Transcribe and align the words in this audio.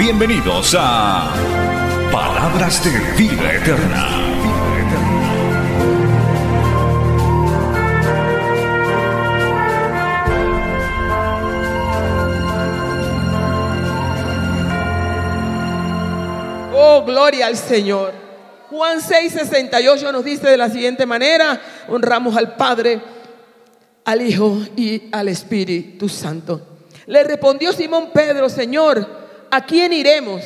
Bienvenidos 0.00 0.74
a 0.78 1.30
Palabras 2.10 2.82
de 2.82 2.90
Vida 3.22 3.52
Eterna. 3.52 4.08
Oh, 16.72 17.04
gloria 17.04 17.48
al 17.48 17.56
Señor. 17.58 18.14
Juan 18.70 19.02
6, 19.02 19.32
68 19.34 20.12
nos 20.12 20.24
dice 20.24 20.48
de 20.48 20.56
la 20.56 20.70
siguiente 20.70 21.04
manera, 21.04 21.60
honramos 21.88 22.38
al 22.38 22.56
Padre, 22.56 23.02
al 24.06 24.22
Hijo 24.22 24.60
y 24.76 25.10
al 25.12 25.28
Espíritu 25.28 26.08
Santo. 26.08 26.78
Le 27.04 27.22
respondió 27.22 27.74
Simón 27.74 28.08
Pedro, 28.14 28.48
Señor, 28.48 29.19
¿a 29.50 29.64
quién 29.64 29.92
iremos? 29.92 30.42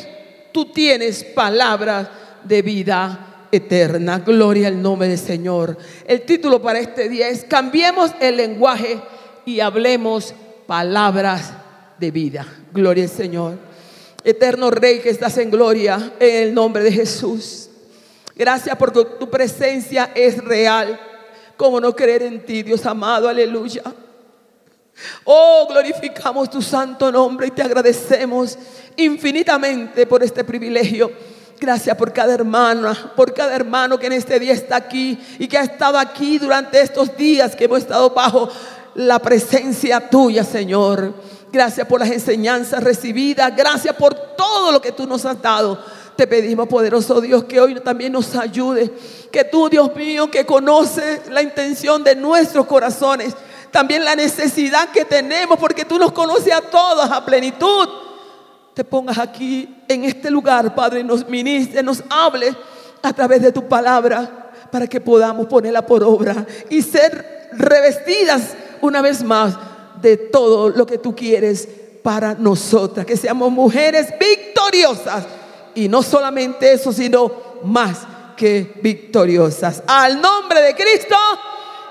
Tú 0.52 0.66
tienes 0.66 1.24
palabras 1.24 2.08
de 2.44 2.62
vida 2.62 3.46
eterna. 3.50 4.18
Gloria 4.20 4.68
al 4.68 4.80
nombre 4.80 5.08
del 5.08 5.18
Señor. 5.18 5.76
El 6.06 6.22
título 6.22 6.60
para 6.62 6.78
este 6.78 7.08
día 7.08 7.28
es 7.28 7.44
Cambiemos 7.44 8.12
el 8.20 8.36
lenguaje 8.36 9.00
y 9.44 9.60
hablemos 9.60 10.34
palabras 10.66 11.52
de 11.98 12.10
vida. 12.10 12.46
Gloria 12.72 13.04
al 13.04 13.10
Señor. 13.10 13.58
Eterno 14.24 14.70
Rey 14.70 15.00
que 15.00 15.10
estás 15.10 15.36
en 15.38 15.50
gloria, 15.50 16.14
en 16.18 16.48
el 16.48 16.54
nombre 16.54 16.82
de 16.82 16.92
Jesús. 16.92 17.68
Gracias 18.34 18.76
porque 18.76 19.04
tu 19.18 19.30
presencia 19.30 20.10
es 20.14 20.42
real. 20.42 20.98
¿Cómo 21.56 21.80
no 21.80 21.94
creer 21.94 22.22
en 22.22 22.44
ti, 22.44 22.62
Dios 22.62 22.84
amado? 22.86 23.28
Aleluya. 23.28 23.82
Oh, 25.24 25.66
glorificamos 25.68 26.50
tu 26.50 26.62
santo 26.62 27.10
nombre 27.10 27.48
y 27.48 27.50
te 27.50 27.62
agradecemos 27.62 28.56
infinitamente 28.96 30.06
por 30.06 30.22
este 30.22 30.44
privilegio. 30.44 31.10
Gracias 31.60 31.96
por 31.96 32.12
cada 32.12 32.34
hermana, 32.34 33.12
por 33.16 33.32
cada 33.32 33.54
hermano 33.54 33.98
que 33.98 34.06
en 34.06 34.12
este 34.12 34.38
día 34.38 34.52
está 34.52 34.76
aquí 34.76 35.18
y 35.38 35.48
que 35.48 35.58
ha 35.58 35.62
estado 35.62 35.98
aquí 35.98 36.38
durante 36.38 36.80
estos 36.80 37.16
días 37.16 37.56
que 37.56 37.64
hemos 37.64 37.78
estado 37.78 38.10
bajo 38.10 38.48
la 38.94 39.18
presencia 39.18 40.08
tuya, 40.08 40.44
Señor. 40.44 41.14
Gracias 41.50 41.86
por 41.86 42.00
las 42.00 42.10
enseñanzas 42.10 42.82
recibidas. 42.82 43.54
Gracias 43.56 43.94
por 43.94 44.14
todo 44.36 44.72
lo 44.72 44.80
que 44.82 44.92
tú 44.92 45.06
nos 45.06 45.24
has 45.24 45.40
dado. 45.40 45.78
Te 46.16 46.26
pedimos, 46.26 46.68
poderoso 46.68 47.20
Dios, 47.20 47.44
que 47.44 47.60
hoy 47.60 47.74
también 47.80 48.12
nos 48.12 48.34
ayude. 48.36 48.92
Que 49.30 49.44
tú, 49.44 49.68
Dios 49.68 49.94
mío, 49.96 50.30
que 50.30 50.44
conoces 50.44 51.28
la 51.30 51.42
intención 51.42 52.04
de 52.04 52.14
nuestros 52.14 52.66
corazones, 52.66 53.34
también 53.74 54.04
la 54.04 54.14
necesidad 54.14 54.90
que 54.90 55.04
tenemos, 55.04 55.58
porque 55.58 55.84
tú 55.84 55.98
nos 55.98 56.12
conoces 56.12 56.52
a 56.52 56.60
todos 56.60 57.10
a 57.10 57.24
plenitud. 57.24 57.88
Te 58.72 58.84
pongas 58.84 59.18
aquí 59.18 59.68
en 59.88 60.04
este 60.04 60.30
lugar, 60.30 60.76
Padre, 60.76 61.02
nos 61.02 61.28
ministre, 61.28 61.82
nos 61.82 62.00
hable 62.08 62.54
a 63.02 63.12
través 63.12 63.42
de 63.42 63.50
tu 63.50 63.66
palabra 63.66 64.52
para 64.70 64.86
que 64.86 65.00
podamos 65.00 65.48
ponerla 65.48 65.84
por 65.84 66.04
obra 66.04 66.46
y 66.70 66.82
ser 66.82 67.50
revestidas 67.50 68.54
una 68.80 69.02
vez 69.02 69.24
más 69.24 69.56
de 70.00 70.18
todo 70.18 70.68
lo 70.68 70.86
que 70.86 70.98
tú 70.98 71.16
quieres 71.16 71.68
para 72.00 72.34
nosotras, 72.34 73.04
que 73.04 73.16
seamos 73.16 73.50
mujeres 73.50 74.14
victoriosas 74.20 75.24
y 75.74 75.88
no 75.88 76.00
solamente 76.04 76.72
eso, 76.72 76.92
sino 76.92 77.32
más 77.64 78.06
que 78.36 78.72
victoriosas. 78.80 79.82
Al 79.88 80.20
nombre 80.20 80.60
de 80.60 80.76
Cristo, 80.76 81.16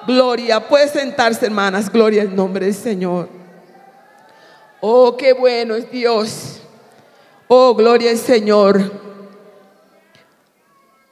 gloria. 0.06 0.68
Puede 0.68 0.88
sentarse, 0.88 1.46
hermanas, 1.46 1.92
gloria 1.92 2.22
al 2.22 2.36
nombre 2.36 2.66
del 2.66 2.76
Señor. 2.76 3.30
Oh, 4.82 5.16
qué 5.16 5.34
bueno 5.34 5.76
es 5.76 5.90
Dios. 5.90 6.62
Oh, 7.48 7.74
gloria 7.76 8.12
al 8.12 8.18
Señor. 8.18 8.82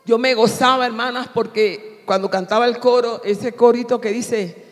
Yo 0.06 0.18
me 0.18 0.34
gozaba, 0.34 0.85
hermanas, 0.85 1.28
porque 1.34 2.02
cuando 2.06 2.29
cantaba 2.29 2.66
el 2.66 2.79
coro, 2.79 3.22
ese 3.24 3.53
corito 3.53 4.02
que 4.02 4.09
dice, 4.09 4.66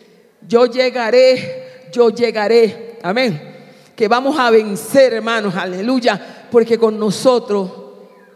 yo 0.46 0.66
llegaré, 0.66 1.88
yo 1.92 2.10
llegaré. 2.10 2.98
Amén. 3.02 3.40
Que 3.96 4.08
vamos 4.08 4.38
a 4.38 4.50
vencer, 4.50 5.14
hermanos, 5.14 5.54
aleluya, 5.54 6.48
porque 6.50 6.78
con 6.78 6.98
nosotros 6.98 7.70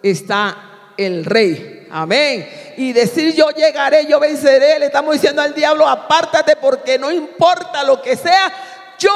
está 0.03 0.93
el 0.97 1.25
rey. 1.25 1.74
Amén. 1.97 2.75
Y 2.77 2.93
decir 2.93 3.37
yo 3.37 3.50
llegaré, 3.50 4.05
yo 4.06 4.19
venceré, 4.19 4.81
le 4.81 4.87
estamos 4.87 5.12
diciendo 5.12 5.41
al 5.41 5.55
diablo, 5.55 5.87
apártate 5.87 6.56
porque 6.56 6.99
no 6.99 7.12
importa 7.12 7.84
lo 7.84 8.03
que 8.03 8.16
sea, 8.16 8.53
yo 8.99 9.12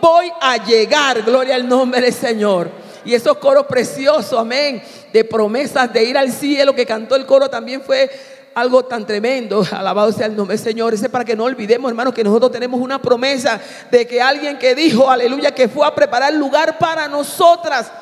voy 0.00 0.32
a 0.40 0.56
llegar. 0.56 1.20
Gloria 1.20 1.54
al 1.54 1.68
nombre 1.68 2.00
del 2.00 2.14
Señor. 2.14 2.70
Y 3.04 3.12
esos 3.12 3.36
coros 3.36 3.66
preciosos, 3.66 4.40
amén, 4.40 4.82
de 5.12 5.22
promesas 5.22 5.92
de 5.92 6.02
ir 6.02 6.16
al 6.16 6.32
cielo 6.32 6.74
que 6.74 6.86
cantó 6.86 7.14
el 7.14 7.26
coro 7.26 7.50
también 7.50 7.82
fue 7.82 8.10
algo 8.54 8.86
tan 8.86 9.06
tremendo. 9.06 9.62
Alabado 9.70 10.10
sea 10.10 10.24
el 10.24 10.34
nombre 10.34 10.56
del 10.56 10.64
Señor. 10.64 10.94
Ese 10.94 11.10
para 11.10 11.26
que 11.26 11.36
no 11.36 11.44
olvidemos, 11.44 11.90
hermanos, 11.90 12.14
que 12.14 12.24
nosotros 12.24 12.50
tenemos 12.50 12.80
una 12.80 13.02
promesa 13.02 13.60
de 13.90 14.06
que 14.06 14.22
alguien 14.22 14.58
que 14.58 14.74
dijo, 14.74 15.10
aleluya, 15.10 15.50
que 15.50 15.68
fue 15.68 15.86
a 15.86 15.94
preparar 15.94 16.32
lugar 16.32 16.78
para 16.78 17.06
nosotras, 17.06 17.92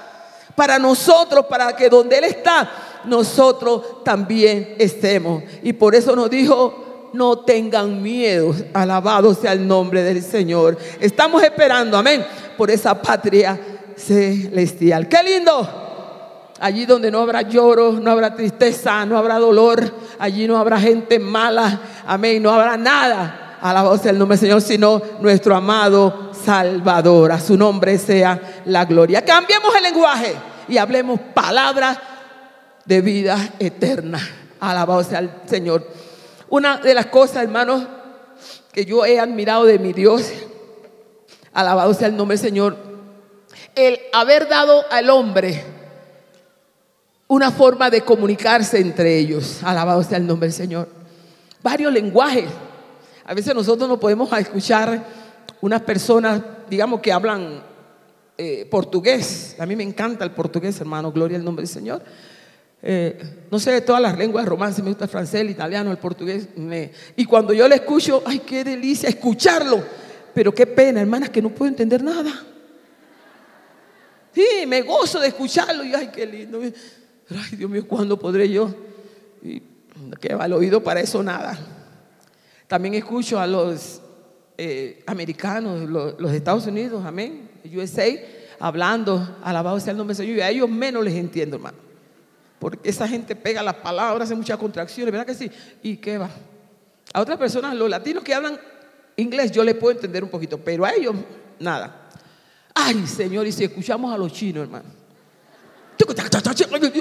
para 0.55 0.79
nosotros, 0.79 1.47
para 1.47 1.75
que 1.75 1.89
donde 1.89 2.19
Él 2.19 2.25
está, 2.25 2.71
nosotros 3.05 4.05
también 4.05 4.77
estemos. 4.79 5.43
Y 5.63 5.73
por 5.73 5.95
eso 5.95 6.15
nos 6.15 6.31
dijo, 6.31 7.11
no 7.13 7.41
tengan 7.41 8.03
miedo. 8.03 8.55
Alabado 8.73 9.35
sea 9.35 9.53
el 9.53 9.67
nombre 9.67 10.03
del 10.03 10.23
Señor. 10.23 10.79
Estamos 11.01 11.43
esperando, 11.43 11.97
amén, 11.97 12.25
por 12.57 12.71
esa 12.71 13.01
patria 13.01 13.59
celestial. 13.97 15.09
Qué 15.09 15.23
lindo. 15.23 15.69
Allí 16.61 16.87
donde 16.87 17.11
no 17.11 17.21
habrá 17.21 17.43
lloro, 17.43 17.93
no 17.93 18.11
habrá 18.11 18.35
tristeza, 18.37 19.05
no 19.05 19.19
habrá 19.19 19.39
dolor, 19.39 19.93
allí 20.19 20.47
no 20.47 20.57
habrá 20.57 20.79
gente 20.79 21.19
mala, 21.19 21.81
amén, 22.07 22.41
no 22.41 22.51
habrá 22.51 22.77
nada. 22.77 23.59
Alabado 23.61 23.99
sea 23.99 24.13
el 24.13 24.19
nombre 24.19 24.37
del 24.37 24.49
Señor, 24.49 24.61
sino 24.61 25.03
nuestro 25.21 25.57
amado 25.57 26.32
Salvador. 26.45 27.33
A 27.33 27.41
su 27.41 27.57
nombre 27.57 27.99
sea 27.99 28.63
la 28.65 28.85
gloria. 28.85 29.25
Cambiemos 29.25 29.75
el 29.75 29.83
lenguaje 29.83 30.35
y 30.69 30.79
hablemos 30.79 31.21
palabras 31.35 31.99
de 32.85 33.01
vida 33.01 33.55
eterna. 33.59 34.21
Alabado 34.61 35.03
sea 35.05 35.21
el 35.21 35.31
Señor. 35.47 35.87
Una 36.49 36.79
de 36.79 36.95
las 36.95 37.07
cosas, 37.07 37.45
hermanos, 37.45 37.87
que 38.73 38.85
yo 38.85 39.05
he 39.05 39.19
admirado 39.19 39.65
de 39.65 39.79
mi 39.79 39.93
Dios, 39.93 40.31
alabado 41.53 41.95
sea 41.95 42.09
el 42.09 42.17
nombre 42.17 42.37
del 42.37 42.47
Señor, 42.47 42.77
el 43.75 44.01
haber 44.13 44.49
dado 44.49 44.85
al 44.91 45.11
hombre 45.11 45.65
una 47.29 47.51
forma 47.51 47.89
de 47.89 48.03
comunicarse 48.03 48.79
entre 48.79 49.19
ellos. 49.19 49.61
Alabado 49.63 50.03
sea 50.03 50.19
el 50.19 50.27
nombre 50.27 50.49
del 50.49 50.55
Señor. 50.55 50.89
Varios 51.63 51.93
lenguajes. 51.93 52.51
A 53.25 53.35
veces 53.35 53.55
nosotros 53.55 53.89
no 53.89 53.99
podemos 53.99 54.31
escuchar 54.33 55.03
unas 55.63 55.81
personas, 55.83 56.43
digamos, 56.69 57.01
que 57.01 57.13
hablan 57.13 57.63
eh, 58.37 58.67
portugués. 58.69 59.57
A 59.59 59.65
mí 59.65 59.77
me 59.77 59.85
encanta 59.85 60.25
el 60.25 60.33
portugués, 60.33 60.79
hermano. 60.81 61.13
Gloria 61.13 61.39
al 61.39 61.45
nombre 61.45 61.63
del 61.63 61.73
Señor. 61.73 62.03
Eh, 62.83 63.47
no 63.49 63.61
sé 63.61 63.71
de 63.71 63.81
todas 63.81 64.03
las 64.03 64.19
lenguas 64.19 64.45
romances, 64.45 64.83
me 64.83 64.91
gusta 64.91 65.05
el 65.05 65.11
francés, 65.11 65.41
el 65.43 65.51
italiano, 65.51 65.93
el 65.93 65.99
portugués. 65.99 66.49
y 67.17 67.25
cuando 67.25 67.53
yo 67.53 67.69
le 67.69 67.77
escucho, 67.77 68.25
ay, 68.27 68.41
qué 68.41 68.65
delicia 68.65 69.09
escucharlo. 69.09 69.83
Pero 70.35 70.53
qué 70.53 70.67
pena, 70.67 71.01
hermanas, 71.01 71.31
que 71.31 71.41
no 71.41 71.51
puedo 71.51 71.69
entender 71.69 72.03
nada. 72.03 72.33
Sí, 74.35 74.67
me 74.67 74.83
gozo 74.83 75.21
de 75.21 75.29
escucharlo 75.29 75.85
y 75.85 75.95
ay, 75.95 76.11
qué 76.13 76.27
lindo. 76.27 76.61
Ay, 76.61 77.57
Dios 77.57 77.71
mío, 77.71 77.87
¿cuándo 77.87 78.19
podré 78.19 78.49
yo? 78.49 78.75
Que 80.21 80.35
va 80.35 80.47
el 80.47 80.55
oído 80.55 80.83
para 80.83 81.01
eso 81.01 81.23
nada. 81.23 81.57
También 82.67 82.95
escucho 82.95 83.39
a 83.39 83.47
los 83.47 84.02
eh, 84.59 85.03
americanos, 85.07 85.89
los, 85.89 86.33
Estados 86.33 86.67
Unidos, 86.67 87.05
amén, 87.05 87.49
USA, 87.75 88.07
hablando, 88.59 89.39
alabado 89.43 89.81
sea 89.81 89.93
el 89.93 89.97
nombre 89.97 90.15
del 90.15 90.27
Señor, 90.27 90.39
y 90.39 90.41
a 90.43 90.51
ellos 90.51 90.69
menos 90.69 91.05
les 91.05 91.15
entiendo, 91.15 91.57
hermano. 91.57 91.79
Porque 92.59 92.89
esa 92.89 93.09
gente 93.09 93.35
pega 93.35 93.63
las 93.63 93.75
palabras, 93.77 94.29
hace 94.29 94.37
muchas 94.37 94.57
contracciones, 94.59 95.11
¿verdad 95.11 95.27
que 95.27 95.35
sí? 95.35 95.51
¿Y 95.83 95.97
qué 95.97 96.19
va? 96.19 96.31
A 97.13 97.21
otras 97.21 97.39
personas, 97.39 97.75
los 97.75 97.91
latinos 97.91 98.23
que 98.23 98.35
hablan 98.35 98.59
inglés, 99.17 99.51
yo 99.51 99.65
les 99.65 99.75
puedo 99.75 99.95
entender 99.95 100.23
un 100.23 100.31
poquito, 100.31 100.59
pero 100.59 100.85
a 100.85 100.93
ellos, 100.93 101.15
nada. 101.59 102.09
Ay, 102.75 103.07
Señor, 103.07 103.47
y 103.47 103.53
si 103.53 103.65
escuchamos 103.65 104.15
a 104.15 104.19
los 104.19 104.33
chinos, 104.33 104.65
hermano. 104.65 104.85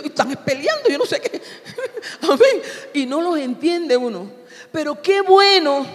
están 0.03 0.35
peleando, 0.43 0.89
yo 0.89 0.97
no 0.97 1.05
sé 1.05 1.19
qué. 1.21 1.41
Amén. 2.23 2.61
Y 2.93 3.05
no 3.05 3.21
los 3.21 3.37
entiende 3.37 3.95
uno. 3.95 4.31
Pero 4.71 5.01
qué 5.01 5.21
bueno, 5.21 5.85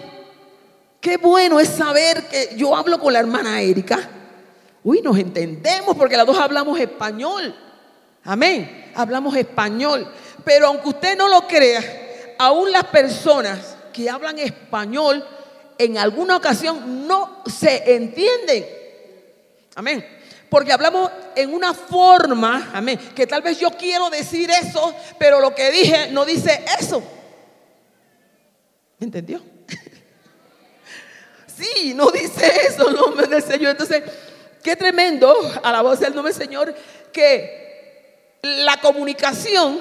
qué 1.06 1.18
bueno 1.18 1.60
es 1.60 1.68
saber 1.68 2.26
que 2.26 2.56
yo 2.56 2.74
hablo 2.74 2.98
con 2.98 3.12
la 3.12 3.20
hermana 3.20 3.60
Erika. 3.60 4.10
Uy, 4.82 5.00
nos 5.02 5.16
entendemos 5.16 5.96
porque 5.96 6.16
las 6.16 6.26
dos 6.26 6.36
hablamos 6.36 6.80
español. 6.80 7.54
Amén. 8.24 8.90
Hablamos 8.92 9.36
español. 9.36 10.12
Pero 10.44 10.66
aunque 10.66 10.88
usted 10.88 11.16
no 11.16 11.28
lo 11.28 11.46
crea, 11.46 12.34
aún 12.40 12.72
las 12.72 12.86
personas 12.86 13.76
que 13.92 14.10
hablan 14.10 14.40
español 14.40 15.24
en 15.78 15.96
alguna 15.96 16.38
ocasión 16.38 17.06
no 17.06 17.44
se 17.46 17.94
entienden. 17.94 18.66
Amén. 19.76 20.04
Porque 20.50 20.72
hablamos 20.72 21.08
en 21.36 21.54
una 21.54 21.72
forma, 21.72 22.72
amén, 22.74 22.98
que 23.14 23.28
tal 23.28 23.42
vez 23.42 23.60
yo 23.60 23.70
quiero 23.70 24.10
decir 24.10 24.50
eso, 24.50 24.92
pero 25.20 25.38
lo 25.40 25.54
que 25.54 25.70
dije 25.70 26.08
no 26.10 26.24
dice 26.24 26.64
eso. 26.80 27.00
¿Me 28.98 29.04
entendió? 29.04 29.55
Sí, 31.56 31.94
no 31.94 32.10
dice 32.10 32.50
eso 32.68 32.88
el 32.88 32.96
nombre 32.96 33.26
del 33.26 33.42
Señor. 33.42 33.72
Entonces, 33.72 34.02
qué 34.62 34.76
tremendo, 34.76 35.34
a 35.62 35.72
la 35.72 35.82
voz 35.82 36.00
del 36.00 36.14
nombre 36.14 36.32
del 36.32 36.42
Señor, 36.42 36.74
que 37.12 38.38
la 38.42 38.80
comunicación 38.80 39.80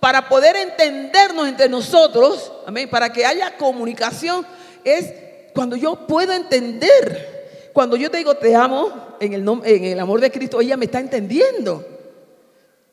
para 0.00 0.28
poder 0.28 0.56
entendernos 0.56 1.48
entre 1.48 1.68
nosotros, 1.68 2.52
amén, 2.66 2.90
para 2.90 3.12
que 3.12 3.24
haya 3.24 3.56
comunicación, 3.56 4.46
es 4.84 5.12
cuando 5.54 5.76
yo 5.76 6.06
puedo 6.06 6.32
entender. 6.32 7.70
Cuando 7.72 7.96
yo 7.96 8.10
te 8.10 8.18
digo 8.18 8.36
te 8.36 8.54
amo 8.54 9.16
en 9.18 9.32
el, 9.32 9.48
en 9.64 9.84
el 9.84 9.98
amor 9.98 10.20
de 10.20 10.30
Cristo, 10.30 10.60
ella 10.60 10.76
me 10.76 10.84
está 10.84 11.00
entendiendo. 11.00 11.84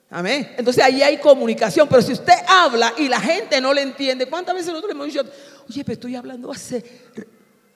Amén. 0.09 0.53
Entonces 0.57 0.83
ahí 0.83 1.01
hay 1.01 1.17
comunicación. 1.17 1.87
Pero 1.87 2.01
si 2.01 2.13
usted 2.13 2.33
habla 2.47 2.93
y 2.97 3.07
la 3.07 3.19
gente 3.19 3.61
no 3.61 3.73
le 3.73 3.81
entiende, 3.81 4.27
¿cuántas 4.27 4.55
veces 4.55 4.69
nosotros 4.69 4.91
hemos 4.91 5.07
dicho, 5.07 5.23
oye, 5.69 5.83
pero 5.83 5.93
estoy 5.93 6.15
hablando 6.15 6.51
hace 6.51 6.83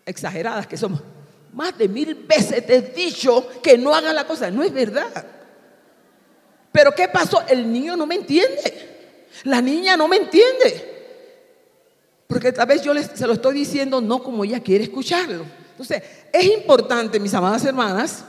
exageradas 0.05 0.67
que 0.67 0.77
somos? 0.77 1.01
Más 1.53 1.77
de 1.77 1.87
mil 1.87 2.15
veces 2.15 2.65
te 2.65 2.75
he 2.75 2.81
dicho 2.81 3.47
que 3.61 3.77
no 3.77 3.93
hagas 3.93 4.13
la 4.13 4.25
cosa. 4.27 4.51
No 4.51 4.61
es 4.61 4.73
verdad. 4.73 5.25
Pero 6.71 6.91
¿qué 6.93 7.07
pasó? 7.07 7.41
El 7.47 7.71
niño 7.71 7.95
no 7.95 8.05
me 8.05 8.15
entiende. 8.15 9.27
La 9.45 9.61
niña 9.61 9.95
no 9.95 10.07
me 10.07 10.17
entiende. 10.17 10.95
Porque 12.27 12.51
tal 12.51 12.67
vez 12.67 12.81
yo 12.81 12.93
se 12.93 13.27
lo 13.27 13.33
estoy 13.33 13.55
diciendo 13.55 14.01
no 14.01 14.21
como 14.21 14.43
ella 14.43 14.59
quiere 14.59 14.83
escucharlo. 14.83 15.45
Entonces, 15.71 16.03
es 16.31 16.45
importante, 16.45 17.19
mis 17.19 17.33
amadas 17.33 17.63
hermanas, 17.65 18.25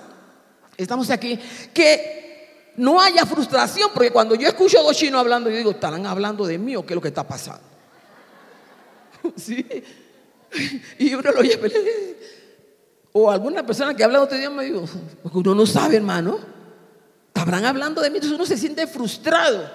estamos 0.76 1.10
aquí, 1.10 1.38
que 1.72 2.72
no 2.76 3.00
haya 3.00 3.24
frustración, 3.24 3.90
porque 3.94 4.10
cuando 4.10 4.34
yo 4.34 4.48
escucho 4.48 4.78
a 4.78 4.82
dos 4.82 4.96
chinos 4.96 5.20
hablando, 5.20 5.48
yo 5.48 5.56
digo, 5.56 5.70
¿estarán 5.70 6.06
hablando 6.06 6.46
de 6.46 6.58
mí 6.58 6.76
o 6.76 6.84
qué 6.84 6.92
es 6.92 6.96
lo 6.96 7.00
que 7.00 7.08
está 7.08 7.26
pasando? 7.26 7.62
¿Sí? 9.36 9.66
Y 10.98 11.14
uno 11.14 11.30
lo 11.30 11.40
oye, 11.40 11.58
o 13.12 13.30
alguna 13.30 13.64
persona 13.64 13.94
que 13.94 14.04
habla 14.04 14.20
otro 14.20 14.36
idioma, 14.36 14.62
digo, 14.62 14.84
porque 15.22 15.38
uno 15.38 15.54
no 15.54 15.64
sabe, 15.64 15.96
hermano, 15.96 16.38
estarán 17.28 17.64
hablando 17.64 18.02
de 18.02 18.10
mí, 18.10 18.16
entonces 18.16 18.36
uno 18.36 18.44
se 18.44 18.58
siente 18.58 18.86
frustrado. 18.86 19.70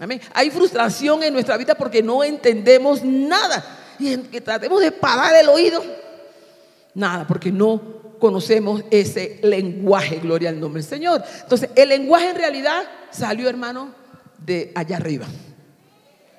Amén. 0.00 0.20
Hay 0.32 0.50
frustración 0.50 1.22
en 1.24 1.32
nuestra 1.32 1.56
vida 1.56 1.74
porque 1.74 2.02
no 2.02 2.22
entendemos 2.22 3.02
nada. 3.02 3.64
Y 3.98 4.12
en 4.12 4.22
que 4.28 4.40
tratemos 4.40 4.80
de 4.80 4.92
parar 4.92 5.34
el 5.34 5.48
oído, 5.48 5.82
nada, 6.94 7.26
porque 7.26 7.50
no 7.50 7.98
conocemos 8.20 8.84
ese 8.90 9.40
lenguaje, 9.42 10.20
gloria 10.20 10.50
al 10.50 10.60
nombre 10.60 10.80
del 10.80 10.88
Señor. 10.88 11.24
Entonces, 11.40 11.70
el 11.74 11.88
lenguaje 11.88 12.30
en 12.30 12.36
realidad 12.36 12.84
salió, 13.10 13.48
hermano, 13.48 13.92
de 14.38 14.70
allá 14.76 14.98
arriba. 14.98 15.26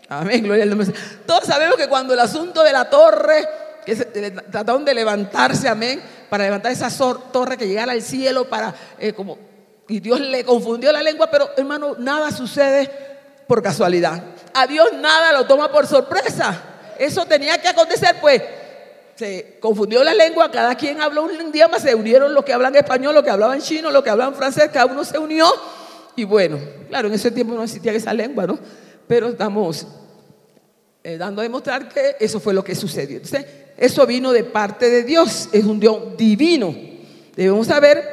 Amén, 0.07 0.43
gloria 0.43 0.63
al 0.63 0.69
nombre 0.69 0.87
del 0.87 0.95
Señor. 0.95 1.25
Todos 1.25 1.43
sabemos 1.43 1.75
que 1.75 1.89
cuando 1.89 2.13
el 2.13 2.19
asunto 2.21 2.63
de 2.63 2.71
la 2.71 2.89
torre, 2.89 3.45
que 3.95 4.31
trataron 4.51 4.85
de 4.85 4.93
levantarse, 4.93 5.67
amén, 5.67 6.01
para 6.29 6.43
levantar 6.43 6.71
esa 6.71 6.89
torre 7.31 7.57
que 7.57 7.67
llegara 7.67 7.91
al 7.91 8.01
cielo, 8.01 8.49
para, 8.49 8.73
eh, 8.99 9.13
como, 9.13 9.37
y 9.87 9.99
Dios 9.99 10.19
le 10.19 10.43
confundió 10.43 10.91
la 10.91 11.01
lengua, 11.01 11.29
pero 11.31 11.49
hermano, 11.57 11.95
nada 11.97 12.31
sucede 12.31 12.89
por 13.47 13.63
casualidad. 13.63 14.23
A 14.53 14.67
Dios 14.67 14.89
nada 14.93 15.33
lo 15.33 15.47
toma 15.47 15.71
por 15.71 15.87
sorpresa. 15.87 16.63
Eso 16.99 17.25
tenía 17.25 17.59
que 17.59 17.67
acontecer, 17.67 18.17
pues 18.21 18.41
se 19.15 19.57
confundió 19.59 20.03
la 20.03 20.13
lengua, 20.13 20.49
cada 20.49 20.75
quien 20.75 21.01
habló 21.01 21.23
un 21.23 21.49
idioma, 21.49 21.77
se 21.79 21.93
unieron 21.93 22.33
los 22.33 22.45
que 22.45 22.53
hablan 22.53 22.75
español, 22.75 23.13
los 23.13 23.23
que 23.23 23.29
hablaban 23.29 23.59
chino, 23.61 23.91
los 23.91 24.01
que 24.01 24.09
hablaban 24.09 24.33
francés, 24.33 24.69
cada 24.71 24.85
uno 24.85 25.03
se 25.03 25.17
unió. 25.17 25.45
Y 26.15 26.23
bueno, 26.23 26.57
claro, 26.87 27.07
en 27.07 27.15
ese 27.15 27.31
tiempo 27.31 27.53
no 27.53 27.63
existía 27.63 27.91
esa 27.91 28.13
lengua, 28.13 28.47
¿no? 28.47 28.57
Pero 29.07 29.29
estamos 29.29 29.87
eh, 31.03 31.17
dando 31.17 31.41
a 31.41 31.43
demostrar 31.43 31.89
que 31.89 32.15
eso 32.19 32.39
fue 32.39 32.53
lo 32.53 32.63
que 32.63 32.75
sucedió. 32.75 33.17
Entonces, 33.17 33.45
eso 33.79 34.05
vino 34.05 34.33
de 34.33 34.43
parte 34.43 34.89
de 34.89 35.03
Dios, 35.03 35.47
es 35.53 35.63
un 35.63 35.79
Dios 35.79 36.17
divino. 36.17 36.75
Debemos 37.33 37.67
saber 37.67 38.03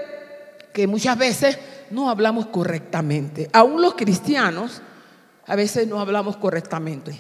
que 0.73 0.87
muchas 0.87 1.19
veces 1.19 1.59
no 1.91 2.09
hablamos 2.09 2.47
correctamente. 2.47 3.51
Aún 3.53 3.83
los 3.83 3.95
cristianos 3.95 4.81
a 5.45 5.57
veces 5.57 5.89
no 5.89 5.99
hablamos 6.01 6.37
correctamente. 6.37 7.19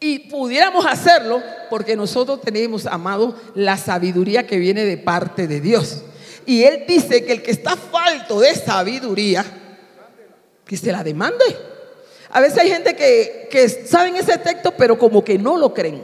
Y 0.00 0.30
pudiéramos 0.30 0.84
hacerlo 0.84 1.42
porque 1.70 1.96
nosotros 1.96 2.42
tenemos, 2.42 2.84
amado, 2.84 3.34
la 3.54 3.78
sabiduría 3.78 4.46
que 4.46 4.58
viene 4.58 4.84
de 4.84 4.98
parte 4.98 5.46
de 5.46 5.62
Dios. 5.62 6.02
Y 6.44 6.64
Él 6.64 6.84
dice 6.86 7.24
que 7.24 7.32
el 7.32 7.42
que 7.42 7.52
está 7.52 7.74
falto 7.74 8.40
de 8.40 8.54
sabiduría, 8.54 9.46
que 10.66 10.76
se 10.76 10.92
la 10.92 11.02
demande. 11.02 11.44
A 12.30 12.40
veces 12.42 12.58
hay 12.58 12.68
gente 12.68 12.94
que, 12.94 13.48
que 13.50 13.64
ese 13.64 14.38
texto, 14.44 14.74
pero 14.76 14.98
como 14.98 15.24
que 15.24 15.38
no 15.38 15.56
lo 15.56 15.72
creen. 15.72 16.02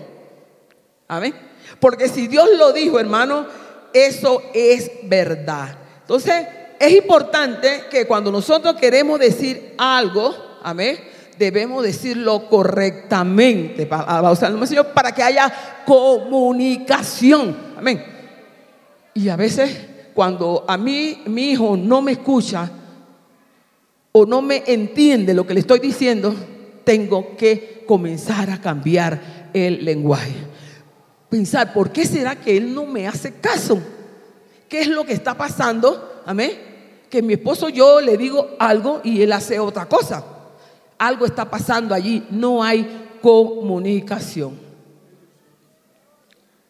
Amén. 1.06 1.52
Porque 1.84 2.08
si 2.08 2.28
Dios 2.28 2.48
lo 2.56 2.72
dijo, 2.72 2.98
hermano, 2.98 3.44
eso 3.92 4.42
es 4.54 4.90
verdad. 5.02 5.76
Entonces, 6.00 6.46
es 6.80 6.92
importante 6.94 7.82
que 7.90 8.06
cuando 8.06 8.32
nosotros 8.32 8.76
queremos 8.76 9.20
decir 9.20 9.74
algo, 9.76 10.34
amén, 10.62 10.98
debemos 11.38 11.82
decirlo 11.84 12.48
correctamente 12.48 13.84
para 13.84 15.12
que 15.14 15.22
haya 15.22 15.52
comunicación. 15.84 17.54
Amén. 17.76 18.02
Y 19.12 19.28
a 19.28 19.36
veces 19.36 19.78
cuando 20.14 20.64
a 20.66 20.78
mí 20.78 21.20
mi 21.26 21.50
hijo 21.50 21.76
no 21.76 22.00
me 22.00 22.12
escucha 22.12 22.70
o 24.10 24.24
no 24.24 24.40
me 24.40 24.62
entiende 24.68 25.34
lo 25.34 25.46
que 25.46 25.52
le 25.52 25.60
estoy 25.60 25.80
diciendo, 25.80 26.34
tengo 26.82 27.36
que 27.36 27.84
comenzar 27.86 28.48
a 28.48 28.58
cambiar 28.58 29.50
el 29.52 29.84
lenguaje. 29.84 30.53
Pensar, 31.34 31.72
¿por 31.72 31.90
qué 31.90 32.06
será 32.06 32.36
que 32.36 32.56
él 32.56 32.72
no 32.72 32.86
me 32.86 33.08
hace 33.08 33.32
caso? 33.32 33.82
¿Qué 34.68 34.82
es 34.82 34.86
lo 34.86 35.04
que 35.04 35.14
está 35.14 35.34
pasando? 35.34 36.22
Amén. 36.24 36.52
Que 37.10 37.22
mi 37.22 37.32
esposo 37.32 37.68
yo 37.68 38.00
le 38.00 38.16
digo 38.16 38.50
algo 38.60 39.00
y 39.02 39.20
él 39.20 39.32
hace 39.32 39.58
otra 39.58 39.86
cosa 39.86 40.24
algo 40.98 41.26
está 41.26 41.44
pasando 41.44 41.94
allí, 41.94 42.26
no 42.30 42.62
hay 42.62 43.08
comunicación. 43.20 44.58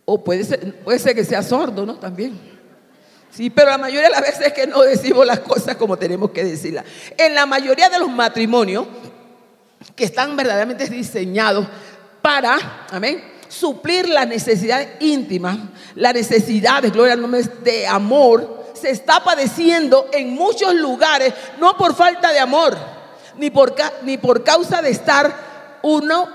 O 0.04 0.22
puede 0.22 0.44
ser, 0.44 0.80
puede 0.80 0.98
ser 0.98 1.14
que 1.14 1.24
sea 1.24 1.42
sordo, 1.42 1.86
¿no? 1.86 1.96
También. 1.96 2.38
Sí, 3.30 3.50
pero 3.50 3.70
la 3.70 3.78
mayoría 3.78 4.04
de 4.04 4.10
las 4.10 4.20
veces 4.20 4.46
es 4.46 4.52
que 4.52 4.66
no 4.66 4.82
decimos 4.82 5.26
las 5.26 5.40
cosas 5.40 5.76
como 5.76 5.96
tenemos 5.96 6.30
que 6.30 6.44
decirlas. 6.44 6.84
En 7.16 7.34
la 7.34 7.46
mayoría 7.46 7.88
de 7.88 7.98
los 7.98 8.10
matrimonios 8.10 8.86
que 9.94 10.04
están 10.04 10.36
verdaderamente 10.36 10.86
diseñados 10.88 11.66
para, 12.22 12.86
amén, 12.90 13.33
suplir 13.54 14.08
las 14.08 14.26
necesidades 14.26 14.88
íntimas, 15.00 15.58
las 15.94 16.14
necesidades, 16.14 16.92
gloria 16.92 17.14
al 17.14 17.20
nombre 17.20 17.42
de 17.62 17.86
amor, 17.86 18.64
se 18.74 18.90
está 18.90 19.22
padeciendo 19.22 20.08
en 20.12 20.34
muchos 20.34 20.74
lugares, 20.74 21.32
no 21.58 21.76
por 21.76 21.94
falta 21.94 22.32
de 22.32 22.40
amor, 22.40 22.76
ni 23.38 23.50
por, 23.50 23.74
ni 24.02 24.18
por 24.18 24.42
causa 24.42 24.82
de 24.82 24.90
estar 24.90 25.80
uno 25.82 26.28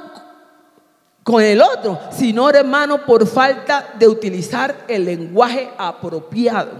con 1.23 1.43
el 1.43 1.61
otro, 1.61 1.99
sino 2.11 2.49
hermano 2.49 3.05
por 3.05 3.27
falta 3.27 3.93
de 3.99 4.07
utilizar 4.07 4.85
el 4.87 5.05
lenguaje 5.05 5.69
apropiado. 5.77 6.71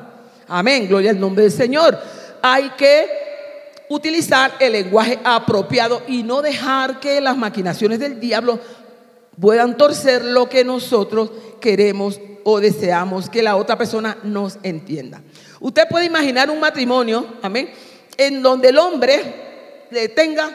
Amén, 0.48 0.88
gloria 0.88 1.12
al 1.12 1.20
nombre 1.20 1.44
del 1.44 1.52
Señor. 1.52 2.00
Hay 2.42 2.70
que 2.72 3.30
utilizar 3.90 4.54
el 4.60 4.72
lenguaje 4.72 5.20
apropiado 5.24 6.02
y 6.08 6.24
no 6.24 6.42
dejar 6.42 7.00
que 7.00 7.20
las 7.22 7.38
maquinaciones 7.38 8.00
del 8.00 8.20
diablo 8.20 8.60
puedan 9.40 9.78
torcer 9.78 10.26
lo 10.26 10.50
que 10.50 10.64
nosotros 10.64 11.32
queremos 11.60 12.20
o 12.44 12.60
deseamos 12.60 13.30
que 13.30 13.44
la 13.44 13.56
otra 13.56 13.78
persona 13.78 14.18
nos 14.24 14.58
entienda. 14.64 15.22
Usted 15.60 15.88
puede 15.88 16.06
imaginar 16.06 16.50
un 16.50 16.60
matrimonio, 16.60 17.26
amén, 17.42 17.70
en 18.18 18.42
donde 18.42 18.70
el 18.70 18.78
hombre 18.78 19.88
le 19.92 20.10
tenga 20.10 20.50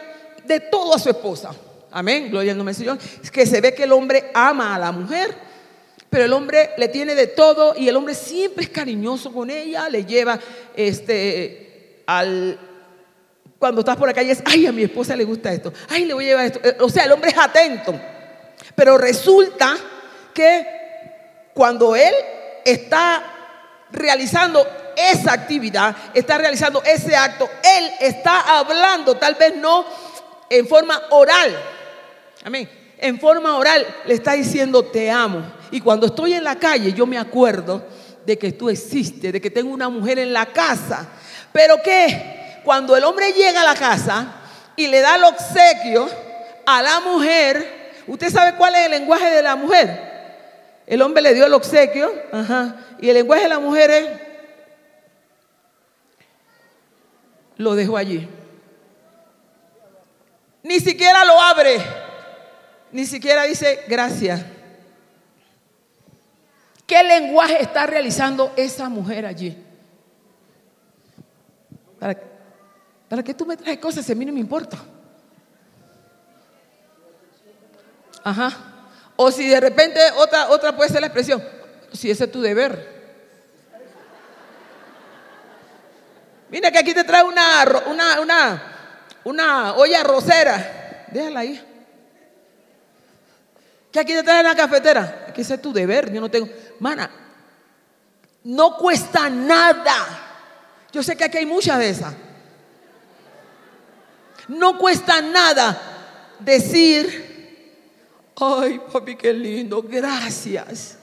de 0.46 0.60
todo 0.60 0.94
a 0.94 0.98
su 0.98 1.10
esposa. 1.10 1.54
Amén, 1.90 2.30
gloria 2.30 2.52
al 2.52 2.58
nombre 2.58 2.74
del 2.74 2.78
Señor. 2.78 2.98
Es 3.22 3.30
que 3.30 3.46
se 3.46 3.60
ve 3.60 3.74
que 3.74 3.84
el 3.84 3.92
hombre 3.92 4.30
ama 4.34 4.74
a 4.74 4.78
la 4.78 4.92
mujer, 4.92 5.34
pero 6.10 6.24
el 6.24 6.32
hombre 6.32 6.70
le 6.76 6.88
tiene 6.88 7.14
de 7.14 7.28
todo 7.28 7.74
y 7.76 7.88
el 7.88 7.96
hombre 7.96 8.14
siempre 8.14 8.64
es 8.64 8.70
cariñoso 8.70 9.32
con 9.32 9.50
ella, 9.50 9.88
le 9.88 10.04
lleva 10.04 10.38
este 10.76 12.02
al 12.06 12.58
cuando 13.58 13.80
estás 13.80 13.96
por 13.96 14.06
la 14.06 14.12
calle 14.12 14.32
es, 14.32 14.42
ay, 14.44 14.66
a 14.66 14.72
mi 14.72 14.82
esposa 14.82 15.16
le 15.16 15.24
gusta 15.24 15.50
esto, 15.50 15.72
ay, 15.88 16.04
le 16.04 16.12
voy 16.12 16.24
a 16.24 16.28
llevar 16.28 16.44
esto. 16.44 16.60
O 16.84 16.90
sea, 16.90 17.04
el 17.04 17.12
hombre 17.12 17.30
es 17.30 17.38
atento. 17.38 17.98
Pero 18.74 18.98
resulta 18.98 19.76
que 20.32 20.66
cuando 21.54 21.94
él 21.94 22.14
está 22.64 23.22
realizando 23.92 24.66
esa 24.96 25.32
actividad, 25.32 25.94
está 26.12 26.38
realizando 26.38 26.82
ese 26.82 27.14
acto, 27.16 27.48
él 27.62 27.90
está 28.00 28.58
hablando, 28.58 29.16
tal 29.16 29.34
vez 29.34 29.56
no 29.56 29.84
en 30.50 30.66
forma 30.66 31.00
oral. 31.10 31.56
Amén. 32.44 32.68
En 32.98 33.18
forma 33.18 33.56
oral 33.56 33.86
le 34.06 34.14
está 34.14 34.32
diciendo 34.32 34.84
te 34.84 35.10
amo. 35.10 35.42
Y 35.70 35.80
cuando 35.80 36.06
estoy 36.06 36.34
en 36.34 36.44
la 36.44 36.56
calle, 36.56 36.92
yo 36.92 37.06
me 37.06 37.18
acuerdo 37.18 37.84
de 38.24 38.38
que 38.38 38.52
tú 38.52 38.70
existes, 38.70 39.32
de 39.32 39.40
que 39.40 39.50
tengo 39.50 39.72
una 39.72 39.88
mujer 39.88 40.18
en 40.18 40.32
la 40.32 40.46
casa. 40.46 41.08
Pero 41.52 41.82
que 41.82 42.60
cuando 42.64 42.96
el 42.96 43.04
hombre 43.04 43.32
llega 43.32 43.60
a 43.60 43.64
la 43.64 43.74
casa 43.74 44.26
y 44.76 44.86
le 44.86 45.00
da 45.00 45.16
el 45.16 45.24
obsequio 45.24 46.08
a 46.66 46.82
la 46.82 47.00
mujer, 47.00 47.83
¿usted 48.06 48.30
sabe 48.30 48.56
cuál 48.56 48.74
es 48.74 48.86
el 48.86 48.90
lenguaje 48.92 49.30
de 49.30 49.42
la 49.42 49.56
mujer? 49.56 50.12
El 50.86 51.00
hombre 51.02 51.22
le 51.22 51.34
dio 51.34 51.46
el 51.46 51.54
obsequio, 51.54 52.12
y 53.00 53.08
el 53.08 53.14
lenguaje 53.14 53.44
de 53.44 53.48
la 53.48 53.58
mujer 53.58 53.90
es, 53.90 54.08
lo 57.56 57.74
dejó 57.74 57.96
allí. 57.96 58.28
Ni 60.62 60.80
siquiera 60.80 61.24
lo 61.24 61.40
abre, 61.40 61.78
ni 62.92 63.06
siquiera 63.06 63.44
dice 63.44 63.84
gracias. 63.88 64.42
¿Qué 66.86 67.02
lenguaje 67.02 67.62
está 67.62 67.86
realizando 67.86 68.52
esa 68.56 68.88
mujer 68.88 69.24
allí? 69.24 69.56
¿Para, 71.98 72.20
para 73.08 73.22
qué 73.22 73.32
tú 73.32 73.46
me 73.46 73.56
traes 73.56 73.78
cosas? 73.78 74.08
A 74.10 74.14
mí 74.14 74.24
no 74.24 74.32
me 74.32 74.40
importa. 74.40 74.78
Ajá. 78.24 78.52
O 79.16 79.30
si 79.30 79.46
de 79.48 79.60
repente 79.60 80.00
otra, 80.16 80.48
otra 80.48 80.74
puede 80.74 80.90
ser 80.90 81.00
la 81.00 81.06
expresión, 81.06 81.42
si 81.92 82.10
ese 82.10 82.24
es 82.24 82.32
tu 82.32 82.40
deber. 82.40 82.94
Mira 86.48 86.70
que 86.70 86.78
aquí 86.78 86.94
te 86.94 87.04
trae 87.04 87.22
una, 87.22 87.64
una, 87.86 88.20
una, 88.20 88.62
una 89.24 89.74
olla 89.74 90.02
rosera. 90.02 91.06
Déjala 91.10 91.40
ahí. 91.40 91.60
Que 93.90 94.00
aquí 94.00 94.12
te 94.12 94.22
trae 94.22 94.40
una 94.40 94.54
cafetera. 94.54 95.32
Que 95.34 95.42
ese 95.42 95.54
es 95.54 95.62
tu 95.62 95.72
deber. 95.72 96.12
Yo 96.12 96.20
no 96.20 96.30
tengo. 96.30 96.48
Mana, 96.80 97.10
no 98.44 98.76
cuesta 98.76 99.28
nada. 99.28 99.94
Yo 100.92 101.02
sé 101.02 101.16
que 101.16 101.24
aquí 101.24 101.38
hay 101.38 101.46
muchas 101.46 101.78
de 101.78 101.88
esas. 101.88 102.14
No 104.46 104.78
cuesta 104.78 105.20
nada 105.22 105.80
decir, 106.38 107.23
ay 108.36 108.80
papi, 108.92 109.16
qué 109.16 109.32
lindo, 109.32 109.82
gracias. 109.82 110.98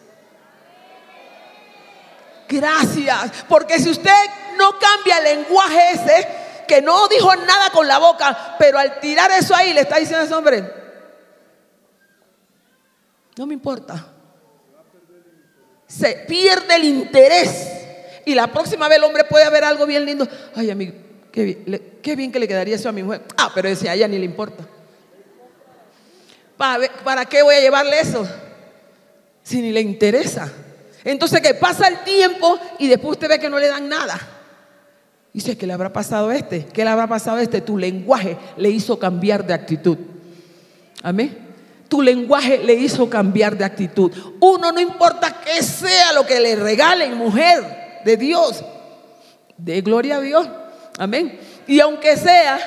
Gracias. 2.48 3.46
Porque 3.48 3.80
si 3.80 3.90
usted 3.90 4.12
no 4.58 4.78
cambia 4.78 5.18
el 5.20 5.24
lenguaje 5.24 5.92
ese, 5.94 6.28
que 6.68 6.82
no 6.82 7.08
dijo 7.08 7.36
nada 7.36 7.70
con 7.72 7.88
la 7.88 7.98
boca, 7.98 8.56
pero 8.60 8.78
al 8.78 9.00
tirar 9.00 9.32
eso 9.32 9.56
ahí 9.56 9.74
le 9.74 9.82
está 9.82 9.98
diciendo 9.98 10.24
a 10.24 10.26
ese 10.26 10.34
hombre, 10.34 10.74
no 13.38 13.46
me 13.46 13.54
importa 13.54 14.12
se 15.92 16.26
pierde 16.28 16.76
el 16.76 16.86
interés. 16.86 17.68
Y 18.26 18.34
la 18.34 18.48
próxima 18.48 18.88
vez 18.88 18.98
el 18.98 19.04
hombre 19.04 19.24
puede 19.26 19.50
ver 19.50 19.64
algo 19.64 19.86
bien 19.86 20.06
lindo. 20.06 20.28
Ay, 20.56 20.70
amigo, 20.70 20.94
qué 21.32 21.44
bien, 21.44 22.00
qué 22.02 22.16
bien 22.16 22.32
que 22.32 22.40
le 22.40 22.48
quedaría 22.48 22.76
eso 22.76 22.88
a 22.88 22.92
mi 22.92 23.04
mujer. 23.04 23.24
Ah, 23.38 23.52
pero 23.54 23.68
ese 23.68 23.90
a 23.90 23.96
ella 23.96 24.08
ni 24.08 24.18
le 24.18 24.26
importa. 24.26 24.66
¿Para, 26.62 26.88
¿Para 27.04 27.26
qué 27.26 27.42
voy 27.42 27.56
a 27.56 27.60
llevarle 27.60 28.00
eso? 28.00 28.24
Si 29.42 29.64
ni 29.64 29.72
le 29.72 29.82
interesa. 29.82 30.48
Entonces 31.04 31.42
que 31.42 31.56
pasa 31.56 31.88
el 31.88 32.04
tiempo 32.04 32.60
y 32.78 32.88
después 32.88 33.14
usted 33.14 33.28
ve 33.28 33.40
que 33.40 33.50
no 33.50 33.58
le 33.58 33.68
dan 33.68 33.90
nada. 33.90 34.20
Dice, 35.34 35.58
¿qué 35.58 35.66
le 35.66 35.74
habrá 35.74 35.92
pasado 35.92 36.30
a 36.30 36.36
este? 36.36 36.68
¿Qué 36.68 36.84
le 36.84 36.92
habrá 36.92 37.08
pasado 37.08 37.38
a 37.38 37.42
este? 37.42 37.62
Tu 37.62 37.80
lenguaje 37.80 38.38
le 38.58 38.70
hizo 38.70 39.00
cambiar 39.00 39.44
de 39.44 39.56
actitud. 39.56 39.98
Amén 41.02 41.48
tu 41.88 42.02
lenguaje 42.02 42.60
le 42.60 42.74
hizo 42.76 43.10
cambiar 43.10 43.58
de 43.58 43.66
actitud. 43.66 44.14
Uno 44.40 44.72
no 44.72 44.80
importa 44.80 45.42
que 45.44 45.62
sea 45.62 46.14
lo 46.14 46.26
que 46.26 46.40
le 46.40 46.56
regalen, 46.56 47.18
mujer 47.18 48.02
de 48.06 48.16
Dios, 48.16 48.64
de 49.58 49.82
gloria 49.82 50.16
a 50.16 50.22
Dios. 50.22 50.48
Amén. 50.98 51.38
Y 51.68 51.82
aunque 51.82 52.16
sea, 52.16 52.60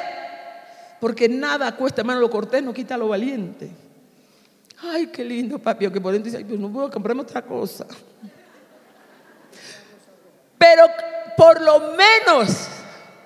porque 1.00 1.26
nada 1.30 1.74
cuesta, 1.74 2.02
hermano, 2.02 2.20
lo 2.20 2.28
cortés 2.28 2.62
no 2.62 2.74
quita 2.74 2.98
lo 2.98 3.08
valiente. 3.08 3.83
Ay, 4.92 5.06
qué 5.06 5.24
lindo, 5.24 5.58
papi. 5.58 5.84
Aunque 5.84 6.00
por 6.00 6.12
dentro 6.12 6.30
dice, 6.30 6.44
pues 6.44 6.60
no 6.60 6.70
puedo 6.70 6.90
comprar 6.90 7.16
otra 7.16 7.42
cosa. 7.42 7.86
Pero 10.58 10.86
por 11.36 11.60
lo 11.60 11.92
menos, 11.92 12.68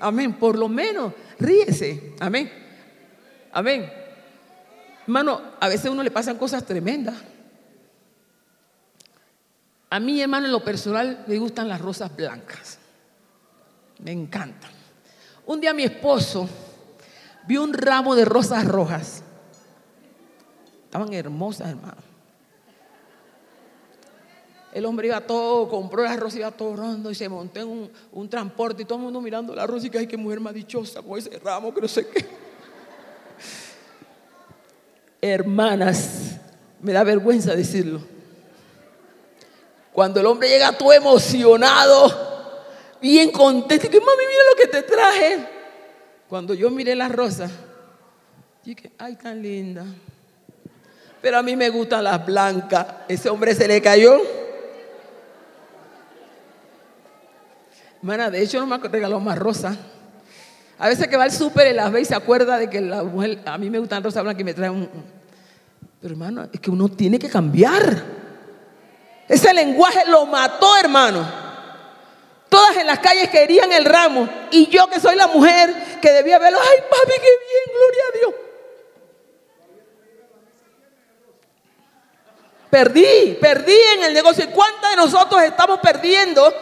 amén, 0.00 0.34
por 0.34 0.58
lo 0.58 0.68
menos, 0.68 1.12
ríese. 1.38 2.14
Amén. 2.20 2.50
Amén. 3.52 3.92
Hermano, 5.02 5.40
a 5.58 5.68
veces 5.68 5.86
a 5.86 5.90
uno 5.90 6.02
le 6.02 6.10
pasan 6.10 6.36
cosas 6.36 6.64
tremendas. 6.64 7.16
A 9.90 10.00
mí, 10.00 10.20
hermano, 10.20 10.46
en 10.46 10.52
lo 10.52 10.62
personal 10.62 11.24
me 11.26 11.38
gustan 11.38 11.68
las 11.68 11.80
rosas 11.80 12.14
blancas. 12.14 12.78
Me 14.00 14.12
encantan. 14.12 14.70
Un 15.46 15.60
día 15.60 15.72
mi 15.72 15.82
esposo 15.82 16.48
vio 17.46 17.62
un 17.62 17.72
ramo 17.72 18.14
de 18.14 18.26
rosas 18.26 18.66
rojas. 18.66 19.22
Estaban 20.88 21.12
hermosas, 21.12 21.68
hermano. 21.68 22.08
El 24.72 24.86
hombre 24.86 25.08
iba 25.08 25.20
todo, 25.20 25.68
compró 25.68 26.02
las 26.02 26.18
rosas, 26.18 26.38
iba 26.38 26.50
todo 26.50 26.74
rondo 26.76 27.10
y 27.10 27.14
se 27.14 27.28
montó 27.28 27.60
en 27.60 27.90
un, 28.10 28.28
transporte 28.28 28.82
y 28.82 28.84
todo 28.86 28.96
el 28.96 29.04
mundo 29.04 29.20
mirando 29.20 29.54
la 29.54 29.66
rosa 29.66 29.86
y 29.86 29.90
que 29.90 29.98
hay 29.98 30.06
que 30.06 30.16
mujer 30.16 30.40
más 30.40 30.54
dichosa 30.54 31.02
con 31.02 31.18
ese 31.18 31.38
ramo 31.38 31.72
que 31.74 31.80
no 31.80 31.88
sé 31.88 32.06
qué 32.06 32.26
hermanas, 35.20 36.36
me 36.80 36.92
da 36.92 37.04
vergüenza 37.04 37.54
decirlo. 37.54 38.00
Cuando 39.92 40.20
el 40.20 40.26
hombre 40.26 40.48
llega 40.48 40.72
todo 40.72 40.92
emocionado, 40.92 42.64
bien 43.00 43.30
contento, 43.30 43.90
que 43.90 44.00
mami, 44.00 44.22
mira 44.28 44.42
lo 44.50 44.56
que 44.56 44.66
te 44.68 44.82
traje. 44.82 45.46
Cuando 46.28 46.54
yo 46.54 46.70
miré 46.70 46.94
la 46.94 47.08
rosa, 47.08 47.50
dije, 48.64 48.92
ay, 48.98 49.16
tan 49.16 49.42
linda. 49.42 49.84
Pero 51.20 51.38
a 51.38 51.42
mí 51.42 51.56
me 51.56 51.68
gustan 51.70 52.04
las 52.04 52.24
blancas. 52.24 52.86
Ese 53.08 53.28
hombre 53.28 53.54
se 53.54 53.66
le 53.66 53.82
cayó. 53.82 54.20
Hermana, 58.00 58.30
de 58.30 58.42
hecho 58.42 58.60
no 58.60 58.66
me 58.66 58.88
regaló 58.88 59.18
más 59.18 59.38
rosas. 59.38 59.76
A 60.78 60.88
veces 60.88 61.08
que 61.08 61.16
va 61.16 61.24
al 61.24 61.32
súper 61.32 61.66
y 61.66 61.74
las 61.74 61.90
ve 61.90 62.02
y 62.02 62.04
se 62.04 62.14
acuerda 62.14 62.56
de 62.56 62.70
que 62.70 62.80
la 62.80 63.02
mujer, 63.02 63.40
a 63.44 63.58
mí 63.58 63.68
me 63.68 63.80
gustan 63.80 64.04
rosas 64.04 64.22
blancas 64.22 64.40
y 64.40 64.44
me 64.44 64.54
trae 64.54 64.70
un... 64.70 64.88
Pero 66.00 66.14
hermano, 66.14 66.48
es 66.52 66.60
que 66.60 66.70
uno 66.70 66.88
tiene 66.88 67.18
que 67.18 67.28
cambiar. 67.28 68.04
Ese 69.26 69.52
lenguaje 69.52 70.04
lo 70.06 70.26
mató, 70.26 70.76
hermano. 70.78 71.26
Todas 72.48 72.76
en 72.76 72.86
las 72.86 73.00
calles 73.00 73.28
querían 73.28 73.72
el 73.72 73.84
ramo. 73.84 74.28
Y 74.52 74.68
yo 74.68 74.86
que 74.88 75.00
soy 75.00 75.16
la 75.16 75.26
mujer 75.26 75.74
que 76.00 76.12
debía 76.12 76.38
verlo, 76.38 76.58
ay 76.60 76.78
papi, 76.88 77.12
qué 77.16 77.20
bien, 77.20 77.76
gloria 77.76 78.02
a 78.08 78.18
Dios. 78.18 78.47
Perdí, 82.70 83.38
perdí 83.40 83.76
en 83.94 84.04
el 84.04 84.14
negocio. 84.14 84.44
¿Y 84.44 84.48
cuántas 84.48 84.90
de 84.90 84.96
nosotros 84.96 85.42
estamos 85.42 85.80
perdiendo? 85.80 86.52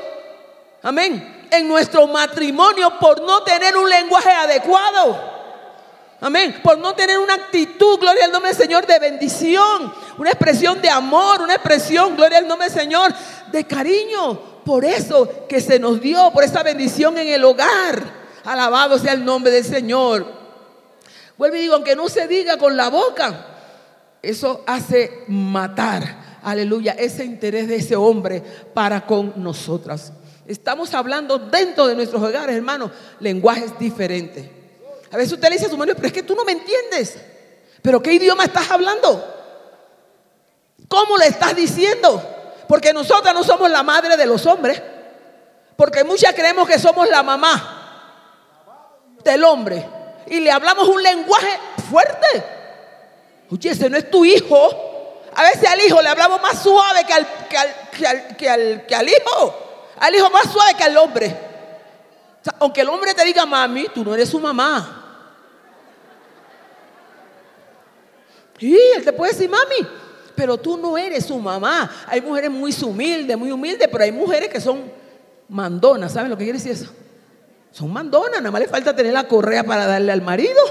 Amén 0.82 1.36
en 1.50 1.68
nuestro 1.68 2.06
matrimonio 2.06 2.98
por 2.98 3.20
no 3.22 3.42
tener 3.42 3.76
un 3.76 3.88
lenguaje 3.88 4.30
adecuado. 4.30 5.36
Amén. 6.20 6.60
Por 6.62 6.78
no 6.78 6.94
tener 6.94 7.18
una 7.18 7.34
actitud, 7.34 7.98
gloria 7.98 8.24
al 8.24 8.32
nombre 8.32 8.50
del 8.50 8.60
Señor, 8.60 8.86
de 8.86 8.98
bendición. 8.98 9.92
Una 10.16 10.30
expresión 10.30 10.80
de 10.80 10.88
amor, 10.88 11.42
una 11.42 11.54
expresión, 11.54 12.16
gloria 12.16 12.38
al 12.38 12.48
nombre 12.48 12.68
del 12.68 12.78
Señor, 12.78 13.12
de 13.52 13.64
cariño. 13.64 14.62
Por 14.64 14.84
eso 14.84 15.46
que 15.48 15.60
se 15.60 15.78
nos 15.78 16.00
dio, 16.00 16.30
por 16.32 16.42
esa 16.42 16.62
bendición 16.62 17.18
en 17.18 17.28
el 17.28 17.44
hogar. 17.44 18.02
Alabado 18.44 18.98
sea 18.98 19.12
el 19.12 19.24
nombre 19.24 19.52
del 19.52 19.64
Señor. 19.64 20.26
Vuelvo 21.36 21.56
y 21.56 21.60
digo, 21.60 21.74
aunque 21.74 21.94
no 21.94 22.08
se 22.08 22.26
diga 22.26 22.56
con 22.56 22.76
la 22.76 22.88
boca, 22.88 23.55
eso 24.30 24.64
hace 24.66 25.24
matar, 25.28 26.38
aleluya, 26.42 26.92
ese 26.98 27.24
interés 27.24 27.68
de 27.68 27.76
ese 27.76 27.96
hombre 27.96 28.42
para 28.74 29.06
con 29.06 29.32
nosotras. 29.36 30.12
Estamos 30.46 30.94
hablando 30.94 31.38
dentro 31.38 31.86
de 31.86 31.94
nuestros 31.94 32.22
hogares, 32.22 32.56
hermanos, 32.56 32.90
lenguajes 33.20 33.78
diferentes. 33.78 34.48
A 35.10 35.16
veces 35.16 35.32
usted 35.32 35.48
le 35.48 35.54
dice 35.54 35.66
a 35.66 35.70
su 35.70 35.76
marido, 35.76 35.96
pero 35.96 36.08
es 36.08 36.12
que 36.12 36.22
tú 36.22 36.34
no 36.34 36.44
me 36.44 36.52
entiendes. 36.52 37.18
¿Pero 37.82 38.02
qué 38.02 38.12
idioma 38.12 38.44
estás 38.44 38.70
hablando? 38.70 39.34
¿Cómo 40.88 41.16
le 41.16 41.26
estás 41.26 41.54
diciendo? 41.54 42.22
Porque 42.68 42.92
nosotras 42.92 43.34
no 43.34 43.44
somos 43.44 43.70
la 43.70 43.82
madre 43.82 44.16
de 44.16 44.26
los 44.26 44.46
hombres. 44.46 44.82
Porque 45.76 46.04
muchas 46.04 46.34
creemos 46.34 46.66
que 46.68 46.78
somos 46.78 47.08
la 47.08 47.22
mamá. 47.22 47.72
del 49.24 49.42
hombre 49.44 49.84
y 50.28 50.40
le 50.40 50.50
hablamos 50.50 50.88
un 50.88 51.02
lenguaje 51.02 51.58
fuerte. 51.88 52.55
Oye, 53.50 53.70
ese 53.70 53.88
no 53.88 53.96
es 53.96 54.10
tu 54.10 54.24
hijo. 54.24 54.68
A 55.34 55.42
veces 55.42 55.68
al 55.68 55.80
hijo 55.80 56.00
le 56.00 56.08
hablamos 56.08 56.40
más 56.40 56.62
suave 56.62 57.04
que 57.04 57.12
al, 57.12 57.26
que 57.48 57.56
al, 57.56 58.36
que 58.36 58.48
al, 58.48 58.86
que 58.86 58.94
al, 58.94 59.08
hijo. 59.08 59.54
Al 59.98 60.14
hijo 60.14 60.30
más 60.30 60.50
suave 60.50 60.74
que 60.74 60.84
al 60.84 60.96
hombre. 60.96 61.36
aunque 62.58 62.80
el 62.80 62.88
hombre 62.88 63.14
te 63.14 63.24
diga, 63.24 63.44
mami, 63.44 63.86
tú 63.94 64.04
no 64.04 64.14
eres 64.14 64.28
su 64.28 64.40
mamá. 64.40 65.02
Y 68.58 68.74
él 68.74 69.04
te 69.04 69.12
puede 69.12 69.32
decir, 69.32 69.50
mami, 69.50 69.86
pero 70.34 70.56
tú 70.58 70.76
no 70.76 70.96
eres 70.96 71.26
su 71.26 71.38
mamá. 71.38 71.90
Hay 72.06 72.20
mujeres 72.20 72.50
muy 72.50 72.74
humildes, 72.82 73.36
muy 73.36 73.50
humildes, 73.50 73.88
pero 73.90 74.04
hay 74.04 74.12
mujeres 74.12 74.48
que 74.48 74.60
son 74.60 74.90
mandonas. 75.48 76.12
¿Saben 76.12 76.30
lo 76.30 76.36
que 76.36 76.44
quiere 76.44 76.58
decir 76.58 76.72
eso? 76.72 76.92
Son 77.72 77.92
mandonas, 77.92 78.40
nada 78.40 78.50
más 78.50 78.60
le 78.60 78.68
falta 78.68 78.96
tener 78.96 79.12
la 79.12 79.28
correa 79.28 79.62
para 79.64 79.86
darle 79.86 80.12
al 80.12 80.22
marido. 80.22 80.62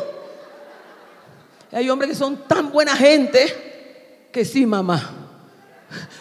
Hay 1.72 1.90
hombres 1.90 2.12
que 2.12 2.16
son 2.16 2.48
tan 2.48 2.72
buena 2.72 2.96
gente 2.96 4.30
que 4.32 4.46
sí, 4.46 4.66
mamá. 4.66 5.02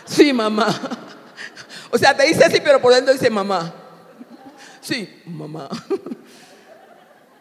Sí, 0.04 0.32
mamá. 0.32 0.68
O 1.90 1.98
sea, 1.98 2.16
te 2.16 2.26
dice 2.26 2.44
así, 2.44 2.60
pero 2.62 2.80
por 2.80 2.92
dentro 2.92 3.12
dice 3.12 3.30
mamá. 3.30 3.72
Sí, 4.80 5.22
mamá. 5.26 5.68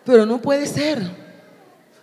Pero 0.05 0.25
no 0.25 0.41
puede 0.41 0.65
ser. 0.67 1.01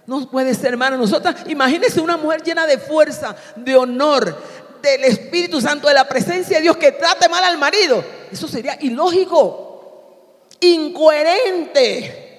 No 0.07 0.29
puede 0.29 0.55
ser, 0.55 0.73
hermano. 0.73 0.97
Nosotras, 0.97 1.37
imagínense 1.49 2.01
una 2.01 2.17
mujer 2.17 2.43
llena 2.43 2.67
de 2.67 2.79
fuerza, 2.79 3.37
de 3.57 3.77
honor, 3.77 4.37
del 4.83 5.05
Espíritu 5.05 5.61
Santo, 5.61 5.89
de 5.89 5.95
la 5.95 6.09
presencia 6.09 6.57
de 6.57 6.63
Dios 6.63 6.77
que 6.77 6.93
trate 6.93 7.29
mal 7.29 7.45
al 7.45 7.59
marido. 7.59 8.05
Eso 8.31 8.49
sería 8.49 8.77
ilógico, 8.81 10.49
incoherente. 10.61 12.30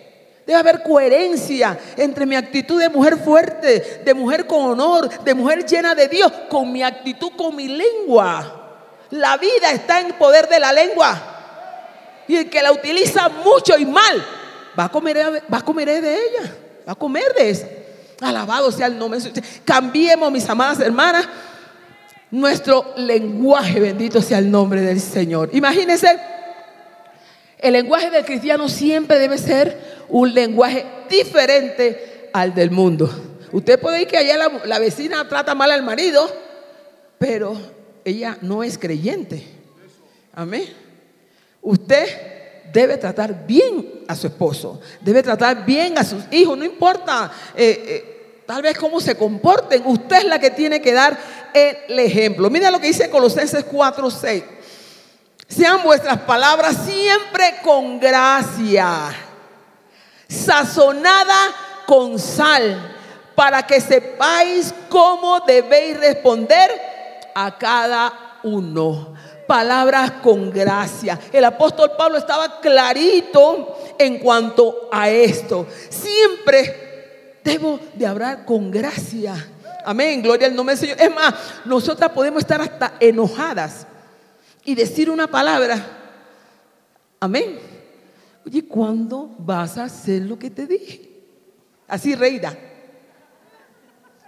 Debe 0.52 0.60
haber 0.60 0.84
coherencia 0.84 1.80
entre 1.96 2.26
mi 2.26 2.36
actitud 2.36 2.78
de 2.78 2.90
mujer 2.90 3.18
fuerte, 3.18 4.02
de 4.04 4.14
mujer 4.14 4.46
con 4.46 4.72
honor, 4.72 5.24
de 5.24 5.34
mujer 5.34 5.66
llena 5.66 5.96
de 5.96 6.10
Dios, 6.10 6.30
con 6.50 6.74
mi 6.74 6.84
actitud, 6.84 7.32
con 7.38 7.56
mi 7.56 7.70
lengua. 7.70 8.74
La 9.12 9.38
vida 9.38 9.72
está 9.72 10.02
en 10.02 10.12
poder 10.14 10.50
de 10.50 10.60
la 10.60 10.74
lengua. 10.74 11.18
Y 12.28 12.36
el 12.36 12.50
que 12.50 12.62
la 12.62 12.74
utiliza 12.74 13.30
mucho 13.30 13.78
y 13.78 13.86
mal, 13.86 14.26
va 14.78 14.84
a 14.84 14.90
comer, 14.90 15.42
va 15.52 15.60
a 15.60 15.64
comer 15.64 16.02
de 16.02 16.16
ella 16.16 16.54
a 16.86 16.96
comer 16.96 17.34
de 17.38 17.50
eso. 17.50 17.66
Alabado 18.20 18.72
sea 18.74 18.88
el 18.88 19.00
nombre 19.00 19.20
Cambiemos, 19.64 20.30
mis 20.34 20.48
amadas 20.50 20.82
hermanas, 20.82 21.28
nuestro 22.30 22.94
lenguaje, 22.98 23.80
bendito 23.80 24.22
sea 24.22 24.40
el 24.40 24.52
nombre 24.52 24.82
del 24.82 25.00
Señor. 25.00 25.50
Imagínense, 25.54 26.20
el 27.62 27.74
lenguaje 27.74 28.10
del 28.10 28.26
cristiano 28.26 28.68
siempre 28.68 29.20
debe 29.20 29.38
ser 29.38 29.78
un 30.10 30.34
lenguaje 30.34 30.86
diferente 31.10 32.30
al 32.34 32.54
del 32.54 32.72
mundo. 32.72 33.10
Usted 33.52 33.80
puede 33.80 34.02
ir 34.02 34.08
que 34.08 34.18
allá 34.18 34.50
la, 34.66 34.80
vecina 34.80 35.28
trata 35.28 35.54
mal 35.54 35.72
al 35.72 35.84
marido, 35.84 36.28
pero 37.18 37.56
ella 38.04 38.38
no 38.42 38.64
es 38.64 38.78
creyente. 38.78 39.46
Amén. 40.34 40.66
Usted 41.62 42.08
debe 42.74 42.98
tratar 42.98 43.46
bien 43.46 44.04
a 44.08 44.16
su 44.16 44.28
esposo, 44.28 44.82
debe 45.02 45.22
tratar 45.22 45.66
bien 45.66 45.98
a 45.98 46.04
sus 46.04 46.24
hijos, 46.32 46.58
no 46.58 46.64
importa 46.64 47.32
eh, 47.56 47.84
eh, 47.86 48.44
tal 48.46 48.62
vez 48.62 48.78
cómo 48.78 49.00
se 49.00 49.16
comporten, 49.16 49.84
usted 49.86 50.18
es 50.18 50.26
la 50.26 50.40
que 50.40 50.50
tiene 50.50 50.82
que 50.82 50.94
dar 50.94 51.18
el 51.54 52.00
ejemplo. 52.00 52.50
Mira 52.50 52.72
lo 52.72 52.80
que 52.80 52.88
dice 52.88 53.10
Colosenses 53.10 53.66
4, 53.66 54.10
6. 54.10 54.44
Sean 55.54 55.84
vuestras 55.84 56.20
palabras 56.22 56.78
siempre 56.86 57.58
con 57.62 58.00
gracia, 58.00 59.14
sazonada 60.30 61.84
con 61.86 62.18
sal, 62.18 62.96
para 63.36 63.68
que 63.68 63.82
sepáis 63.82 64.74
cómo 64.88 65.42
debéis 65.42 66.00
responder 66.00 66.72
a 67.36 67.58
cada 67.58 68.40
uno 68.44 69.14
palabras 69.46 70.12
con 70.24 70.50
gracia. 70.50 71.20
El 71.34 71.44
apóstol 71.44 71.92
Pablo 71.98 72.18
estaba 72.18 72.62
clarito 72.62 73.78
en 73.98 74.20
cuanto 74.20 74.88
a 74.90 75.10
esto. 75.10 75.68
Siempre 75.90 77.40
debo 77.44 77.78
de 77.94 78.08
hablar 78.08 78.46
con 78.46 78.72
gracia. 78.72 79.36
Amén, 79.84 80.22
gloria 80.22 80.48
al 80.48 80.56
nombre 80.56 80.78
del 80.78 80.80
Señor. 80.80 81.02
Es 81.02 81.14
más, 81.14 81.34
nosotras 81.66 82.12
podemos 82.12 82.40
estar 82.40 82.62
hasta 82.62 82.94
enojadas 83.02 83.88
y 84.64 84.76
decir 84.76 85.10
una 85.10 85.28
palabra. 85.28 85.80
Amén. 87.20 87.60
Oye, 88.46 88.66
¿cuándo 88.66 89.36
vas 89.38 89.78
a 89.78 89.86
hacer 89.86 90.24
lo 90.24 90.38
que 90.38 90.50
te 90.50 90.66
dije? 90.66 91.10
Así, 91.88 92.16
reina. 92.16 92.58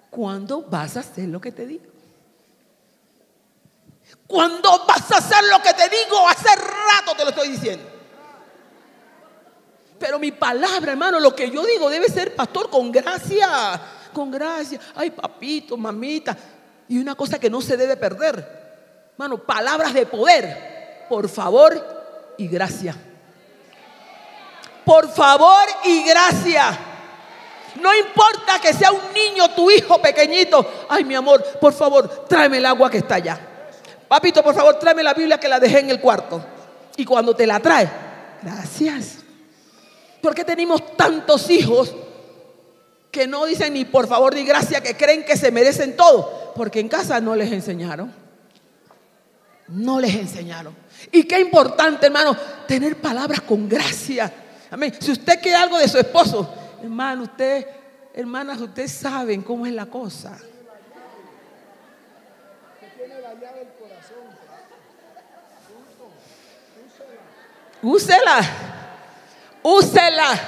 ¿Cuándo 0.10 0.62
vas 0.64 0.98
a 0.98 1.00
hacer 1.00 1.28
lo 1.30 1.42
que 1.42 1.52
te 1.52 1.66
dije? 1.66 1.90
Cuando 4.28 4.86
vas 4.88 5.12
a 5.12 5.18
hacer 5.18 5.44
lo 5.50 5.62
que 5.62 5.74
te 5.74 5.90
digo, 5.90 6.28
hace 6.28 6.50
rato 6.56 7.16
te 7.18 7.24
lo 7.24 7.30
estoy 7.32 7.50
diciendo. 7.50 7.84
Pero 9.98 10.20
mi 10.20 10.32
palabra, 10.32 10.92
hermano, 10.92 11.20
lo 11.20 11.36
que 11.36 11.50
yo 11.50 11.66
digo 11.66 11.90
debe 11.90 12.10
ser, 12.10 12.36
pastor, 12.36 12.70
con 12.70 12.92
gracia, 12.92 13.82
con 14.14 14.30
gracia. 14.30 14.80
Ay, 14.96 15.12
papito, 15.12 15.78
mamita. 15.78 16.38
Y 16.90 17.00
una 17.00 17.16
cosa 17.16 17.40
que 17.40 17.50
no 17.50 17.62
se 17.62 17.78
debe 17.78 17.96
perder, 17.98 18.63
hermano, 19.14 19.38
palabras 19.38 19.94
de 19.94 20.06
poder. 20.06 21.06
Por 21.10 21.30
favor 21.30 22.34
y 22.38 22.48
gracia. 22.48 22.96
Por 24.86 25.10
favor 25.10 25.66
y 25.86 26.04
gracia. 26.04 26.78
No 27.82 27.96
importa 27.96 28.60
que 28.62 28.74
sea 28.74 28.92
un 28.92 29.14
niño, 29.14 29.50
tu 29.56 29.72
hijo 29.72 30.02
pequeñito. 30.02 30.86
Ay, 30.90 31.04
mi 31.04 31.16
amor, 31.16 31.44
por 31.60 31.74
favor, 31.74 32.26
tráeme 32.28 32.58
el 32.58 32.66
agua 32.66 32.90
que 32.90 33.00
está 33.00 33.16
allá. 33.16 33.40
Papito, 34.08 34.44
por 34.44 34.54
favor, 34.54 34.78
tráeme 34.78 35.02
la 35.02 35.14
Biblia 35.14 35.40
que 35.40 35.48
la 35.48 35.60
dejé 35.60 35.80
en 35.80 35.90
el 35.90 36.00
cuarto. 36.00 36.44
Y 36.98 37.06
cuando 37.06 37.36
te 37.36 37.48
la 37.48 37.60
trae, 37.60 37.90
gracias. 38.42 39.18
¿Por 40.22 40.36
qué 40.36 40.44
tenemos 40.44 40.96
tantos 40.96 41.50
hijos 41.50 41.94
que 43.10 43.28
no 43.28 43.46
dicen 43.46 43.74
ni 43.74 43.86
por 43.86 44.08
favor 44.08 44.34
ni 44.36 44.44
gracias, 44.44 44.82
que 44.82 44.96
creen 44.96 45.26
que 45.26 45.36
se 45.36 45.52
merecen 45.52 45.96
todo? 45.96 46.54
Porque 46.56 46.80
en 46.80 46.88
casa 46.88 47.20
no 47.20 47.36
les 47.36 47.52
enseñaron. 47.52 48.23
No 49.68 50.00
les 50.00 50.14
enseñaron. 50.16 50.76
Y 51.12 51.24
qué 51.24 51.40
importante, 51.40 52.06
hermano, 52.06 52.36
tener 52.68 52.98
palabras 52.98 53.42
con 53.42 53.68
gracia. 53.68 54.32
Amén. 54.70 54.94
Si 55.00 55.12
usted 55.12 55.40
quiere 55.42 55.58
algo 55.58 55.78
de 55.78 55.88
su 55.88 55.98
esposo, 55.98 56.54
hermano, 56.82 57.24
usted, 57.24 57.66
hermanas, 58.14 58.60
ustedes 58.60 58.92
saben 58.92 59.42
cómo 59.42 59.66
es 59.66 59.74
la 59.74 59.86
cosa. 59.86 60.38
Úsela. 67.82 68.40
Úsela. 69.62 70.42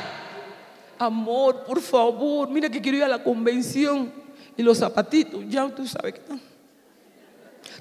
Amor, 0.97 1.65
por 1.65 1.81
favor. 1.81 2.49
Mira 2.49 2.69
que 2.69 2.81
quiero 2.81 2.97
ir 2.97 3.03
a 3.03 3.09
la 3.09 3.23
convención. 3.23 4.11
Y 4.57 4.63
los 4.63 4.77
zapatitos, 4.77 5.43
ya 5.47 5.67
tú 5.67 5.85
sabes 5.85 6.13
que 6.13 6.19
están. 6.21 6.54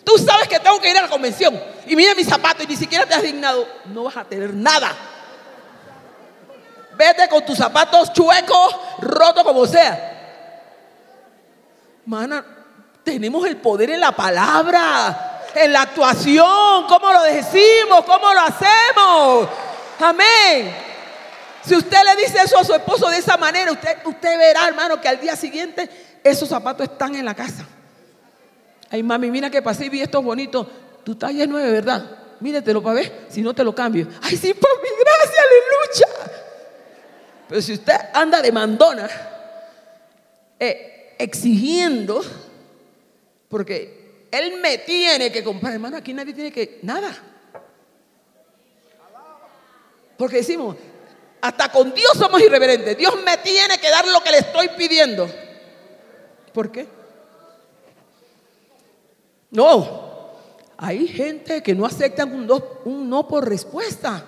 Tú 0.04 0.18
sabes 0.18 0.48
que 0.48 0.60
tengo 0.60 0.80
que 0.80 0.90
ir 0.90 0.98
a 0.98 1.02
la 1.02 1.08
convención. 1.08 1.60
Y 1.86 1.96
mira 1.96 2.14
mis 2.14 2.28
zapatos 2.28 2.64
y 2.64 2.68
ni 2.68 2.76
siquiera 2.76 3.06
te 3.06 3.14
has 3.14 3.22
dignado. 3.22 3.66
No 3.86 4.04
vas 4.04 4.16
a 4.16 4.24
tener 4.24 4.52
nada. 4.52 4.92
Vete 6.96 7.28
con 7.28 7.44
tus 7.44 7.58
zapatos 7.58 8.12
chuecos, 8.12 8.76
rotos 9.00 9.42
como 9.42 9.66
sea. 9.66 10.10
Mana, 12.06 12.44
tenemos 13.02 13.46
el 13.46 13.56
poder 13.56 13.90
en 13.90 14.00
la 14.00 14.12
palabra 14.12 15.34
en 15.54 15.72
la 15.72 15.82
actuación, 15.82 16.86
cómo 16.88 17.12
lo 17.12 17.22
decimos, 17.22 18.04
cómo 18.04 18.32
lo 18.32 18.40
hacemos. 18.40 19.48
Amén. 20.00 20.74
Si 21.64 21.74
usted 21.74 21.98
le 22.04 22.22
dice 22.22 22.42
eso 22.42 22.58
a 22.58 22.64
su 22.64 22.74
esposo 22.74 23.08
de 23.08 23.18
esa 23.18 23.36
manera, 23.36 23.72
usted, 23.72 23.98
usted 24.04 24.38
verá, 24.38 24.68
hermano, 24.68 25.00
que 25.00 25.08
al 25.08 25.20
día 25.20 25.36
siguiente 25.36 25.88
esos 26.22 26.48
zapatos 26.48 26.88
están 26.90 27.14
en 27.14 27.24
la 27.24 27.34
casa. 27.34 27.64
Ay, 28.90 29.02
mami, 29.02 29.30
mira 29.30 29.50
que 29.50 29.62
pasé 29.62 29.86
y 29.86 29.88
vi 29.88 30.02
estos 30.02 30.22
bonitos. 30.22 30.66
Tu 31.04 31.14
talla 31.14 31.42
es 31.42 31.48
nueve, 31.48 31.70
¿verdad? 31.70 32.18
Míretelo 32.40 32.82
para 32.82 32.96
ver, 32.96 33.26
si 33.28 33.42
no 33.42 33.54
te 33.54 33.64
lo 33.64 33.74
cambio. 33.74 34.08
Ay, 34.22 34.36
sí, 34.36 34.54
por 34.54 34.82
mi 34.82 34.88
gracia, 34.88 35.40
aleluya. 35.42 36.42
Pero 37.48 37.62
si 37.62 37.72
usted 37.74 37.94
anda 38.12 38.40
de 38.40 38.52
mandona, 38.52 39.08
eh, 40.58 41.14
exigiendo, 41.18 42.22
porque 43.48 44.26
él 44.30 44.60
me 44.60 44.78
tiene 44.78 45.30
que 45.30 45.44
comprar. 45.44 45.74
Hermano, 45.74 45.96
aquí 45.96 46.12
nadie 46.12 46.34
tiene 46.34 46.50
que. 46.50 46.80
Nada. 46.82 47.14
Porque 50.16 50.36
decimos, 50.38 50.76
hasta 51.40 51.70
con 51.70 51.92
Dios 51.92 52.12
somos 52.16 52.40
irreverentes. 52.40 52.96
Dios 52.96 53.14
me 53.24 53.36
tiene 53.38 53.78
que 53.78 53.90
dar 53.90 54.06
lo 54.08 54.22
que 54.22 54.30
le 54.30 54.38
estoy 54.38 54.68
pidiendo. 54.76 55.28
¿Por 56.52 56.72
qué? 56.72 56.86
No. 59.54 60.04
Hay 60.76 61.06
gente 61.06 61.62
que 61.62 61.74
no 61.74 61.86
acepta 61.86 62.24
un 62.24 62.46
no, 62.46 62.62
un 62.84 63.08
no 63.08 63.26
por 63.26 63.48
respuesta. 63.48 64.22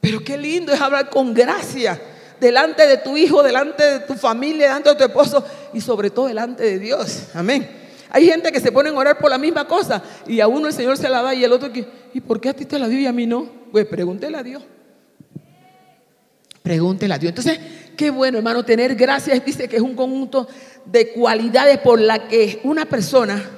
Pero 0.00 0.24
qué 0.24 0.36
lindo 0.36 0.72
es 0.72 0.80
hablar 0.80 1.10
con 1.10 1.32
gracia. 1.32 2.00
delante 2.40 2.86
de 2.86 2.98
tu 2.98 3.16
hijo, 3.16 3.42
delante 3.42 3.82
de 3.82 4.00
tu 4.00 4.14
familia, 4.14 4.68
delante 4.68 4.90
de 4.90 4.94
tu 4.94 5.04
esposo 5.04 5.44
y 5.74 5.80
sobre 5.80 6.10
todo 6.10 6.26
delante 6.26 6.62
de 6.62 6.78
Dios. 6.78 7.24
Amén. 7.34 7.68
Hay 8.10 8.26
gente 8.26 8.50
que 8.52 8.60
se 8.60 8.72
pone 8.72 8.88
a 8.88 8.94
orar 8.94 9.18
por 9.18 9.28
la 9.28 9.38
misma 9.38 9.66
cosa 9.66 10.02
y 10.26 10.40
a 10.40 10.46
uno 10.46 10.68
el 10.68 10.72
Señor 10.72 10.96
se 10.96 11.08
la 11.08 11.20
da 11.20 11.34
y 11.34 11.44
el 11.44 11.52
otro 11.52 11.72
que, 11.72 11.86
¿y 12.14 12.20
por 12.20 12.40
qué 12.40 12.48
a 12.48 12.54
ti 12.54 12.64
te 12.64 12.78
la 12.78 12.88
dio 12.88 12.98
y 13.00 13.06
a 13.06 13.12
mí 13.12 13.26
no? 13.26 13.48
Pues 13.70 13.86
pregúntele 13.86 14.38
a 14.38 14.42
Dios. 14.42 14.62
Pregúntele 16.62 17.12
a 17.12 17.18
Dios. 17.18 17.30
Entonces, 17.30 17.58
qué 17.96 18.10
bueno, 18.10 18.38
hermano, 18.38 18.64
tener 18.64 18.94
gracias. 18.94 19.44
Dice 19.44 19.68
que 19.68 19.76
es 19.76 19.82
un 19.82 19.94
conjunto 19.94 20.48
de 20.86 21.12
cualidades 21.12 21.78
por 21.78 22.00
la 22.00 22.28
que 22.28 22.60
una 22.64 22.86
persona 22.86 23.57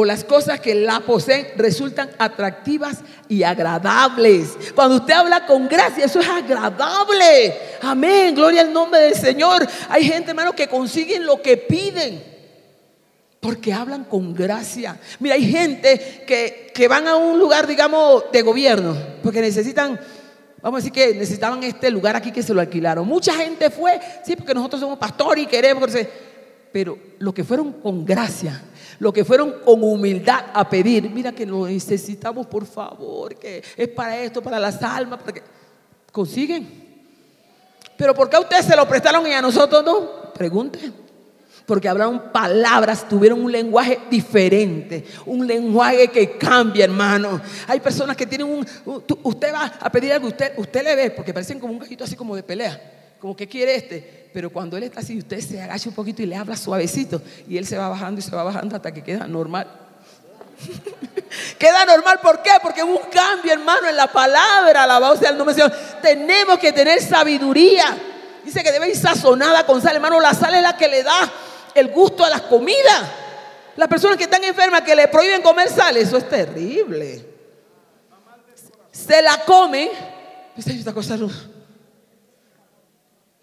o 0.00 0.04
las 0.04 0.22
cosas 0.22 0.60
que 0.60 0.76
la 0.76 1.00
poseen 1.00 1.48
resultan 1.56 2.08
atractivas 2.20 2.98
y 3.28 3.42
agradables. 3.42 4.56
Cuando 4.72 4.98
usted 4.98 5.12
habla 5.12 5.44
con 5.44 5.66
gracia, 5.66 6.04
eso 6.04 6.20
es 6.20 6.28
agradable. 6.28 7.52
Amén, 7.82 8.32
gloria 8.32 8.60
al 8.60 8.72
nombre 8.72 9.00
del 9.00 9.16
Señor. 9.16 9.66
Hay 9.88 10.04
gente, 10.04 10.30
hermano, 10.30 10.52
que 10.52 10.68
consiguen 10.68 11.26
lo 11.26 11.42
que 11.42 11.56
piden. 11.56 12.22
Porque 13.40 13.72
hablan 13.72 14.04
con 14.04 14.32
gracia. 14.36 15.00
Mira, 15.18 15.34
hay 15.34 15.50
gente 15.50 16.22
que, 16.24 16.70
que 16.72 16.86
van 16.86 17.08
a 17.08 17.16
un 17.16 17.36
lugar, 17.36 17.66
digamos, 17.66 18.30
de 18.30 18.42
gobierno, 18.42 18.96
porque 19.20 19.40
necesitan 19.40 19.98
Vamos 20.62 20.78
a 20.78 20.80
decir 20.80 20.92
que 20.92 21.14
necesitaban 21.14 21.62
este 21.64 21.90
lugar 21.90 22.14
aquí 22.14 22.30
que 22.30 22.42
se 22.44 22.54
lo 22.54 22.60
alquilaron. 22.60 23.06
Mucha 23.06 23.32
gente 23.34 23.68
fue, 23.70 24.00
sí, 24.24 24.36
porque 24.36 24.54
nosotros 24.54 24.80
somos 24.80 24.98
pastores 24.98 25.42
y 25.42 25.46
queremos. 25.46 25.90
Pero 26.72 26.98
lo 27.18 27.32
que 27.32 27.44
fueron 27.44 27.72
con 27.72 28.04
gracia, 28.04 28.60
lo 28.98 29.12
que 29.12 29.24
fueron 29.24 29.56
con 29.64 29.82
humildad 29.82 30.46
a 30.52 30.68
pedir, 30.68 31.08
mira 31.10 31.32
que 31.32 31.46
lo 31.46 31.66
necesitamos 31.66 32.46
por 32.46 32.66
favor, 32.66 33.36
que 33.36 33.62
es 33.76 33.88
para 33.88 34.18
esto, 34.20 34.42
para 34.42 34.58
las 34.58 34.82
almas, 34.82 35.20
para 35.20 35.32
que 35.32 35.42
consiguen. 36.10 36.86
Pero 37.96 38.14
¿por 38.14 38.28
qué 38.28 38.36
a 38.36 38.40
ustedes 38.40 38.64
se 38.64 38.76
lo 38.76 38.88
prestaron 38.88 39.26
y 39.26 39.32
a 39.32 39.42
nosotros 39.42 39.84
no? 39.84 40.32
Pregunten. 40.32 40.94
Porque 41.66 41.88
hablaron 41.88 42.32
palabras, 42.32 43.06
tuvieron 43.06 43.44
un 43.44 43.52
lenguaje 43.52 44.00
diferente, 44.10 45.04
un 45.26 45.46
lenguaje 45.46 46.08
que 46.08 46.38
cambia, 46.38 46.84
hermano. 46.84 47.40
Hay 47.66 47.78
personas 47.78 48.16
que 48.16 48.26
tienen 48.26 48.46
un, 48.46 48.66
usted 49.22 49.52
va 49.52 49.74
a 49.78 49.92
pedir 49.92 50.14
algo, 50.14 50.28
usted, 50.28 50.52
usted 50.56 50.82
le 50.82 50.96
ve, 50.96 51.10
porque 51.10 51.34
parecen 51.34 51.60
como 51.60 51.74
un 51.74 51.78
gallito 51.78 52.04
así 52.04 52.16
como 52.16 52.34
de 52.34 52.42
pelea 52.42 52.97
como 53.20 53.34
que 53.34 53.48
quiere 53.48 53.74
este, 53.74 54.30
pero 54.32 54.50
cuando 54.50 54.76
él 54.76 54.84
está 54.84 55.00
así, 55.00 55.18
usted 55.18 55.40
se 55.40 55.60
agacha 55.60 55.88
un 55.88 55.94
poquito 55.94 56.22
y 56.22 56.26
le 56.26 56.36
habla 56.36 56.56
suavecito 56.56 57.20
y 57.48 57.56
él 57.56 57.66
se 57.66 57.76
va 57.76 57.88
bajando 57.88 58.20
y 58.20 58.22
se 58.22 58.34
va 58.34 58.44
bajando 58.44 58.76
hasta 58.76 58.92
que 58.92 59.02
queda 59.02 59.26
normal. 59.26 59.66
queda 61.58 61.84
normal, 61.84 62.20
¿por 62.22 62.42
qué? 62.42 62.50
Porque 62.62 62.82
hubo 62.82 62.98
un 62.98 63.10
cambio, 63.10 63.52
hermano, 63.52 63.88
en 63.88 63.96
la 63.96 64.06
palabra, 64.06 64.84
alabado 64.84 65.16
sea 65.16 65.30
el 65.30 65.38
nombre 65.38 65.54
del 65.54 65.64
Señor. 65.64 66.00
Tenemos 66.00 66.58
que 66.58 66.72
tener 66.72 67.00
sabiduría. 67.02 67.96
Dice 68.44 68.62
que 68.62 68.70
debe 68.70 68.88
ir 68.88 68.96
sazonada 68.96 69.66
con 69.66 69.82
sal, 69.82 69.96
hermano. 69.96 70.20
La 70.20 70.34
sal 70.34 70.54
es 70.54 70.62
la 70.62 70.76
que 70.76 70.88
le 70.88 71.02
da 71.02 71.32
el 71.74 71.88
gusto 71.88 72.24
a 72.24 72.30
las 72.30 72.42
comidas. 72.42 73.02
Las 73.76 73.88
personas 73.88 74.16
que 74.16 74.24
están 74.24 74.42
enfermas, 74.44 74.82
que 74.82 74.94
le 74.94 75.08
prohíben 75.08 75.42
comer 75.42 75.68
sal, 75.68 75.96
eso 75.96 76.16
es 76.16 76.28
terrible. 76.28 77.24
Se 78.92 79.22
la 79.22 79.44
comen. 79.44 79.88
Esta 80.56 80.92
cosa 80.92 81.16
no 81.16 81.57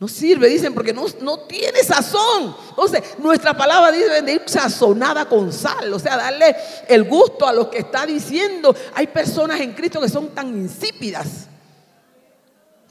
no 0.05 0.09
sirve, 0.09 0.47
dicen, 0.47 0.71
porque 0.71 0.93
no, 0.93 1.05
no 1.21 1.39
tiene 1.39 1.83
sazón. 1.83 2.55
Entonces, 2.69 3.01
nuestra 3.17 3.57
palabra 3.57 3.91
dice 3.91 4.39
sazonada 4.45 5.27
con 5.27 5.51
sal, 5.51 5.91
o 5.91 5.97
sea, 5.97 6.15
darle 6.15 6.55
el 6.87 7.05
gusto 7.05 7.47
a 7.47 7.51
lo 7.51 7.71
que 7.71 7.79
está 7.79 8.05
diciendo. 8.05 8.75
Hay 8.93 9.07
personas 9.07 9.59
en 9.61 9.73
Cristo 9.73 9.99
que 9.99 10.07
son 10.07 10.27
tan 10.29 10.49
insípidas. 10.49 11.47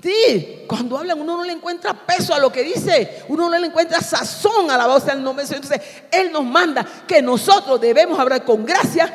Sí, 0.02 0.64
cuando 0.66 0.98
hablan 0.98 1.20
uno 1.20 1.36
no 1.36 1.44
le 1.44 1.52
encuentra 1.52 1.94
peso 1.94 2.34
a 2.34 2.40
lo 2.40 2.50
que 2.50 2.64
dice, 2.64 3.22
uno 3.28 3.48
no 3.48 3.56
le 3.56 3.68
encuentra 3.68 4.00
sazón 4.00 4.68
a 4.72 4.76
la 4.76 4.88
voz 4.88 5.06
del 5.06 5.22
nombre 5.22 5.44
de 5.44 5.50
Dios. 5.54 5.62
Entonces, 5.62 5.88
Él 6.10 6.32
nos 6.32 6.42
manda 6.42 6.84
que 7.06 7.22
nosotros 7.22 7.80
debemos 7.80 8.18
hablar 8.18 8.44
con 8.44 8.66
gracia, 8.66 9.14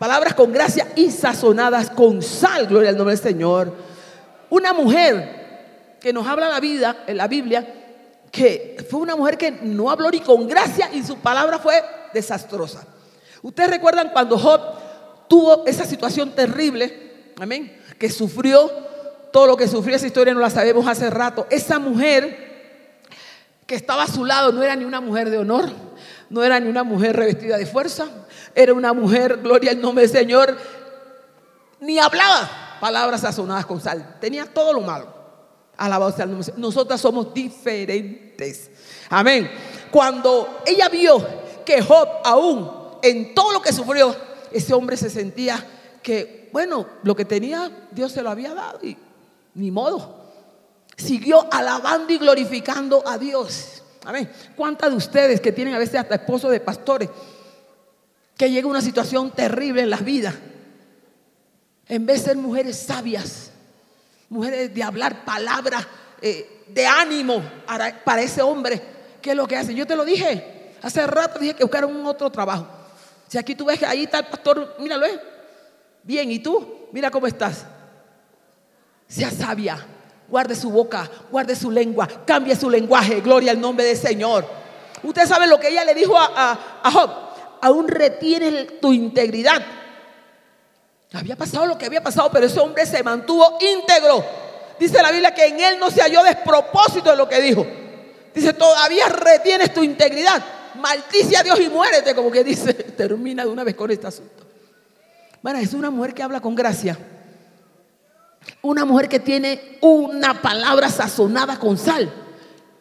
palabras 0.00 0.34
con 0.34 0.52
gracia 0.52 0.88
y 0.96 1.12
sazonadas 1.12 1.90
con 1.90 2.20
sal, 2.22 2.66
gloria 2.66 2.90
al 2.90 2.96
nombre 2.96 3.14
del 3.14 3.22
Señor. 3.22 3.72
Una 4.50 4.72
mujer 4.72 5.45
que 6.06 6.12
nos 6.12 6.24
habla 6.24 6.48
la 6.48 6.60
vida, 6.60 7.02
en 7.08 7.16
la 7.16 7.26
Biblia, 7.26 7.66
que 8.30 8.86
fue 8.88 9.00
una 9.00 9.16
mujer 9.16 9.36
que 9.36 9.50
no 9.50 9.90
habló 9.90 10.08
ni 10.08 10.20
con 10.20 10.46
gracia 10.46 10.88
y 10.92 11.02
su 11.02 11.16
palabra 11.16 11.58
fue 11.58 11.82
desastrosa. 12.14 12.86
Ustedes 13.42 13.70
recuerdan 13.70 14.10
cuando 14.12 14.38
Job 14.38 14.60
tuvo 15.28 15.66
esa 15.66 15.84
situación 15.84 16.30
terrible, 16.30 17.32
amén, 17.40 17.76
que 17.98 18.08
sufrió 18.08 18.70
todo 19.32 19.48
lo 19.48 19.56
que 19.56 19.66
sufrió, 19.66 19.96
esa 19.96 20.06
historia 20.06 20.32
no 20.32 20.38
la 20.38 20.48
sabemos 20.48 20.86
hace 20.86 21.10
rato. 21.10 21.44
Esa 21.50 21.80
mujer 21.80 23.02
que 23.66 23.74
estaba 23.74 24.04
a 24.04 24.06
su 24.06 24.24
lado 24.24 24.52
no 24.52 24.62
era 24.62 24.76
ni 24.76 24.84
una 24.84 25.00
mujer 25.00 25.28
de 25.28 25.38
honor, 25.38 25.72
no 26.30 26.44
era 26.44 26.60
ni 26.60 26.68
una 26.68 26.84
mujer 26.84 27.16
revestida 27.16 27.58
de 27.58 27.66
fuerza, 27.66 28.06
era 28.54 28.72
una 28.74 28.92
mujer, 28.92 29.38
gloria 29.38 29.72
al 29.72 29.80
nombre 29.80 30.06
del 30.06 30.16
Señor, 30.16 30.56
ni 31.80 31.98
hablaba 31.98 32.78
palabras 32.80 33.22
sazonadas 33.22 33.66
con 33.66 33.80
sal, 33.80 34.18
tenía 34.20 34.44
todo 34.46 34.72
lo 34.72 34.82
malo. 34.82 35.15
Alabado 35.76 36.12
sea. 36.12 36.26
Nosotras 36.56 37.00
somos 37.00 37.32
diferentes. 37.34 38.70
Amén. 39.10 39.50
Cuando 39.90 40.62
ella 40.66 40.88
vio 40.88 41.24
que 41.64 41.82
Job 41.82 42.08
aún 42.24 42.70
en 43.02 43.34
todo 43.34 43.52
lo 43.52 43.60
que 43.60 43.72
sufrió, 43.72 44.14
ese 44.50 44.72
hombre 44.74 44.96
se 44.96 45.10
sentía 45.10 45.64
que, 46.02 46.48
bueno, 46.52 46.86
lo 47.02 47.14
que 47.14 47.24
tenía 47.24 47.88
Dios 47.90 48.12
se 48.12 48.22
lo 48.22 48.30
había 48.30 48.54
dado 48.54 48.78
y 48.82 48.96
ni 49.54 49.70
modo. 49.70 50.24
Siguió 50.96 51.46
alabando 51.52 52.12
y 52.12 52.18
glorificando 52.18 53.02
a 53.06 53.18
Dios. 53.18 53.82
Amén. 54.04 54.30
¿Cuántas 54.54 54.90
de 54.90 54.96
ustedes 54.96 55.40
que 55.40 55.52
tienen 55.52 55.74
a 55.74 55.78
veces 55.78 55.96
hasta 55.96 56.14
esposos 56.14 56.50
de 56.50 56.60
pastores, 56.60 57.10
que 58.36 58.50
llega 58.50 58.68
una 58.68 58.80
situación 58.80 59.30
terrible 59.32 59.82
en 59.82 59.90
las 59.90 60.04
vidas, 60.04 60.34
en 61.88 62.06
vez 62.06 62.20
de 62.20 62.30
ser 62.30 62.36
mujeres 62.36 62.76
sabias, 62.76 63.50
mujeres 64.28 64.74
de 64.74 64.82
hablar 64.82 65.24
palabras 65.24 65.86
eh, 66.20 66.64
de 66.68 66.86
ánimo 66.86 67.42
para, 67.66 68.22
ese 68.22 68.42
hombre. 68.42 68.82
¿Qué 69.20 69.30
es 69.30 69.36
lo 69.36 69.46
que 69.46 69.56
hace? 69.56 69.74
Yo 69.74 69.86
te 69.86 69.96
lo 69.96 70.04
dije. 70.04 70.74
Hace 70.82 71.06
rato 71.06 71.38
dije 71.38 71.54
que 71.54 71.64
buscaron 71.64 71.94
un 71.94 72.06
otro 72.06 72.30
trabajo. 72.30 72.66
Si 73.28 73.38
aquí 73.38 73.54
tú 73.54 73.64
ves 73.64 73.78
que 73.78 73.86
ahí 73.86 74.04
está 74.04 74.18
el 74.18 74.26
pastor, 74.26 74.76
míralo, 74.78 75.06
¿eh? 75.06 75.20
Bien, 76.02 76.30
¿y 76.30 76.38
tú? 76.38 76.88
Mira 76.92 77.10
cómo 77.10 77.26
estás. 77.26 77.66
Sea 79.08 79.30
sabia, 79.30 79.84
guarde 80.28 80.54
su 80.54 80.70
boca, 80.70 81.08
guarde 81.30 81.54
su 81.56 81.70
lengua, 81.70 82.08
cambie 82.24 82.54
su 82.56 82.70
lenguaje, 82.70 83.20
gloria 83.20 83.52
al 83.52 83.60
nombre 83.60 83.84
del 83.84 83.96
Señor. 83.96 84.46
Usted 85.02 85.26
sabe 85.26 85.46
lo 85.46 85.58
que 85.58 85.68
ella 85.68 85.84
le 85.84 85.94
dijo 85.94 86.16
a, 86.16 86.80
a 86.82 86.90
Job, 86.90 87.10
aún 87.62 87.88
retienes 87.88 88.80
tu 88.80 88.92
integridad 88.92 89.62
había 91.12 91.36
pasado 91.36 91.66
lo 91.66 91.78
que 91.78 91.86
había 91.86 92.02
pasado, 92.02 92.30
pero 92.32 92.46
ese 92.46 92.60
hombre 92.60 92.84
se 92.84 93.02
mantuvo 93.02 93.58
íntegro. 93.60 94.24
Dice 94.78 95.00
la 95.02 95.10
Biblia 95.10 95.32
que 95.32 95.46
en 95.46 95.60
él 95.60 95.78
no 95.78 95.90
se 95.90 96.02
halló 96.02 96.22
despropósito 96.22 97.10
de 97.10 97.16
lo 97.16 97.28
que 97.28 97.40
dijo. 97.40 97.66
Dice, 98.34 98.52
todavía 98.52 99.08
retienes 99.08 99.72
tu 99.72 99.82
integridad. 99.82 100.44
Maldice 100.74 101.38
a 101.38 101.42
Dios 101.42 101.58
y 101.60 101.68
muérete, 101.70 102.14
como 102.14 102.30
que 102.30 102.44
dice. 102.44 102.74
Termina 102.96 103.44
de 103.44 103.50
una 103.50 103.64
vez 103.64 103.74
con 103.74 103.90
este 103.90 104.06
asunto. 104.06 104.44
Bueno, 105.40 105.58
es 105.58 105.72
una 105.72 105.90
mujer 105.90 106.12
que 106.12 106.22
habla 106.22 106.40
con 106.40 106.54
gracia. 106.54 106.98
Una 108.60 108.84
mujer 108.84 109.08
que 109.08 109.20
tiene 109.20 109.78
una 109.80 110.42
palabra 110.42 110.90
sazonada 110.90 111.58
con 111.58 111.78
sal. 111.78 112.12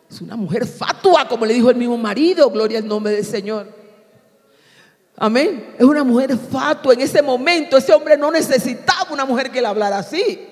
Es 0.10 0.20
una 0.20 0.36
mujer 0.36 0.68
fatua, 0.68 1.28
como 1.28 1.46
le 1.46 1.54
dijo 1.54 1.70
el 1.70 1.78
mismo 1.78 1.98
marido. 1.98 2.50
Gloria 2.50 2.80
al 2.80 2.88
nombre 2.88 3.14
del 3.14 3.26
Señor. 3.26 3.75
Amén. 5.18 5.76
Es 5.78 5.86
una 5.86 6.04
mujer 6.04 6.38
fatua. 6.38 6.94
En 6.94 7.02
ese 7.02 7.22
momento 7.22 7.78
ese 7.78 7.94
hombre 7.94 8.18
no 8.18 8.32
necesitaba 8.32 9.12
una 9.12 9.26
mujer 9.26 9.50
que 9.50 9.62
le 9.62 9.68
hablara 9.68 10.00
así. 10.00 10.48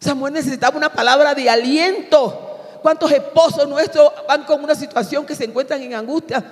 Esa 0.00 0.14
mujer 0.14 0.34
necesitaba 0.34 0.76
una 0.76 0.92
palabra 0.92 1.34
de 1.34 1.50
aliento. 1.50 2.42
¿Cuántos 2.82 3.10
esposos 3.10 3.68
nuestros 3.68 4.12
van 4.28 4.44
con 4.44 4.62
una 4.62 4.74
situación 4.74 5.26
que 5.26 5.34
se 5.34 5.44
encuentran 5.44 5.82
en 5.82 5.94
angustia? 5.94 6.44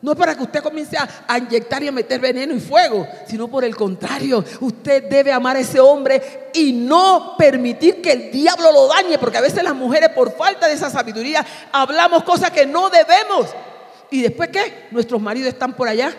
No 0.00 0.12
es 0.12 0.18
para 0.18 0.36
que 0.36 0.42
usted 0.42 0.62
comience 0.62 0.96
a, 0.96 1.38
inyectar 1.38 1.82
y 1.82 1.88
a 1.88 1.92
meter 1.92 2.20
veneno 2.20 2.54
y 2.54 2.60
fuego, 2.60 3.06
sino 3.26 3.48
por 3.48 3.64
el 3.64 3.74
contrario, 3.74 4.44
usted 4.60 5.08
debe 5.08 5.32
amar 5.32 5.56
a 5.56 5.60
ese 5.60 5.80
hombre 5.80 6.50
y 6.54 6.72
no 6.72 7.34
permitir 7.36 8.00
que 8.00 8.12
el 8.12 8.30
diablo 8.30 8.70
lo 8.70 8.86
dañe, 8.86 9.18
porque 9.18 9.38
a 9.38 9.40
veces 9.40 9.62
las 9.64 9.74
mujeres 9.74 10.10
por 10.10 10.36
falta 10.36 10.68
de 10.68 10.74
esa 10.74 10.88
sabiduría 10.88 11.44
hablamos 11.72 12.22
cosas 12.22 12.52
que 12.52 12.64
no 12.64 12.90
debemos. 12.90 13.48
¿Y 14.10 14.22
después 14.22 14.50
qué? 14.50 14.86
Nuestros 14.92 15.20
maridos 15.20 15.48
están 15.48 15.72
por 15.72 15.88
allá 15.88 16.14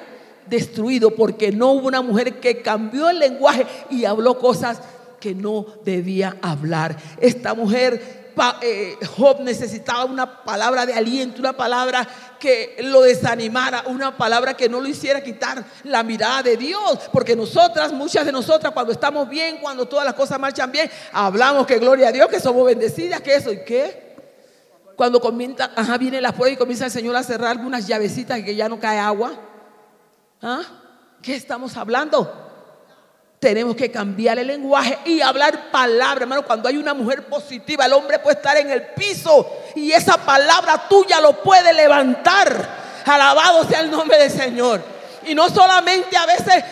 destruido 0.50 1.12
porque 1.12 1.52
no 1.52 1.72
hubo 1.72 1.88
una 1.88 2.02
mujer 2.02 2.40
que 2.40 2.62
cambió 2.62 3.10
el 3.10 3.20
lenguaje 3.20 3.66
y 3.90 4.06
habló 4.06 4.38
cosas 4.38 4.82
que 5.20 5.36
no 5.36 5.66
debía 5.84 6.38
hablar. 6.42 6.98
Esta 7.20 7.54
mujer, 7.54 8.34
eh, 8.62 8.98
Job 9.18 9.42
necesitaba 9.42 10.06
una 10.06 10.44
palabra 10.44 10.86
de 10.86 10.94
aliento, 10.94 11.42
una 11.42 11.54
palabra 11.54 12.08
que 12.40 12.78
lo 12.84 13.02
desanimara, 13.02 13.84
una 13.88 14.16
palabra 14.16 14.56
que 14.56 14.70
no 14.70 14.80
lo 14.80 14.88
hiciera 14.88 15.22
quitar 15.22 15.64
la 15.84 16.04
mirada 16.04 16.44
de 16.44 16.58
Dios. 16.58 17.10
Porque 17.12 17.36
nosotras, 17.36 17.92
muchas 17.92 18.26
de 18.26 18.32
nosotras, 18.32 18.74
cuando 18.74 18.94
estamos 18.94 19.28
bien, 19.30 19.58
cuando 19.62 19.88
todas 19.88 20.06
las 20.06 20.14
cosas 20.14 20.40
marchan 20.40 20.72
bien, 20.72 20.90
hablamos 21.12 21.68
que 21.68 21.80
gloria 21.80 22.08
a 22.08 22.12
Dios, 22.12 22.28
que 22.30 22.40
somos 22.40 22.66
bendecidas, 22.66 23.22
que 23.22 23.36
eso 23.36 23.52
y 23.52 23.64
qué. 23.64 24.10
Cuando 24.96 25.20
comienza, 25.22 25.72
ajá, 25.76 25.98
viene 25.98 26.20
la 26.20 26.34
prueba 26.34 26.54
y 26.54 26.58
comienza 26.58 26.86
el 26.86 26.92
Señor 26.92 27.16
a 27.16 27.24
cerrar 27.24 27.52
algunas 27.52 27.88
llavecitas 27.88 28.42
que 28.42 28.56
ya 28.56 28.68
no 28.68 28.80
cae 28.80 29.00
agua. 29.00 29.49
¿Ah? 30.42 30.62
¿Qué 31.22 31.36
estamos 31.36 31.76
hablando? 31.76 32.48
Tenemos 33.40 33.76
que 33.76 33.92
cambiar 33.92 34.38
el 34.40 34.48
lenguaje 34.48 35.00
y 35.06 35.22
hablar 35.22 35.72
palabra, 35.72 36.24
hermano. 36.24 36.46
Cuando 36.46 36.68
hay 36.68 36.78
una 36.78 36.94
mujer 36.94 37.28
positiva, 37.28 37.86
el 37.86 37.94
hombre 37.94 38.20
puede 38.20 38.38
estar 38.38 38.58
en 38.58 38.70
el 38.70 38.88
piso 38.88 39.50
y 39.76 39.92
esa 39.92 40.18
palabra 40.18 40.88
tuya 40.90 41.22
lo 41.22 41.42
puede 41.42 41.74
levantar. 41.74 42.80
Alabado 43.06 43.64
sea 43.66 43.80
el 43.80 43.92
nombre 43.92 44.18
del 44.18 44.32
Señor. 44.32 44.82
Y 45.26 45.36
no 45.36 45.50
solamente 45.50 46.16
a 46.16 46.26
veces 46.26 46.64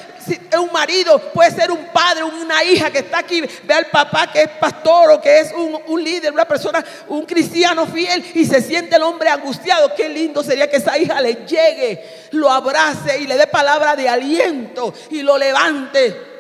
un 0.60 0.72
marido, 0.72 1.20
puede 1.34 1.52
ser 1.52 1.72
un 1.72 1.86
padre, 1.94 2.24
una 2.24 2.64
hija 2.64 2.92
que 2.92 3.00
está 3.00 3.20
aquí, 3.20 3.42
ve 3.42 3.74
al 3.74 3.88
papá 3.88 4.32
que 4.32 4.44
es 4.44 4.50
pastor 4.60 5.12
o 5.12 5.22
que 5.22 5.40
es 5.40 5.52
un, 5.54 5.80
un, 5.88 6.04
líder, 6.04 6.34
una 6.34 6.48
persona, 6.48 6.84
un 7.08 7.26
cristiano 7.26 7.86
fiel 7.86 8.24
y 8.34 8.46
se 8.46 8.62
siente 8.62 8.96
el 8.96 9.04
hombre 9.04 9.30
angustiado. 9.30 9.94
Qué 9.96 10.10
lindo 10.10 10.44
sería 10.44 10.70
que 10.70 10.78
esa 10.78 10.98
hija 10.98 11.22
le 11.22 11.46
llegue, 11.46 12.04
lo 12.32 12.52
abrace 12.52 13.20
y 13.20 13.28
le 13.28 13.38
dé 13.38 13.48
palabra 13.48 13.96
de 13.96 14.10
aliento 14.10 14.94
y 15.10 15.22
lo 15.22 15.38
levante. 15.38 16.38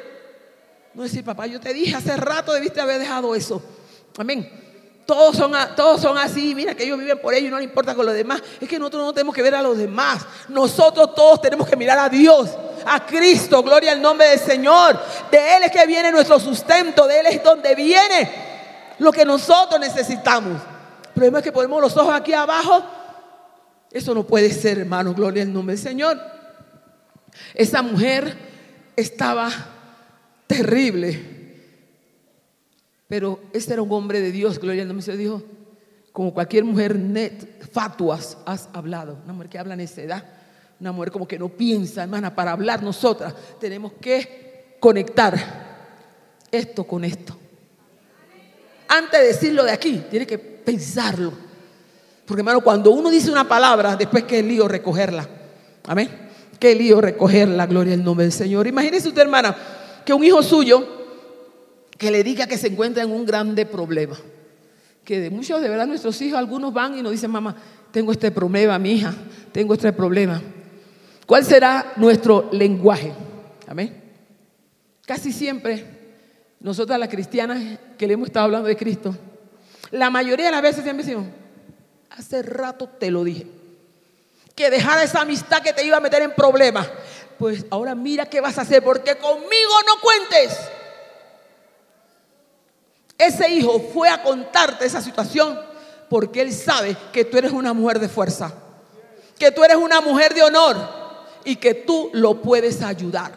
No 0.93 1.03
decir, 1.03 1.23
papá, 1.23 1.45
yo 1.45 1.59
te 1.59 1.73
dije 1.73 1.95
hace 1.95 2.17
rato 2.17 2.53
debiste 2.53 2.81
haber 2.81 2.99
dejado 2.99 3.35
eso. 3.35 3.61
Amén. 4.17 4.49
Todos 5.07 5.37
son, 5.37 5.53
todos 5.75 6.01
son 6.01 6.17
así, 6.17 6.53
mira 6.53 6.75
que 6.75 6.83
ellos 6.83 6.99
viven 6.99 7.17
por 7.19 7.33
ellos 7.33 7.47
y 7.47 7.51
no 7.51 7.57
le 7.59 7.63
importa 7.63 7.95
con 7.95 8.05
los 8.05 8.13
demás. 8.13 8.41
Es 8.59 8.67
que 8.67 8.77
nosotros 8.77 9.05
no 9.05 9.13
tenemos 9.13 9.33
que 9.33 9.41
ver 9.41 9.55
a 9.55 9.61
los 9.61 9.77
demás. 9.77 10.25
Nosotros 10.49 11.15
todos 11.15 11.39
tenemos 11.39 11.65
que 11.65 11.77
mirar 11.77 11.97
a 11.97 12.09
Dios, 12.09 12.49
a 12.87 13.05
Cristo, 13.05 13.61
gloria 13.61 13.91
al 13.91 14.01
nombre 14.01 14.29
del 14.29 14.39
Señor. 14.39 14.99
De 15.29 15.37
Él 15.37 15.63
es 15.63 15.71
que 15.71 15.85
viene 15.85 16.11
nuestro 16.11 16.39
sustento, 16.39 17.07
de 17.07 17.19
Él 17.19 17.25
es 17.27 17.43
donde 17.43 17.75
viene 17.75 18.29
lo 18.99 19.11
que 19.11 19.25
nosotros 19.25 19.79
necesitamos. 19.79 20.61
El 21.03 21.13
problema 21.13 21.39
es 21.39 21.43
que 21.43 21.51
ponemos 21.51 21.81
los 21.81 21.97
ojos 21.97 22.13
aquí 22.13 22.33
abajo. 22.33 22.83
Eso 23.91 24.13
no 24.13 24.25
puede 24.25 24.51
ser, 24.51 24.79
hermano, 24.79 25.13
gloria 25.13 25.43
al 25.43 25.51
nombre 25.51 25.75
del 25.75 25.83
Señor. 25.83 26.19
Esa 27.53 27.81
mujer 27.81 28.37
estaba 28.95 29.49
terrible. 30.47 31.37
Pero 33.07 33.39
este 33.53 33.73
era 33.73 33.81
un 33.81 33.91
hombre 33.91 34.21
de 34.21 34.31
Dios, 34.31 34.59
gloria 34.59 34.81
al 34.81 34.87
nombre 34.87 35.05
se 35.05 35.15
dijo, 35.15 35.43
como 36.11 36.33
cualquier 36.33 36.65
mujer 36.65 36.95
net, 36.97 37.71
fatuas 37.71 38.37
has 38.45 38.69
hablado, 38.73 39.19
una 39.23 39.33
mujer 39.33 39.49
que 39.49 39.59
habla 39.59 39.75
necedad, 39.75 40.25
una 40.79 40.91
mujer 40.91 41.11
como 41.11 41.27
que 41.27 41.39
no 41.39 41.49
piensa, 41.49 42.03
hermana, 42.03 42.35
para 42.35 42.51
hablar 42.51 42.83
nosotras 42.83 43.33
tenemos 43.59 43.93
que 43.99 44.77
conectar 44.79 45.35
esto 46.51 46.83
con 46.83 47.03
esto. 47.03 47.35
Antes 48.87 49.19
de 49.19 49.27
decirlo 49.27 49.63
de 49.63 49.71
aquí, 49.71 50.03
tiene 50.09 50.25
que 50.25 50.37
pensarlo. 50.37 51.33
Porque 52.25 52.41
hermano, 52.41 52.61
cuando 52.61 52.91
uno 52.91 53.09
dice 53.09 53.31
una 53.31 53.47
palabra, 53.47 53.95
después 53.95 54.23
que 54.23 54.43
lío 54.43 54.67
recogerla. 54.67 55.27
Amén. 55.85 56.09
Qué 56.59 56.75
lío 56.75 57.01
recogerla, 57.01 57.65
gloria 57.65 57.93
al 57.93 58.03
nombre 58.03 58.25
del 58.25 58.33
Señor. 58.33 58.67
Imagínese 58.67 59.07
usted, 59.07 59.21
hermana, 59.21 59.55
que 60.05 60.13
un 60.13 60.23
hijo 60.23 60.41
suyo 60.43 60.85
que 61.97 62.11
le 62.11 62.23
diga 62.23 62.47
que 62.47 62.57
se 62.57 62.67
encuentra 62.67 63.03
en 63.03 63.11
un 63.11 63.25
grande 63.25 63.65
problema. 63.65 64.17
Que 65.03 65.19
de 65.19 65.29
muchos, 65.29 65.61
de 65.61 65.69
verdad, 65.69 65.87
nuestros 65.87 66.21
hijos, 66.21 66.37
algunos 66.37 66.73
van 66.73 66.97
y 66.97 67.01
nos 67.01 67.11
dicen, 67.11 67.31
mamá, 67.31 67.55
tengo 67.91 68.11
este 68.11 68.31
problema, 68.31 68.77
mi 68.77 68.91
hija, 68.91 69.13
tengo 69.51 69.73
este 69.73 69.91
problema. 69.93 70.41
¿Cuál 71.27 71.45
será 71.45 71.93
nuestro 71.97 72.49
lenguaje? 72.51 73.13
Amén. 73.67 74.01
Casi 75.05 75.31
siempre, 75.31 75.85
nosotras 76.59 76.99
las 76.99 77.09
cristianas 77.09 77.77
que 77.99 78.07
le 78.07 78.13
hemos 78.13 78.29
estado 78.29 78.45
hablando 78.45 78.67
de 78.67 78.75
Cristo, 78.75 79.15
la 79.91 80.09
mayoría 80.09 80.47
de 80.47 80.51
las 80.51 80.63
veces 80.63 80.83
siempre 80.83 81.05
decimos, 81.05 81.27
hace 82.09 82.41
rato 82.41 82.89
te 82.89 83.11
lo 83.11 83.23
dije, 83.23 83.45
que 84.55 84.71
dejara 84.71 85.03
esa 85.03 85.21
amistad 85.21 85.61
que 85.61 85.73
te 85.73 85.85
iba 85.85 85.97
a 85.97 86.01
meter 86.01 86.23
en 86.23 86.33
problemas 86.33 86.89
pues 87.37 87.65
ahora 87.69 87.95
mira 87.95 88.25
qué 88.25 88.41
vas 88.41 88.57
a 88.57 88.61
hacer, 88.61 88.83
porque 88.83 89.15
conmigo 89.15 89.73
no 89.85 90.01
cuentes. 90.01 90.57
Ese 93.17 93.49
hijo 93.49 93.79
fue 93.93 94.09
a 94.09 94.21
contarte 94.21 94.85
esa 94.85 95.01
situación 95.01 95.59
porque 96.09 96.41
él 96.41 96.53
sabe 96.53 96.95
que 97.11 97.25
tú 97.25 97.37
eres 97.37 97.51
una 97.51 97.73
mujer 97.73 97.99
de 97.99 98.09
fuerza, 98.09 98.53
que 99.37 99.51
tú 99.51 99.63
eres 99.63 99.77
una 99.77 100.01
mujer 100.01 100.33
de 100.33 100.43
honor 100.43 101.06
y 101.47 101.55
que 101.55 101.73
tú 101.73 102.09
lo 102.11 102.41
puedes 102.41 102.81
ayudar. 102.81 103.31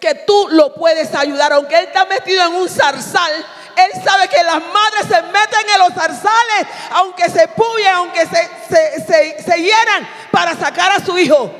Que 0.00 0.16
tú 0.26 0.48
lo 0.50 0.74
puedes 0.74 1.14
ayudar, 1.14 1.52
aunque 1.52 1.78
él 1.78 1.84
está 1.84 2.04
metido 2.06 2.44
en 2.44 2.54
un 2.54 2.68
zarzal, 2.68 3.32
él 3.76 4.02
sabe 4.02 4.26
que 4.26 4.42
las 4.42 4.56
madres 4.56 5.02
se 5.02 5.22
meten 5.22 5.70
en 5.72 5.78
los 5.78 5.92
zarzales, 5.94 6.66
aunque 6.90 7.30
se 7.30 7.46
puyen, 7.48 7.92
aunque 7.94 8.26
se, 8.26 9.04
se, 9.06 9.42
se 9.42 9.62
hieran 9.62 10.08
para 10.32 10.56
sacar 10.56 10.90
a 10.90 11.04
su 11.04 11.16
hijo. 11.16 11.52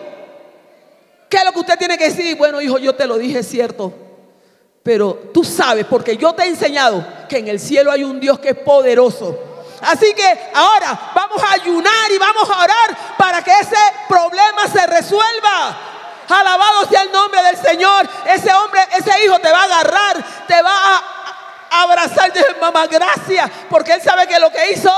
¿Qué 1.29 1.37
es 1.37 1.45
lo 1.45 1.53
que 1.53 1.61
usted 1.61 1.79
tiene 1.79 1.97
que 1.97 2.09
decir? 2.09 2.37
Bueno, 2.37 2.61
hijo, 2.61 2.77
yo 2.79 2.93
te 2.93 3.07
lo 3.07 3.17
dije, 3.17 3.45
cierto. 3.45 3.95
Pero 4.83 5.31
tú 5.33 5.45
sabes, 5.45 5.87
porque 5.87 6.17
yo 6.17 6.33
te 6.33 6.43
he 6.43 6.49
enseñado 6.49 7.07
que 7.29 7.39
en 7.39 7.47
el 7.47 7.61
cielo 7.61 7.93
hay 7.93 8.03
un 8.03 8.19
Dios 8.19 8.41
que 8.41 8.49
es 8.51 8.59
poderoso. 8.59 9.50
Así 9.83 10.15
que 10.15 10.51
ahora 10.55 11.13
vamos 11.15 11.43
a 11.43 11.53
ayunar 11.53 12.11
y 12.11 12.19
vamos 12.19 12.49
a 12.51 12.63
orar 12.63 13.17
para 13.17 13.43
que 13.43 13.51
ese 13.51 13.77
problema 14.09 14.69
se 14.73 14.87
resuelva. 14.87 15.79
Alabado 16.29 16.87
sea 16.89 17.03
el 17.03 17.13
nombre 17.13 17.43
del 17.43 17.57
Señor. 17.57 18.09
Ese 18.27 18.53
hombre, 18.53 18.81
ese 18.97 19.25
hijo 19.25 19.39
te 19.41 19.51
va 19.51 19.63
a 19.63 19.65
agarrar, 19.65 20.25
te 20.47 20.63
va 20.63 20.73
a 21.71 21.83
abrazar. 21.83 22.33
Dice, 22.33 22.47
mamá, 22.61 22.87
gracias. 22.87 23.51
Porque 23.69 23.95
él 23.95 24.03
sabe 24.03 24.29
que 24.29 24.39
lo 24.39 24.51
que 24.51 24.71
hizo 24.71 24.93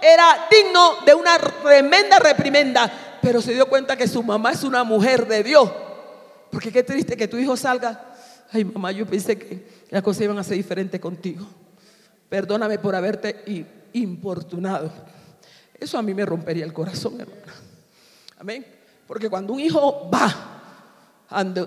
era 0.00 0.46
digno 0.50 0.96
de 1.06 1.14
una 1.14 1.38
tremenda 1.38 2.18
reprimenda 2.18 2.90
pero 3.28 3.42
se 3.42 3.52
dio 3.52 3.68
cuenta 3.68 3.96
que 3.96 4.08
su 4.08 4.22
mamá 4.22 4.52
es 4.52 4.64
una 4.64 4.84
mujer 4.84 5.26
de 5.26 5.42
Dios. 5.42 5.70
Porque 6.50 6.72
qué 6.72 6.82
triste 6.82 7.16
que 7.16 7.28
tu 7.28 7.36
hijo 7.36 7.56
salga. 7.56 8.14
Ay, 8.50 8.64
mamá, 8.64 8.92
yo 8.92 9.04
pensé 9.04 9.38
que 9.38 9.66
las 9.90 10.02
cosas 10.02 10.22
iban 10.22 10.38
a 10.38 10.44
ser 10.44 10.56
diferentes 10.56 10.98
contigo. 10.98 11.46
Perdóname 12.28 12.78
por 12.78 12.94
haberte 12.94 13.42
importunado. 13.92 14.90
Eso 15.78 15.98
a 15.98 16.02
mí 16.02 16.14
me 16.14 16.26
rompería 16.26 16.64
el 16.64 16.72
corazón, 16.72 17.20
hermana. 17.20 17.54
Amén. 18.38 18.66
Porque 19.06 19.28
cuando 19.30 19.52
un 19.52 19.60
hijo 19.60 20.10
va 20.12 20.54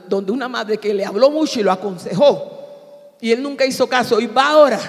donde 0.07 0.31
una 0.31 0.47
madre 0.47 0.77
que 0.77 0.93
le 0.93 1.05
habló 1.05 1.29
mucho 1.29 1.59
y 1.59 1.63
lo 1.63 1.71
aconsejó, 1.71 3.17
y 3.21 3.31
él 3.31 3.43
nunca 3.43 3.65
hizo 3.65 3.87
caso, 3.87 4.19
y 4.19 4.27
va 4.27 4.49
ahora 4.49 4.79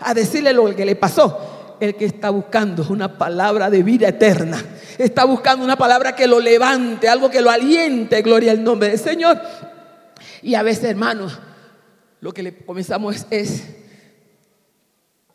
a 0.00 0.14
decirle 0.14 0.52
lo 0.52 0.74
que 0.74 0.86
le 0.86 0.96
pasó, 0.96 1.76
el 1.80 1.94
que 1.96 2.06
está 2.06 2.30
buscando 2.30 2.86
una 2.88 3.18
palabra 3.18 3.68
de 3.68 3.82
vida 3.82 4.08
eterna 4.08 4.62
está 4.98 5.24
buscando 5.24 5.64
una 5.64 5.76
palabra 5.76 6.14
que 6.14 6.26
lo 6.26 6.40
levante, 6.40 7.08
algo 7.08 7.30
que 7.30 7.40
lo 7.40 7.50
aliente, 7.50 8.22
gloria 8.22 8.52
al 8.52 8.62
nombre 8.62 8.90
del 8.90 8.98
Señor. 8.98 9.40
Y 10.42 10.54
a 10.54 10.62
veces, 10.62 10.84
hermanos, 10.84 11.38
lo 12.20 12.32
que 12.32 12.42
le 12.42 12.56
comenzamos 12.56 13.26
es, 13.30 13.64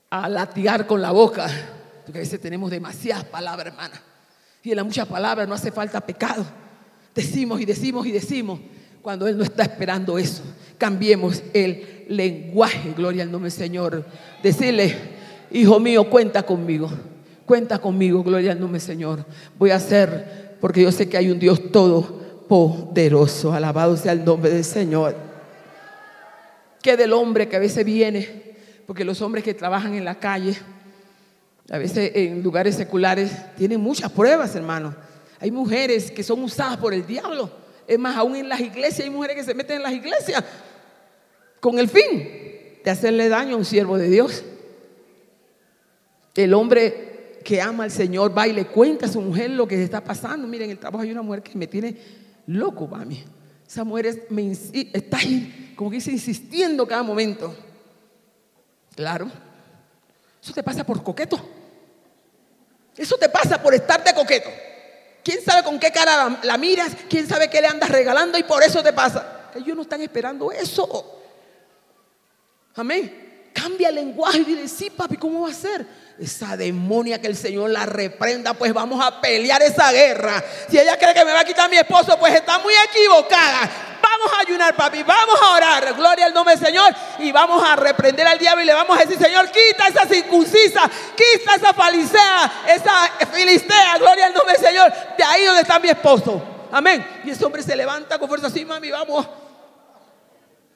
a 0.10 0.30
latigar 0.30 0.88
con 0.88 1.02
la 1.02 1.12
boca, 1.12 1.48
porque 2.06 2.20
a 2.20 2.22
veces 2.22 2.40
tenemos 2.40 2.72
demasiadas 2.72 3.26
palabras, 3.26 3.68
hermana. 3.68 4.02
Y 4.64 4.72
en 4.72 4.78
las 4.78 4.86
muchas 4.86 5.08
palabras 5.08 5.48
no 5.48 5.54
hace 5.54 5.72
falta 5.72 6.02
pecado. 6.02 6.46
Decimos 7.14 7.60
y 7.62 7.66
decimos 7.66 8.06
y 8.06 8.12
decimos 8.12 8.60
cuando 9.02 9.28
Él 9.28 9.38
no 9.38 9.44
está 9.44 9.64
esperando 9.64 10.18
eso. 10.18 10.44
Cambiemos 10.78 11.42
el 11.54 12.06
lenguaje, 12.10 12.94
gloria 12.96 13.24
al 13.24 13.32
nombre 13.32 13.50
del 13.50 13.58
Señor. 13.58 14.06
Decirle, 14.44 14.96
hijo 15.52 15.80
mío, 15.80 16.10
cuenta 16.10 16.44
conmigo. 16.44 16.90
Cuenta 17.46 17.80
conmigo, 17.80 18.24
gloria 18.24 18.52
al 18.52 18.60
nombre 18.60 18.82
Señor. 18.82 19.26
Voy 19.58 19.72
a 19.72 19.78
hacer, 19.78 20.58
porque 20.60 20.82
yo 20.82 20.92
sé 20.92 21.08
que 21.08 21.18
hay 21.18 21.32
un 21.32 21.40
Dios 21.40 21.72
todopoderoso. 21.72 23.54
Alabado 23.54 23.96
sea 23.96 24.12
el 24.12 24.26
nombre 24.26 24.52
del 24.52 24.66
Señor. 24.66 25.16
Que 26.82 26.98
del 26.98 27.14
hombre 27.14 27.48
que 27.48 27.56
a 27.56 27.60
veces 27.60 27.86
viene, 27.86 28.47
porque 28.88 29.04
los 29.04 29.22
hombres 29.22 29.44
que 29.44 29.54
trabajan 29.54 29.94
en 29.94 30.06
la 30.06 30.16
calle, 30.16 30.58
a 31.70 31.78
veces 31.78 32.14
en 32.16 32.42
lugares 32.42 32.76
seculares, 32.76 33.32
tienen 33.58 33.82
muchas 33.82 34.10
pruebas, 34.12 34.56
hermano. 34.56 34.96
Hay 35.40 35.52
mujeres 35.52 36.10
que 36.10 36.24
son 36.24 36.42
usadas 36.42 36.78
por 36.78 36.94
el 36.94 37.06
diablo. 37.06 37.52
Es 37.86 38.00
más, 38.00 38.16
aún 38.16 38.38
en 38.38 38.48
las 38.48 38.62
iglesias 38.62 39.02
hay 39.02 39.10
mujeres 39.10 39.36
que 39.36 39.44
se 39.44 39.54
meten 39.54 39.78
en 39.78 39.84
las 39.84 39.92
iglesias 39.92 40.44
con 41.60 41.78
el 41.78 41.90
fin 41.90 42.80
de 42.84 42.90
hacerle 42.90 43.28
daño 43.28 43.56
a 43.56 43.58
un 43.58 43.66
siervo 43.66 43.98
de 43.98 44.10
Dios. 44.10 44.44
El 46.34 46.54
hombre 46.54 47.40
que 47.44 47.62
ama 47.62 47.84
al 47.84 47.92
Señor 47.92 48.36
va 48.36 48.48
y 48.48 48.54
le 48.54 48.68
cuenta 48.68 49.08
a 49.08 49.10
su 49.10 49.20
mujer 49.20 49.50
lo 49.50 49.68
que 49.68 49.84
está 49.84 50.02
pasando. 50.02 50.48
Miren, 50.48 50.66
en 50.66 50.72
el 50.72 50.80
trabajo 50.80 51.04
hay 51.04 51.12
una 51.12 51.22
mujer 51.22 51.44
que 51.44 51.58
me 51.58 51.68
tiene 51.68 51.98
loco, 52.46 52.88
mami. 52.88 53.22
Esa 53.68 53.84
mujer 53.84 54.28
me, 54.30 54.52
está 54.52 55.18
ahí, 55.18 55.74
como 55.76 55.90
que 55.90 55.98
dice, 55.98 56.12
insistiendo 56.12 56.88
cada 56.88 57.04
momento. 57.04 57.54
Claro, 58.98 59.30
eso 60.42 60.52
te 60.54 60.64
pasa 60.64 60.84
por 60.84 61.04
coqueto. 61.04 61.40
Eso 62.96 63.16
te 63.16 63.30
pasa 63.30 63.62
por 63.62 63.76
estarte 63.76 64.12
coqueto. 64.16 64.50
¿Quién 65.24 65.46
sabe 65.46 65.62
con 65.64 65.80
qué 65.80 65.92
cara 65.92 66.40
la, 66.42 66.58
miras? 66.58 66.94
¿Quién 67.08 67.28
sabe 67.28 67.48
qué 67.48 67.62
le 67.62 67.68
andas 67.68 67.90
regalando? 67.92 68.40
Y 68.40 68.44
por 68.44 68.64
eso 68.64 68.82
te 68.82 68.92
pasa. 68.92 69.52
Ellos 69.54 69.76
no 69.76 69.84
están 69.84 70.02
esperando 70.02 70.52
eso. 70.52 71.22
Amén. 72.76 73.52
Cambia 73.54 73.90
el 73.90 73.96
lenguaje 73.96 74.40
y 74.40 74.46
dile, 74.46 74.68
sí, 74.68 74.90
papi, 74.90 75.16
¿cómo 75.16 75.42
va 75.42 75.52
a 75.52 75.54
ser? 75.54 75.86
esa 76.20 76.58
demonia 76.58 77.22
que 77.22 77.28
el 77.28 77.36
Señor 77.36 77.70
la 77.70 77.86
reprenda, 77.86 78.54
pues 78.56 78.74
vamos 78.74 79.04
a 79.06 79.22
pelear 79.22 79.62
esa 79.62 79.92
guerra. 79.92 80.44
Si 80.70 80.78
ella 80.80 80.98
cree 80.98 81.14
que 81.14 81.24
me 81.24 81.32
va 81.32 81.42
a 81.42 81.46
quitar 81.46 81.70
mi 81.70 81.78
esposo, 81.78 82.18
pues 82.18 82.34
está 82.34 82.58
muy 82.60 82.74
equivocada. 82.90 83.70
Vamos 84.10 84.32
a 84.34 84.40
ayunar, 84.42 84.76
papi, 84.76 85.04
vamos 85.04 85.40
a 85.42 85.56
orar. 85.56 85.94
Gloria 85.94 86.26
al 86.28 86.34
nombre 86.34 86.56
del 86.56 86.66
Señor. 86.66 86.94
Y 87.20 87.32
vamos 87.32 87.62
a 87.62 87.76
reprender 87.76 88.26
al 88.26 88.40
diablo 88.40 88.64
y 88.64 88.66
le 88.66 88.74
vamos 88.74 88.98
a 88.98 89.02
decir, 89.02 89.18
Señor, 89.18 89.50
quita 89.52 89.88
esa 89.88 90.06
circuncisa, 90.06 90.90
quita 91.16 91.56
esa 91.56 91.74
falicea, 91.74 92.64
esa 92.68 93.28
filistea. 93.32 93.98
Gloria 93.98 94.28
al 94.28 94.34
nombre 94.34 94.54
del 94.54 94.66
Señor. 94.66 94.94
De 95.18 95.24
ahí 95.24 95.44
donde 95.46 95.62
está 95.62 95.80
mi 95.80 95.90
esposo. 95.90 96.42
Amén. 96.72 97.06
Y 97.26 97.32
ese 97.32 97.44
hombre 97.44 97.62
se 97.62 97.76
levanta 97.76 98.18
con 98.18 98.30
fuerza 98.30 98.48
así, 98.48 98.64
mami, 98.64 98.92
vamos. 98.92 99.28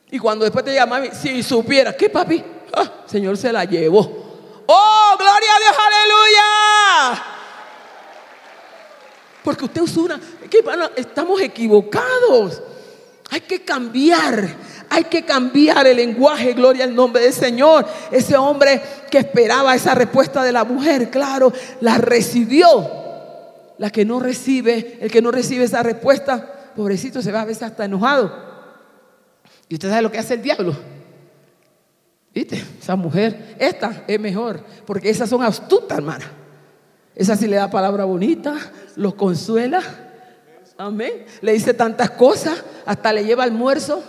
Y 0.10 0.20
cuando 0.20 0.44
después 0.44 0.65
te 0.65 0.74
llama, 0.74 1.00
mami, 1.00 1.12
si 1.13 1.41
supiera, 1.41 1.96
¿qué 1.96 2.10
papi? 2.10 2.44
Ah, 2.74 3.04
Señor 3.06 3.38
se 3.38 3.52
la 3.52 3.63
llevó. 3.63 4.63
Oh, 4.67 5.15
gloria 5.17 5.56
a 5.56 5.60
Dios, 5.60 5.76
aleluya. 5.88 7.24
Porque 9.44 9.65
usted 9.65 9.82
usa 9.82 10.04
una, 10.04 10.20
que, 10.50 10.63
estamos 10.98 11.41
equivocados. 11.41 12.62
Hay 13.32 13.41
que 13.41 13.63
cambiar, 13.63 14.56
hay 14.89 15.06
que 15.06 15.24
cambiar 15.24 15.88
el 15.88 15.98
lenguaje, 15.98 16.54
gloria 16.54 16.84
al 16.84 16.94
nombre 16.94 17.24
del 17.24 17.34
Señor. 17.34 17.88
Ese 18.12 18.36
hombre 18.38 18.82
que 19.10 19.20
esperaba 19.20 19.74
esa 19.74 19.96
respuesta 19.96 20.44
de 20.44 20.52
la 20.52 20.65
mujer, 20.65 21.10
claro, 21.10 21.52
la 21.80 21.98
recibió. 21.98 22.67
La 23.78 23.89
que 23.89 24.06
no 24.06 24.20
recibe, 24.20 25.00
el 25.02 25.10
que 25.10 25.22
no 25.22 25.32
recibe 25.32 25.63
esa 25.63 25.82
respuesta, 25.82 26.74
pobrecito, 26.76 27.22
se 27.22 27.32
va 27.32 27.41
a 27.41 27.46
veces 27.46 27.63
hasta 27.63 27.86
enojado. 27.86 28.32
Y 29.70 29.76
usted 29.76 29.89
sabe 29.89 30.02
lo 30.02 30.12
que 30.12 30.20
hace 30.20 30.34
el 30.36 30.41
diablo 30.41 30.76
¿Viste? 32.34 32.63
Esa 32.80 32.96
mujer, 32.96 33.56
esta 33.60 34.04
es 34.08 34.20
mejor, 34.20 34.63
porque 34.86 35.10
esas 35.10 35.30
son 35.30 35.44
astutas, 35.44 35.98
hermana. 35.98 36.32
Esa 37.13 37.36
sí 37.36 37.48
le 37.48 37.58
da 37.58 37.70
palabra 37.70 38.06
bonita, 38.06 38.56
lo 38.96 39.15
consuela. 39.15 39.82
Amén. 40.82 41.26
Le 41.41 41.54
dice 41.54 41.76
tantas 41.76 42.10
cosas, 42.10 42.63
hasta 42.88 43.13
le 43.13 43.24
lleva 43.24 43.44
almuerzo, 43.44 44.04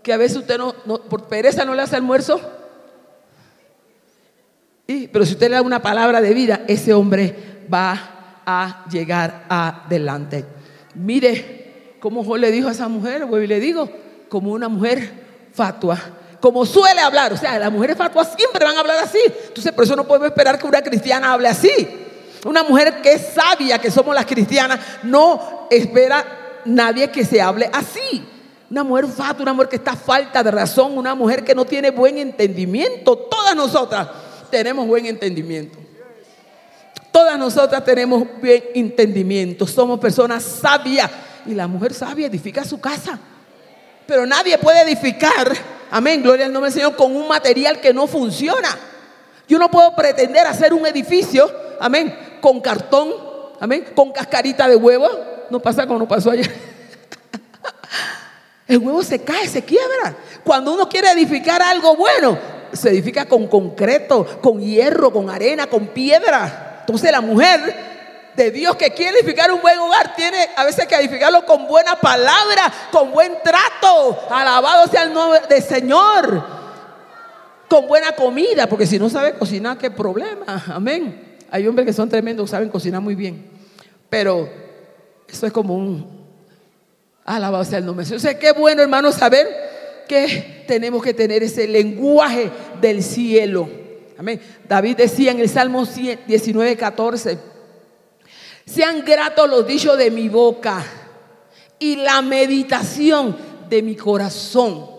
que 0.00 0.12
a 0.12 0.16
veces 0.16 0.38
usted 0.38 0.56
no, 0.56 0.72
por 1.02 1.24
pereza 1.24 1.64
no 1.64 1.74
le 1.74 1.82
hace 1.82 1.96
almuerzo. 1.96 2.40
Y, 4.86 5.08
pero 5.08 5.26
si 5.26 5.32
usted 5.32 5.50
le 5.50 5.56
da 5.56 5.62
una 5.62 5.82
palabra 5.82 6.20
de 6.20 6.34
vida, 6.34 6.62
ese 6.68 6.94
hombre 6.94 7.64
va 7.72 8.42
a 8.46 8.84
llegar 8.92 9.46
adelante. 9.48 10.44
Mire 10.94 11.96
cómo 11.98 12.22
Job 12.22 12.36
le 12.36 12.52
dijo 12.52 12.68
a 12.68 12.72
esa 12.72 12.86
mujer, 12.86 13.26
y 13.42 13.46
le 13.48 13.58
digo, 13.58 13.90
como 14.28 14.52
una 14.52 14.68
mujer 14.68 15.10
fatua 15.52 15.98
como 16.40 16.66
suele 16.66 17.00
hablar. 17.00 17.32
O 17.32 17.36
sea, 17.36 17.56
las 17.58 17.70
mujeres 17.70 17.96
fatuas 17.96 18.34
siempre 18.36 18.64
van 18.64 18.76
a 18.76 18.80
hablar 18.80 18.98
así. 18.98 19.20
Entonces, 19.46 19.72
por 19.72 19.84
eso 19.84 19.94
no 19.94 20.06
podemos 20.08 20.28
esperar 20.28 20.58
que 20.58 20.66
una 20.66 20.82
cristiana 20.82 21.32
hable 21.32 21.46
así. 21.46 21.70
Una 22.44 22.62
mujer 22.62 23.00
que 23.00 23.12
es 23.12 23.28
sabia, 23.34 23.78
que 23.78 23.90
somos 23.90 24.14
las 24.14 24.26
cristianas, 24.26 24.80
no 25.02 25.66
espera 25.70 26.60
nadie 26.64 27.10
que 27.10 27.24
se 27.24 27.40
hable 27.40 27.70
así. 27.72 28.26
Una 28.70 28.84
mujer 28.84 29.06
fatua, 29.06 29.42
una 29.42 29.52
mujer 29.52 29.68
que 29.68 29.76
está 29.76 29.94
falta 29.94 30.42
de 30.42 30.50
razón, 30.50 30.96
una 30.96 31.14
mujer 31.14 31.44
que 31.44 31.54
no 31.54 31.64
tiene 31.64 31.90
buen 31.90 32.18
entendimiento. 32.18 33.16
Todas 33.16 33.54
nosotras 33.54 34.08
tenemos 34.50 34.86
buen 34.86 35.06
entendimiento. 35.06 35.78
Todas 37.10 37.38
nosotras 37.38 37.84
tenemos 37.84 38.26
buen 38.40 38.62
entendimiento. 38.74 39.66
Somos 39.66 40.00
personas 40.00 40.42
sabias. 40.42 41.10
Y 41.46 41.54
la 41.54 41.66
mujer 41.66 41.92
sabia 41.92 42.26
edifica 42.26 42.64
su 42.64 42.80
casa. 42.80 43.18
Pero 44.06 44.26
nadie 44.26 44.56
puede 44.58 44.82
edificar 44.82 45.52
Amén, 45.92 46.22
gloria 46.22 46.46
al 46.46 46.52
nombre 46.54 46.70
del 46.70 46.80
Señor, 46.80 46.96
con 46.96 47.14
un 47.14 47.28
material 47.28 47.78
que 47.78 47.92
no 47.92 48.06
funciona. 48.06 48.78
Yo 49.46 49.58
no 49.58 49.70
puedo 49.70 49.94
pretender 49.94 50.46
hacer 50.46 50.72
un 50.72 50.86
edificio, 50.86 51.52
amén, 51.78 52.16
con 52.42 52.60
cartón, 52.60 53.14
amén, 53.60 53.86
con 53.94 54.12
cascarita 54.12 54.68
de 54.68 54.76
huevo. 54.76 55.08
No 55.48 55.60
pasa 55.60 55.86
como 55.86 56.00
no 56.00 56.08
pasó 56.08 56.32
ayer. 56.32 56.52
El 58.68 58.78
huevo 58.78 59.02
se 59.02 59.22
cae, 59.22 59.48
se 59.48 59.62
quiebra. 59.62 60.14
Cuando 60.44 60.74
uno 60.74 60.88
quiere 60.88 61.10
edificar 61.12 61.62
algo 61.62 61.96
bueno, 61.96 62.38
se 62.72 62.90
edifica 62.90 63.26
con 63.26 63.46
concreto, 63.46 64.40
con 64.42 64.60
hierro, 64.60 65.12
con 65.12 65.30
arena, 65.30 65.68
con 65.68 65.88
piedra. 65.88 66.78
Entonces 66.80 67.12
la 67.12 67.20
mujer 67.20 67.92
de 68.34 68.50
Dios 68.50 68.76
que 68.76 68.90
quiere 68.90 69.18
edificar 69.18 69.52
un 69.52 69.60
buen 69.60 69.78
hogar, 69.78 70.16
tiene 70.16 70.48
a 70.56 70.64
veces 70.64 70.86
que 70.86 70.94
edificarlo 70.94 71.44
con 71.44 71.68
buena 71.68 71.96
palabra, 71.96 72.72
con 72.90 73.12
buen 73.12 73.38
trato. 73.42 74.18
Alabado 74.30 74.86
sea 74.88 75.02
el 75.04 75.12
nombre 75.12 75.40
del 75.48 75.62
Señor. 75.62 76.62
Con 77.68 77.86
buena 77.86 78.12
comida, 78.12 78.66
porque 78.66 78.86
si 78.86 78.98
no 78.98 79.08
sabe 79.08 79.34
cocinar, 79.34 79.78
qué 79.78 79.90
problema. 79.90 80.62
Amén. 80.68 81.31
Hay 81.52 81.66
hombres 81.66 81.84
que 81.84 81.92
son 81.92 82.08
tremendos, 82.08 82.48
saben 82.48 82.70
cocinar 82.70 83.02
muy 83.02 83.14
bien. 83.14 83.44
Pero 84.08 84.48
eso 85.28 85.46
es 85.46 85.52
como 85.52 85.74
un 85.74 86.26
alabado 87.26 87.62
sea 87.62 87.76
el 87.76 87.84
nombre. 87.84 88.06
Yo 88.06 88.18
sé 88.18 88.38
qué 88.38 88.52
bueno, 88.52 88.80
hermano, 88.80 89.12
saber 89.12 89.46
que 90.08 90.64
tenemos 90.66 91.02
que 91.02 91.12
tener 91.12 91.42
ese 91.42 91.68
lenguaje 91.68 92.50
del 92.80 93.02
cielo. 93.02 93.68
Amén. 94.16 94.40
David 94.66 94.96
decía 94.96 95.30
en 95.32 95.40
el 95.40 95.48
Salmo 95.50 95.84
19, 95.84 96.74
14. 96.74 97.38
Sean 98.64 99.04
gratos 99.04 99.46
los 99.46 99.66
dichos 99.66 99.98
de 99.98 100.10
mi 100.10 100.30
boca 100.30 100.82
y 101.78 101.96
la 101.96 102.22
meditación 102.22 103.36
de 103.68 103.82
mi 103.82 103.94
corazón. 103.94 104.91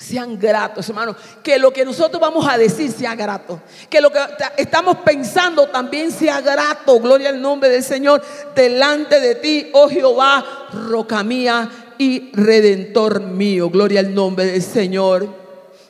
Sean 0.00 0.38
gratos, 0.38 0.88
hermanos. 0.88 1.14
Que 1.42 1.58
lo 1.58 1.70
que 1.74 1.84
nosotros 1.84 2.18
vamos 2.18 2.48
a 2.48 2.56
decir 2.56 2.90
sea 2.90 3.14
grato. 3.14 3.60
Que 3.90 4.00
lo 4.00 4.10
que 4.10 4.18
estamos 4.56 4.96
pensando 5.04 5.66
también 5.66 6.10
sea 6.10 6.40
grato. 6.40 6.98
Gloria 6.98 7.28
al 7.28 7.40
nombre 7.40 7.68
del 7.68 7.84
Señor. 7.84 8.22
Delante 8.54 9.20
de 9.20 9.34
ti, 9.34 9.68
oh 9.74 9.90
Jehová, 9.90 10.68
roca 10.72 11.22
mía 11.22 11.70
y 11.98 12.32
redentor 12.32 13.20
mío. 13.20 13.68
Gloria 13.68 14.00
al 14.00 14.14
nombre 14.14 14.46
del 14.46 14.62
Señor. 14.62 15.28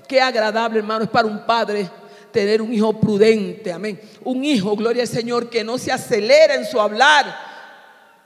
Qué 0.08 0.20
agradable, 0.20 0.80
hermano, 0.80 1.04
es 1.04 1.10
para 1.10 1.28
un 1.28 1.46
padre 1.46 1.88
tener 2.32 2.60
un 2.60 2.72
hijo 2.72 2.98
prudente, 2.98 3.72
amén. 3.72 4.00
Un 4.24 4.44
hijo, 4.44 4.74
gloria 4.74 5.02
al 5.02 5.08
Señor, 5.08 5.48
que 5.48 5.62
no 5.62 5.78
se 5.78 5.92
acelera 5.92 6.56
en 6.56 6.66
su 6.66 6.80
hablar, 6.80 7.26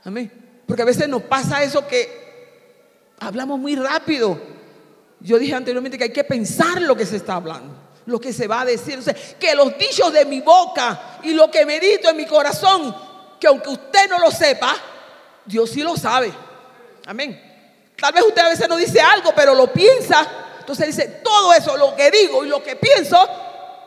amén. 0.03 0.31
Porque 0.65 0.81
a 0.81 0.85
veces 0.85 1.07
nos 1.07 1.21
pasa 1.21 1.61
eso 1.61 1.87
que 1.87 2.09
hablamos 3.19 3.59
muy 3.59 3.75
rápido. 3.75 4.54
Yo 5.25 5.39
dije 5.39 5.55
anteriormente 5.55 5.97
que 5.97 6.03
hay 6.03 6.13
que 6.13 6.23
pensar 6.23 6.79
lo 6.83 6.95
que 6.95 7.03
se 7.03 7.15
está 7.15 7.33
hablando, 7.33 7.73
lo 8.05 8.19
que 8.19 8.31
se 8.31 8.47
va 8.47 8.61
a 8.61 8.65
decir. 8.65 8.99
que 9.39 9.55
los 9.55 9.75
dichos 9.75 10.13
de 10.13 10.23
mi 10.23 10.39
boca 10.39 11.17
y 11.23 11.33
lo 11.33 11.49
que 11.49 11.65
medito 11.65 12.11
en 12.11 12.17
mi 12.17 12.27
corazón, 12.27 12.95
que 13.39 13.47
aunque 13.47 13.69
usted 13.69 14.07
no 14.07 14.19
lo 14.19 14.29
sepa, 14.29 14.75
Dios 15.43 15.71
sí 15.71 15.81
lo 15.81 15.97
sabe. 15.97 16.31
Amén. 17.07 17.41
Tal 17.99 18.13
vez 18.13 18.23
usted 18.23 18.41
a 18.43 18.49
veces 18.49 18.69
no 18.69 18.77
dice 18.77 19.01
algo, 19.01 19.33
pero 19.35 19.55
lo 19.55 19.73
piensa. 19.73 20.27
Entonces 20.59 20.95
dice, 20.95 21.21
todo 21.23 21.53
eso, 21.53 21.75
lo 21.75 21.95
que 21.95 22.11
digo 22.11 22.45
y 22.45 22.47
lo 22.47 22.61
que 22.61 22.75
pienso, 22.75 23.17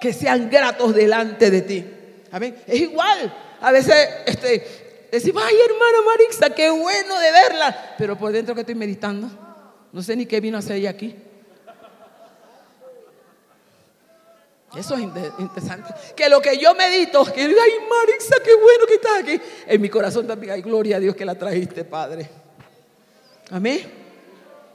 que 0.00 0.12
sean 0.12 0.50
gratos 0.50 0.92
delante 0.92 1.52
de 1.52 1.62
ti. 1.62 1.86
Amén. 2.32 2.60
Es 2.66 2.80
igual. 2.80 3.32
A 3.60 3.70
veces 3.70 3.94
este, 4.26 5.06
decimos, 5.12 5.44
ay 5.46 5.54
hermana 5.54 5.98
Marixa, 6.04 6.50
qué 6.50 6.68
bueno 6.70 7.16
de 7.16 7.30
verla. 7.30 7.94
Pero 7.96 8.18
por 8.18 8.32
dentro 8.32 8.56
que 8.56 8.62
estoy 8.62 8.74
meditando, 8.74 9.28
no 9.92 10.02
sé 10.02 10.16
ni 10.16 10.26
qué 10.26 10.40
vino 10.40 10.56
a 10.56 10.58
hacer 10.58 10.74
ella 10.74 10.90
aquí. 10.90 11.14
Eso 14.76 14.94
es 14.94 15.00
interesante. 15.38 15.94
Que 16.14 16.28
lo 16.28 16.40
que 16.40 16.58
yo 16.58 16.74
medito, 16.74 17.24
que 17.24 17.42
ay 17.42 17.52
Marixa, 17.88 18.36
qué 18.44 18.54
bueno 18.54 18.86
que 18.86 18.94
estás 18.94 19.18
aquí. 19.20 19.40
En 19.66 19.80
mi 19.80 19.88
corazón 19.88 20.26
también 20.26 20.52
hay 20.52 20.62
gloria 20.62 20.96
a 20.96 21.00
Dios 21.00 21.16
que 21.16 21.24
la 21.24 21.34
trajiste, 21.34 21.84
Padre. 21.84 22.28
Amén. 23.50 23.90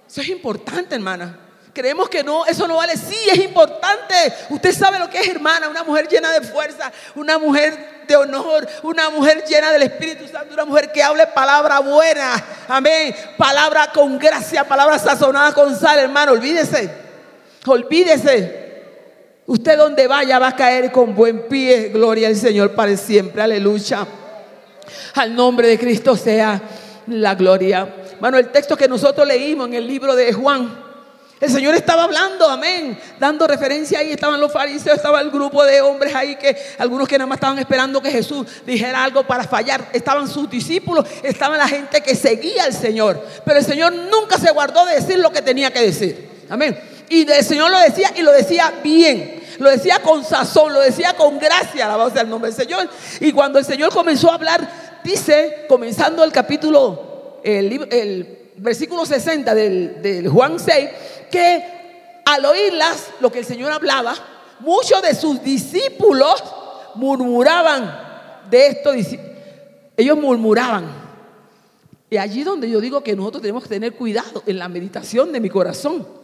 Eso 0.08 0.21
es 0.21 0.29
importante, 0.29 0.96
hermana. 0.96 1.39
Creemos 1.73 2.10
que 2.10 2.23
no, 2.23 2.46
eso 2.46 2.67
no 2.67 2.77
vale. 2.77 2.98
Sí, 2.98 3.17
es 3.31 3.37
importante. 3.39 4.15
Usted 4.50 4.73
sabe 4.73 4.98
lo 4.98 5.10
que 5.10 5.19
es 5.19 5.27
hermana, 5.27 5.69
una 5.69 5.83
mujer 5.83 6.08
llena 6.08 6.31
de 6.31 6.41
fuerza, 6.41 6.91
una 7.15 7.37
mujer 7.37 8.06
de 8.08 8.15
honor, 8.15 8.67
una 8.81 9.10
mujer 9.12 9.44
llena 9.48 9.71
del 9.71 9.83
Espíritu 9.83 10.27
Santo, 10.27 10.54
una 10.54 10.65
mujer 10.65 10.91
que 10.91 11.04
hable 11.04 11.27
palabra 11.27 11.79
buena. 11.79 12.44
Amén. 12.67 13.15
Palabra 13.37 13.91
con 13.94 14.17
gracia, 14.17 14.63
palabra 14.63 14.98
sazonada 14.98 15.54
con 15.54 15.75
sal, 15.75 16.00
hermano. 16.00 16.31
Olvídese. 16.31 16.91
Olvídese. 17.65 18.62
Usted 19.46 19.77
donde 19.77 20.08
vaya 20.08 20.39
va 20.39 20.50
a 20.50 20.56
caer 20.56 20.91
con 20.91 21.13
buen 21.15 21.48
pie. 21.48 21.89
Gloria 21.89 22.27
al 22.27 22.35
Señor 22.35 22.71
para 22.71 22.96
siempre. 22.96 23.41
Aleluya. 23.41 24.08
Al 25.15 25.35
nombre 25.35 25.67
de 25.67 25.77
Cristo 25.77 26.15
sea 26.15 26.62
la 27.08 27.35
gloria. 27.35 27.94
Bueno, 28.19 28.37
el 28.37 28.50
texto 28.50 28.77
que 28.77 28.87
nosotros 28.87 29.27
leímos 29.27 29.67
en 29.67 29.73
el 29.75 29.87
libro 29.87 30.15
de 30.15 30.31
Juan 30.33 30.83
el 31.44 31.52
Señor 31.52 31.75
estaba 31.75 32.06
hablando, 32.06 32.48
amén, 32.50 32.98
dando 33.19 33.46
referencia 33.46 34.00
ahí. 34.00 34.13
Estaban 34.13 34.39
los 34.39 34.50
fariseos, 34.50 34.96
estaba 34.96 35.19
el 35.19 35.29
grupo 35.29 35.62
de 35.65 35.81
hombres 35.81 36.15
ahí 36.15 36.37
que 36.37 36.56
algunos 36.77 37.06
que 37.06 37.17
nada 37.17 37.27
más 37.27 37.35
estaban 37.35 37.60
esperando 37.60 38.02
que 38.02 38.10
Jesús 38.10 38.48
dijera 38.65 39.04
algo 39.04 39.27
para 39.27 39.44
fallar. 39.44 39.89
Estaban 39.91 40.29
sus 40.29 40.50
discípulos, 40.50 41.06
estaban 41.21 41.58
la 41.58 41.67
gente 41.67 42.00
que 42.00 42.15
seguía 42.15 42.63
al 42.63 42.71
Señor. 42.71 43.21
Pero 43.44 43.60
el 43.60 43.65
Señor 43.65 43.91
nunca 43.94 44.37
se 44.37 44.52
guardó 44.52 44.85
de 44.85 44.96
decir 44.96 45.19
lo 45.19 45.33
que 45.33 45.41
tenía 45.41 45.69
que 45.73 45.81
decir. 45.81 46.29
Amén. 46.50 46.79
Y 47.13 47.31
el 47.31 47.43
Señor 47.43 47.69
lo 47.69 47.77
decía 47.77 48.11
y 48.15 48.23
lo 48.23 48.31
decía 48.31 48.73
bien. 48.83 49.43
Lo 49.59 49.69
decía 49.69 49.99
con 49.99 50.25
sazón, 50.25 50.73
lo 50.73 50.79
decía 50.79 51.13
con 51.13 51.37
gracia, 51.37 51.85
alabado 51.85 52.09
sea 52.09 52.23
el 52.23 52.29
nombre 52.29 52.49
del 52.49 52.59
Señor. 52.59 52.89
Y 53.19 53.31
cuando 53.31 53.59
el 53.59 53.65
Señor 53.65 53.93
comenzó 53.93 54.31
a 54.31 54.33
hablar, 54.33 54.99
dice, 55.03 55.65
comenzando 55.69 56.23
el 56.23 56.31
capítulo, 56.31 57.39
el, 57.43 57.87
el 57.91 58.49
versículo 58.55 59.05
60 59.05 59.53
del, 59.53 60.27
Juan 60.27 60.57
6, 60.59 60.89
que 61.29 62.23
al 62.25 62.43
oírlas, 62.45 63.09
lo 63.19 63.31
que 63.31 63.39
el 63.39 63.45
Señor 63.45 63.71
hablaba, 63.71 64.15
muchos 64.61 64.99
de 65.03 65.13
sus 65.13 65.43
discípulos 65.43 66.43
murmuraban 66.95 68.41
de 68.49 68.67
esto. 68.67 68.91
Ellos 69.95 70.17
murmuraban. 70.17 70.87
Y 72.09 72.17
allí 72.17 72.43
donde 72.43 72.67
yo 72.67 72.81
digo 72.81 73.03
que 73.03 73.15
nosotros 73.15 73.43
tenemos 73.43 73.61
que 73.61 73.69
tener 73.69 73.93
cuidado 73.93 74.41
en 74.47 74.57
la 74.57 74.67
meditación 74.67 75.31
de 75.31 75.39
mi 75.39 75.51
corazón. 75.51 76.23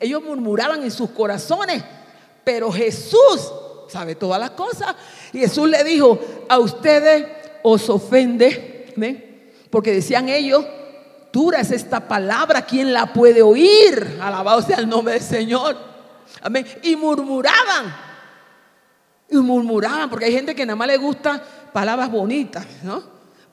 Ellos 0.00 0.22
murmuraban 0.22 0.82
en 0.82 0.90
sus 0.90 1.10
corazones, 1.10 1.82
pero 2.44 2.70
Jesús 2.70 3.52
sabe 3.88 4.14
todas 4.14 4.40
las 4.40 4.50
cosas. 4.50 4.94
Y 5.32 5.40
Jesús 5.40 5.68
le 5.68 5.82
dijo, 5.84 6.18
a 6.48 6.58
ustedes 6.58 7.26
os 7.62 7.88
ofende, 7.88 8.92
porque 9.70 9.92
decían 9.92 10.28
ellos, 10.28 10.64
dura 11.32 11.60
es 11.60 11.70
esta 11.70 12.06
palabra, 12.06 12.62
¿quién 12.62 12.92
la 12.92 13.12
puede 13.12 13.42
oír? 13.42 14.18
Alabado 14.20 14.62
sea 14.62 14.78
el 14.78 14.88
nombre 14.88 15.14
del 15.14 15.22
Señor. 15.22 15.76
Amén. 16.42 16.66
Y 16.82 16.96
murmuraban. 16.96 17.96
Y 19.28 19.36
murmuraban, 19.36 20.10
porque 20.10 20.26
hay 20.26 20.32
gente 20.32 20.54
que 20.54 20.66
nada 20.66 20.76
más 20.76 20.88
le 20.88 20.96
gusta 20.96 21.42
palabras 21.72 22.10
bonitas, 22.10 22.66
¿no? 22.82 23.02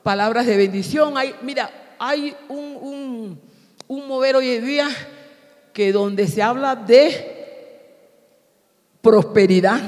Palabras 0.02 0.46
de 0.46 0.56
bendición. 0.56 1.16
Hay, 1.16 1.34
mira, 1.42 1.94
hay 1.98 2.36
un, 2.48 2.76
un, 2.80 3.40
un 3.88 4.08
mover 4.08 4.36
hoy 4.36 4.50
en 4.50 4.64
día 4.64 4.88
que 5.72 5.92
donde 5.92 6.26
se 6.28 6.42
habla 6.42 6.76
de 6.76 7.32
prosperidad, 9.00 9.80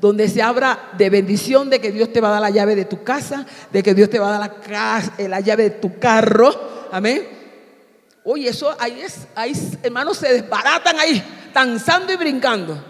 donde 0.00 0.28
se 0.28 0.42
habla 0.42 0.90
de 0.98 1.10
bendición, 1.10 1.70
de 1.70 1.80
que 1.80 1.92
Dios 1.92 2.12
te 2.12 2.20
va 2.20 2.28
a 2.28 2.32
dar 2.32 2.40
la 2.40 2.50
llave 2.50 2.74
de 2.74 2.84
tu 2.84 3.04
casa, 3.04 3.46
de 3.70 3.82
que 3.82 3.94
Dios 3.94 4.10
te 4.10 4.18
va 4.18 4.34
a 4.34 4.38
dar 4.38 4.52
la, 4.68 5.28
la 5.28 5.40
llave 5.40 5.64
de 5.64 5.70
tu 5.70 5.98
carro, 5.98 6.88
amén. 6.90 7.40
Oye, 8.24 8.48
eso 8.48 8.74
ahí 8.78 9.00
es, 9.00 9.26
ahí 9.34 9.52
hermanos 9.82 10.16
se 10.18 10.32
desbaratan 10.32 10.98
ahí, 10.98 11.22
danzando 11.52 12.12
y 12.12 12.16
brincando. 12.16 12.82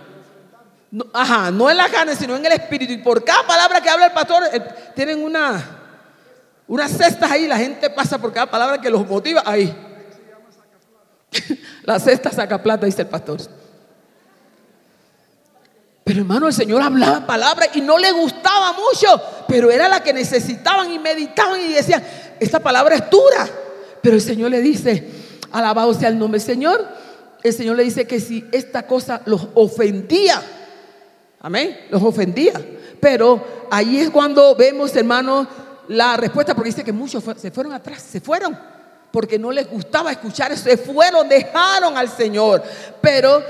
ajá, 1.12 1.50
no 1.50 1.70
en 1.70 1.76
la 1.76 1.88
carne, 1.88 2.16
sino 2.16 2.36
en 2.36 2.44
el 2.44 2.52
espíritu. 2.52 2.92
Y 2.92 2.98
por 2.98 3.24
cada 3.24 3.46
palabra 3.46 3.80
que 3.80 3.90
habla 3.90 4.06
el 4.06 4.12
pastor, 4.12 4.42
eh, 4.52 4.62
tienen 4.94 5.22
una, 5.22 5.62
unas 6.66 6.90
cestas 6.90 7.30
ahí, 7.30 7.46
la 7.46 7.56
gente 7.56 7.90
pasa 7.90 8.18
por 8.18 8.32
cada 8.32 8.50
palabra 8.50 8.80
que 8.80 8.90
los 8.90 9.06
motiva 9.06 9.42
ahí. 9.44 9.74
La 11.82 11.98
cesta 11.98 12.30
saca 12.30 12.62
plata, 12.62 12.86
dice 12.86 13.02
el 13.02 13.08
pastor. 13.08 13.40
Pero 16.04 16.20
hermano, 16.20 16.48
el 16.48 16.52
Señor 16.52 16.82
hablaba 16.82 17.26
palabras 17.26 17.70
y 17.74 17.80
no 17.80 17.98
le 17.98 18.10
gustaba 18.12 18.72
mucho, 18.72 19.20
pero 19.48 19.70
era 19.70 19.88
la 19.88 20.02
que 20.02 20.12
necesitaban 20.12 20.92
y 20.92 20.98
meditaban 20.98 21.60
y 21.60 21.72
decían, 21.72 22.02
esta 22.40 22.60
palabra 22.60 22.96
es 22.96 23.10
dura. 23.10 23.48
Pero 24.02 24.16
el 24.16 24.20
Señor 24.20 24.50
le 24.50 24.60
dice, 24.60 25.08
alabado 25.52 25.94
sea 25.94 26.08
el 26.08 26.18
nombre 26.18 26.38
del 26.40 26.46
Señor. 26.46 26.86
El 27.42 27.52
Señor 27.52 27.76
le 27.76 27.84
dice 27.84 28.06
que 28.06 28.20
si 28.20 28.44
esta 28.52 28.86
cosa 28.86 29.22
los 29.26 29.48
ofendía, 29.54 30.42
amén, 31.40 31.86
los 31.90 32.02
ofendía. 32.02 32.60
Pero 33.00 33.66
ahí 33.70 33.98
es 33.98 34.10
cuando 34.10 34.54
vemos, 34.54 34.94
hermano, 34.96 35.46
la 35.88 36.16
respuesta, 36.16 36.54
porque 36.54 36.70
dice 36.70 36.84
que 36.84 36.92
muchos 36.92 37.22
se 37.36 37.50
fueron 37.50 37.72
atrás, 37.72 38.02
se 38.02 38.20
fueron 38.20 38.58
porque 39.12 39.38
no 39.38 39.52
les 39.52 39.70
gustaba 39.70 40.10
escuchar 40.10 40.50
eso. 40.50 40.64
Se 40.64 40.76
fueron, 40.76 41.28
dejaron 41.28 41.96
al 41.96 42.08
Señor. 42.08 42.62
Pero 43.00 43.42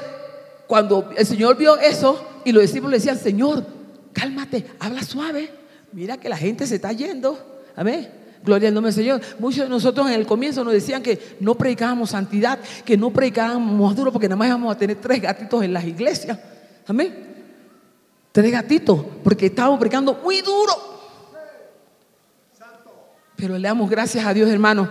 cuando 0.66 1.10
el 1.16 1.24
Señor 1.24 1.56
vio 1.56 1.78
eso 1.78 2.42
y 2.44 2.52
los 2.52 2.62
discípulos 2.62 2.90
le 2.90 2.98
decían, 2.98 3.18
Señor, 3.18 3.64
cálmate, 4.12 4.66
habla 4.80 5.02
suave. 5.02 5.50
Mira 5.92 6.16
que 6.18 6.28
la 6.28 6.36
gente 6.36 6.66
se 6.66 6.74
está 6.74 6.92
yendo. 6.92 7.62
Amén. 7.76 8.10
Gloria 8.44 8.68
al 8.68 8.74
nombre 8.74 8.92
del 8.92 9.04
Señor. 9.04 9.20
Muchos 9.38 9.64
de 9.64 9.68
nosotros 9.68 10.08
en 10.08 10.14
el 10.14 10.26
comienzo 10.26 10.64
nos 10.64 10.72
decían 10.72 11.02
que 11.02 11.36
no 11.38 11.54
predicábamos 11.54 12.10
santidad, 12.10 12.58
que 12.84 12.96
no 12.96 13.10
predicábamos 13.10 13.94
duro 13.94 14.10
porque 14.10 14.28
nada 14.28 14.36
más 14.36 14.48
íbamos 14.48 14.74
a 14.74 14.78
tener 14.78 14.96
tres 14.96 15.22
gatitos 15.22 15.62
en 15.62 15.72
las 15.72 15.84
iglesias. 15.84 16.38
Amén. 16.88 17.30
Tres 18.32 18.50
gatitos, 18.50 19.04
porque 19.22 19.46
estábamos 19.46 19.78
predicando 19.78 20.14
muy 20.14 20.40
duro. 20.40 20.72
Pero 23.36 23.58
le 23.58 23.68
damos 23.68 23.90
gracias 23.90 24.24
a 24.24 24.32
Dios, 24.32 24.48
hermano, 24.48 24.88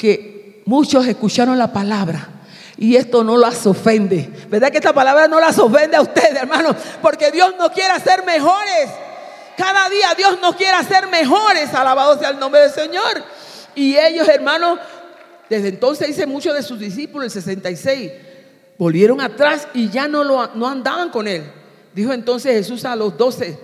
que 0.00 0.62
muchos 0.64 1.06
escucharon 1.06 1.58
la 1.58 1.74
palabra 1.74 2.26
y 2.78 2.96
esto 2.96 3.22
no 3.22 3.36
las 3.36 3.66
ofende. 3.66 4.30
¿Verdad 4.48 4.70
que 4.70 4.78
esta 4.78 4.94
palabra 4.94 5.28
no 5.28 5.38
las 5.38 5.58
ofende 5.58 5.94
a 5.94 6.00
ustedes, 6.00 6.36
hermanos? 6.36 6.74
Porque 7.02 7.30
Dios 7.30 7.54
nos 7.58 7.70
quiere 7.72 7.90
hacer 7.90 8.24
mejores. 8.24 8.88
Cada 9.58 9.90
día 9.90 10.14
Dios 10.16 10.38
nos 10.40 10.56
quiere 10.56 10.72
hacer 10.72 11.06
mejores. 11.08 11.74
Alabado 11.74 12.18
sea 12.18 12.30
el 12.30 12.38
nombre 12.38 12.62
del 12.62 12.70
Señor. 12.70 13.22
Y 13.74 13.94
ellos, 13.98 14.26
hermanos, 14.26 14.78
desde 15.50 15.68
entonces 15.68 16.08
dice 16.08 16.26
muchos 16.26 16.54
de 16.54 16.62
sus 16.62 16.78
discípulos, 16.78 17.26
el 17.26 17.42
66, 17.42 18.12
volvieron 18.78 19.20
atrás 19.20 19.68
y 19.74 19.90
ya 19.90 20.08
no, 20.08 20.24
lo, 20.24 20.46
no 20.54 20.66
andaban 20.66 21.10
con 21.10 21.28
él. 21.28 21.44
Dijo 21.92 22.14
entonces 22.14 22.54
Jesús 22.54 22.86
a 22.86 22.96
los 22.96 23.18
doce, 23.18 23.58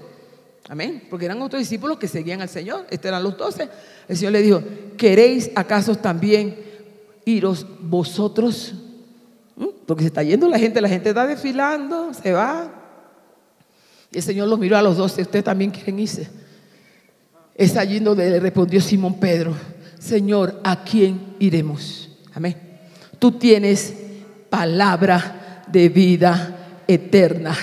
amén, 0.69 1.03
porque 1.09 1.27
eran 1.27 1.41
otros 1.43 1.61
discípulos 1.61 1.99
que 1.99 2.09
seguían 2.09 2.41
al 2.41 2.49
Señor, 2.49 2.87
estos 2.91 3.09
eran 3.09 3.23
los 3.23 3.37
doce. 3.37 3.69
El 4.09 4.17
Señor 4.17 4.33
le 4.33 4.43
dijo, 4.43 4.63
¿queréis 4.97 5.51
acaso 5.55 5.95
también 5.97 6.57
iros 7.25 7.67
vosotros? 7.81 8.75
¿Mm? 9.57 9.67
Porque 9.87 10.03
se 10.03 10.09
está 10.09 10.23
yendo 10.23 10.49
la 10.49 10.59
gente, 10.59 10.81
la 10.81 10.89
gente 10.89 11.11
está 11.11 11.27
desfilando, 11.27 12.13
se 12.15 12.33
va. 12.33 12.73
Y 14.11 14.17
el 14.17 14.23
Señor 14.23 14.49
los 14.49 14.59
miró 14.59 14.77
a 14.77 14.83
los 14.83 14.97
doce, 14.97 15.23
ustedes 15.23 15.45
también 15.45 15.71
quieren 15.71 15.99
irse. 15.99 16.29
Es 17.55 17.77
allí 17.77 18.01
donde 18.01 18.31
le 18.31 18.41
respondió 18.41 18.81
Simón 18.81 19.19
Pedro, 19.19 19.55
Señor, 19.99 20.61
¿a 20.63 20.85
quién 20.85 21.37
iremos? 21.39 22.11
Amén. 22.35 22.57
Tú 23.19 23.33
tienes 23.33 23.95
palabra 24.51 25.65
de 25.67 25.89
vida 25.89 26.83
eterna. 26.87 27.57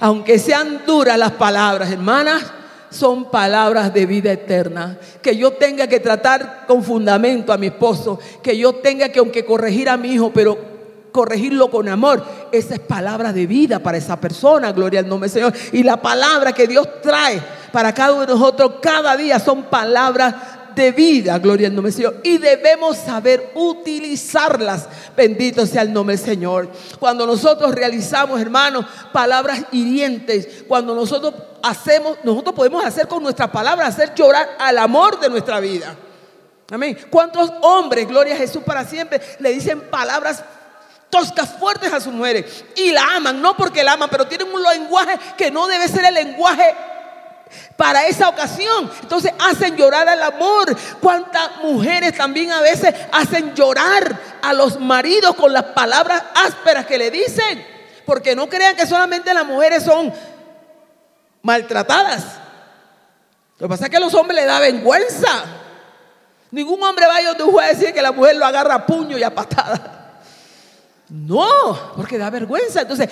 Aunque 0.00 0.38
sean 0.38 0.82
duras 0.86 1.18
las 1.18 1.32
palabras, 1.32 1.90
hermanas, 1.90 2.44
son 2.90 3.30
palabras 3.30 3.92
de 3.92 4.06
vida 4.06 4.32
eterna. 4.32 4.98
Que 5.22 5.36
yo 5.36 5.52
tenga 5.52 5.86
que 5.86 6.00
tratar 6.00 6.64
con 6.66 6.82
fundamento 6.82 7.52
a 7.52 7.58
mi 7.58 7.66
esposo, 7.66 8.18
que 8.42 8.56
yo 8.56 8.74
tenga 8.76 9.08
que, 9.10 9.18
aunque 9.18 9.44
corregir 9.44 9.88
a 9.88 9.96
mi 9.96 10.12
hijo, 10.12 10.30
pero 10.32 10.58
corregirlo 11.12 11.70
con 11.70 11.88
amor. 11.88 12.24
Esa 12.52 12.74
es 12.74 12.80
palabra 12.80 13.32
de 13.32 13.46
vida 13.46 13.78
para 13.80 13.98
esa 13.98 14.20
persona, 14.20 14.72
gloria 14.72 15.00
al 15.00 15.08
nombre 15.08 15.28
del 15.28 15.34
Señor. 15.34 15.52
Y 15.72 15.82
la 15.82 16.00
palabra 16.00 16.52
que 16.52 16.66
Dios 16.66 16.86
trae 17.02 17.42
para 17.72 17.92
cada 17.92 18.12
uno 18.12 18.26
de 18.26 18.32
nosotros 18.32 18.74
cada 18.80 19.16
día 19.16 19.38
son 19.38 19.64
palabras 19.64 20.34
de 20.78 20.92
vida, 20.92 21.38
gloria 21.38 21.68
al 21.68 21.74
nombre 21.74 21.92
del 21.92 21.96
Señor. 21.96 22.20
Y 22.22 22.38
debemos 22.38 22.96
saber 22.96 23.50
utilizarlas. 23.54 24.88
Bendito 25.16 25.66
sea 25.66 25.82
el 25.82 25.92
nombre 25.92 26.16
del 26.16 26.24
Señor. 26.24 26.70
Cuando 26.98 27.26
nosotros 27.26 27.74
realizamos, 27.74 28.40
hermanos, 28.40 28.86
palabras 29.12 29.64
hirientes, 29.72 30.64
cuando 30.66 30.94
nosotros 30.94 31.34
hacemos, 31.62 32.16
nosotros 32.22 32.54
podemos 32.54 32.84
hacer 32.84 33.08
con 33.08 33.22
nuestras 33.22 33.50
palabras, 33.50 33.88
hacer 33.90 34.14
llorar 34.14 34.48
al 34.58 34.78
amor 34.78 35.18
de 35.20 35.28
nuestra 35.28 35.60
vida. 35.60 35.94
Amén. 36.70 36.96
¿Cuántos 37.10 37.52
hombres, 37.62 38.06
gloria 38.06 38.34
a 38.34 38.38
Jesús 38.38 38.62
para 38.64 38.84
siempre, 38.84 39.20
le 39.40 39.50
dicen 39.50 39.80
palabras 39.90 40.44
toscas 41.10 41.50
fuertes 41.58 41.92
a 41.92 42.00
sus 42.00 42.12
mujeres 42.12 42.64
y 42.76 42.92
la 42.92 43.16
aman, 43.16 43.40
no 43.40 43.56
porque 43.56 43.82
la 43.82 43.92
aman, 43.92 44.10
pero 44.10 44.26
tienen 44.26 44.52
un 44.52 44.62
lenguaje 44.62 45.18
que 45.36 45.50
no 45.50 45.66
debe 45.66 45.88
ser 45.88 46.04
el 46.04 46.14
lenguaje 46.14 46.74
para 47.76 48.06
esa 48.06 48.28
ocasión. 48.28 48.90
Entonces 49.02 49.32
hacen 49.38 49.76
llorar 49.76 50.08
al 50.08 50.22
amor. 50.22 50.76
¿Cuántas 51.00 51.56
mujeres 51.62 52.16
también 52.16 52.52
a 52.52 52.60
veces 52.60 52.94
hacen 53.12 53.54
llorar 53.54 54.18
a 54.42 54.52
los 54.52 54.78
maridos 54.80 55.34
con 55.34 55.52
las 55.52 55.64
palabras 55.64 56.22
ásperas 56.34 56.86
que 56.86 56.98
le 56.98 57.10
dicen? 57.10 57.66
Porque 58.04 58.34
no 58.34 58.48
crean 58.48 58.76
que 58.76 58.86
solamente 58.86 59.32
las 59.34 59.44
mujeres 59.44 59.82
son 59.82 60.12
maltratadas. 61.42 62.24
Lo 63.58 63.66
que 63.66 63.68
pasa 63.68 63.84
es 63.84 63.90
que 63.90 63.96
a 63.96 64.00
los 64.00 64.14
hombres 64.14 64.36
les 64.36 64.46
da 64.46 64.60
vergüenza. 64.60 65.44
Ningún 66.50 66.82
hombre 66.82 67.06
va 67.06 67.16
a 67.16 67.44
un 67.44 67.52
juez 67.52 67.66
a 67.66 67.74
decir 67.74 67.92
que 67.92 68.00
la 68.00 68.12
mujer 68.12 68.36
lo 68.36 68.46
agarra 68.46 68.74
a 68.74 68.86
puño 68.86 69.18
y 69.18 69.22
a 69.22 69.34
patada. 69.34 70.20
No, 71.08 71.92
porque 71.96 72.18
da 72.18 72.30
vergüenza. 72.30 72.82
Entonces, 72.82 73.08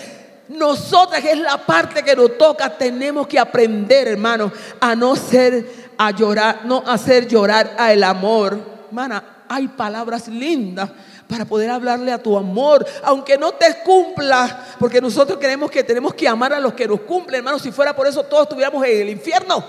nosotras, 0.48 1.20
que 1.20 1.32
es 1.32 1.38
la 1.38 1.58
parte 1.58 2.02
que 2.02 2.14
nos 2.14 2.38
toca, 2.38 2.76
tenemos 2.76 3.26
que 3.26 3.38
aprender, 3.38 4.08
hermano, 4.08 4.52
a 4.80 4.94
no 4.94 5.16
ser, 5.16 5.88
a 5.98 6.10
llorar, 6.10 6.60
no 6.64 6.82
hacer 6.86 7.26
llorar 7.26 7.74
al 7.78 8.02
amor. 8.04 8.58
Hermana, 8.88 9.44
hay 9.48 9.68
palabras 9.68 10.28
lindas 10.28 10.90
para 11.28 11.44
poder 11.44 11.70
hablarle 11.70 12.12
a 12.12 12.22
tu 12.22 12.36
amor, 12.36 12.86
aunque 13.02 13.36
no 13.36 13.52
te 13.52 13.82
cumpla, 13.84 14.66
porque 14.78 15.00
nosotros 15.00 15.38
creemos 15.40 15.70
que 15.70 15.82
tenemos 15.82 16.14
que 16.14 16.28
amar 16.28 16.52
a 16.52 16.60
los 16.60 16.74
que 16.74 16.86
nos 16.86 17.00
cumplen, 17.00 17.38
hermano. 17.38 17.58
Si 17.58 17.72
fuera 17.72 17.94
por 17.96 18.06
eso, 18.06 18.22
todos 18.24 18.44
estuviéramos 18.44 18.84
en 18.84 19.00
el 19.02 19.10
infierno. 19.10 19.64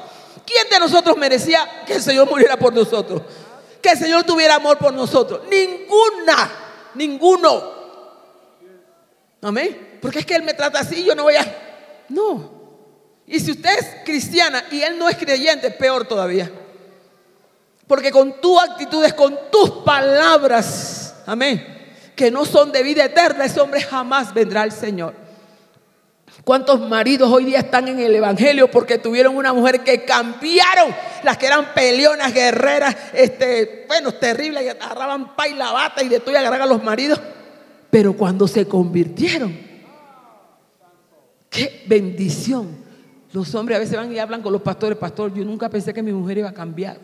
¿Quién 0.45 0.69
de 0.69 0.79
nosotros 0.79 1.17
merecía 1.17 1.83
que 1.85 1.95
el 1.95 2.01
Señor 2.01 2.29
muriera 2.29 2.57
por 2.57 2.73
nosotros? 2.73 3.21
Que 3.81 3.89
el 3.89 3.97
Señor 3.97 4.23
tuviera 4.23 4.55
amor 4.55 4.77
por 4.77 4.93
nosotros. 4.93 5.41
Ninguna, 5.49 6.51
ninguno. 6.93 7.77
Amén. 9.41 9.86
Porque 10.01 10.19
es 10.19 10.25
que 10.25 10.35
Él 10.35 10.43
me 10.43 10.53
trata 10.53 10.79
así, 10.79 11.03
yo 11.03 11.15
no 11.15 11.23
voy 11.23 11.35
a... 11.35 11.45
No. 12.09 12.57
Y 13.25 13.39
si 13.39 13.51
usted 13.51 13.77
es 13.77 13.85
cristiana 14.05 14.63
y 14.71 14.81
Él 14.81 14.97
no 14.97 15.09
es 15.09 15.17
creyente, 15.17 15.69
peor 15.71 16.07
todavía. 16.07 16.49
Porque 17.85 18.11
con 18.11 18.39
tus 18.41 18.61
actitudes, 18.61 19.13
con 19.13 19.37
tus 19.51 19.69
palabras, 19.83 21.15
amén, 21.25 21.65
que 22.15 22.31
no 22.31 22.45
son 22.45 22.71
de 22.71 22.83
vida 22.83 23.05
eterna, 23.05 23.45
ese 23.45 23.59
hombre 23.59 23.81
jamás 23.81 24.33
vendrá 24.33 24.61
al 24.61 24.71
Señor. 24.71 25.13
¿Cuántos 26.43 26.79
maridos 26.79 27.29
hoy 27.31 27.45
día 27.45 27.59
están 27.59 27.89
en 27.89 27.99
el 27.99 28.15
Evangelio 28.15 28.71
porque 28.71 28.97
tuvieron 28.97 29.35
una 29.35 29.51
mujer 29.53 29.81
que 29.81 30.05
cambiaron? 30.05 30.95
Las 31.23 31.37
que 31.37 31.47
eran 31.47 31.73
peleonas, 31.73 32.33
guerreras, 32.33 32.95
este, 33.13 33.85
bueno, 33.87 34.13
terribles, 34.13 34.63
que 34.63 34.71
agarraban 34.71 35.35
pa 35.35 35.47
y 35.47 35.55
la 35.55 35.71
bata 35.71 36.03
y 36.03 36.07
de 36.07 36.21
todo 36.21 36.31
y 36.31 36.37
agarraban 36.37 36.61
a 36.61 36.71
los 36.71 36.81
maridos. 36.81 37.19
Pero 37.89 38.13
cuando 38.13 38.47
se 38.47 38.65
convirtieron, 38.65 39.66
qué 41.49 41.83
bendición. 41.87 42.85
Los 43.33 43.53
hombres 43.55 43.75
a 43.75 43.79
veces 43.79 43.97
van 43.97 44.11
y 44.11 44.19
hablan 44.19 44.41
con 44.41 44.53
los 44.53 44.61
pastores, 44.61 44.97
pastor, 44.97 45.33
yo 45.33 45.43
nunca 45.43 45.69
pensé 45.69 45.93
que 45.93 46.01
mi 46.01 46.11
mujer 46.11 46.39
iba 46.39 46.49
a 46.49 46.53
cambiar. 46.53 46.97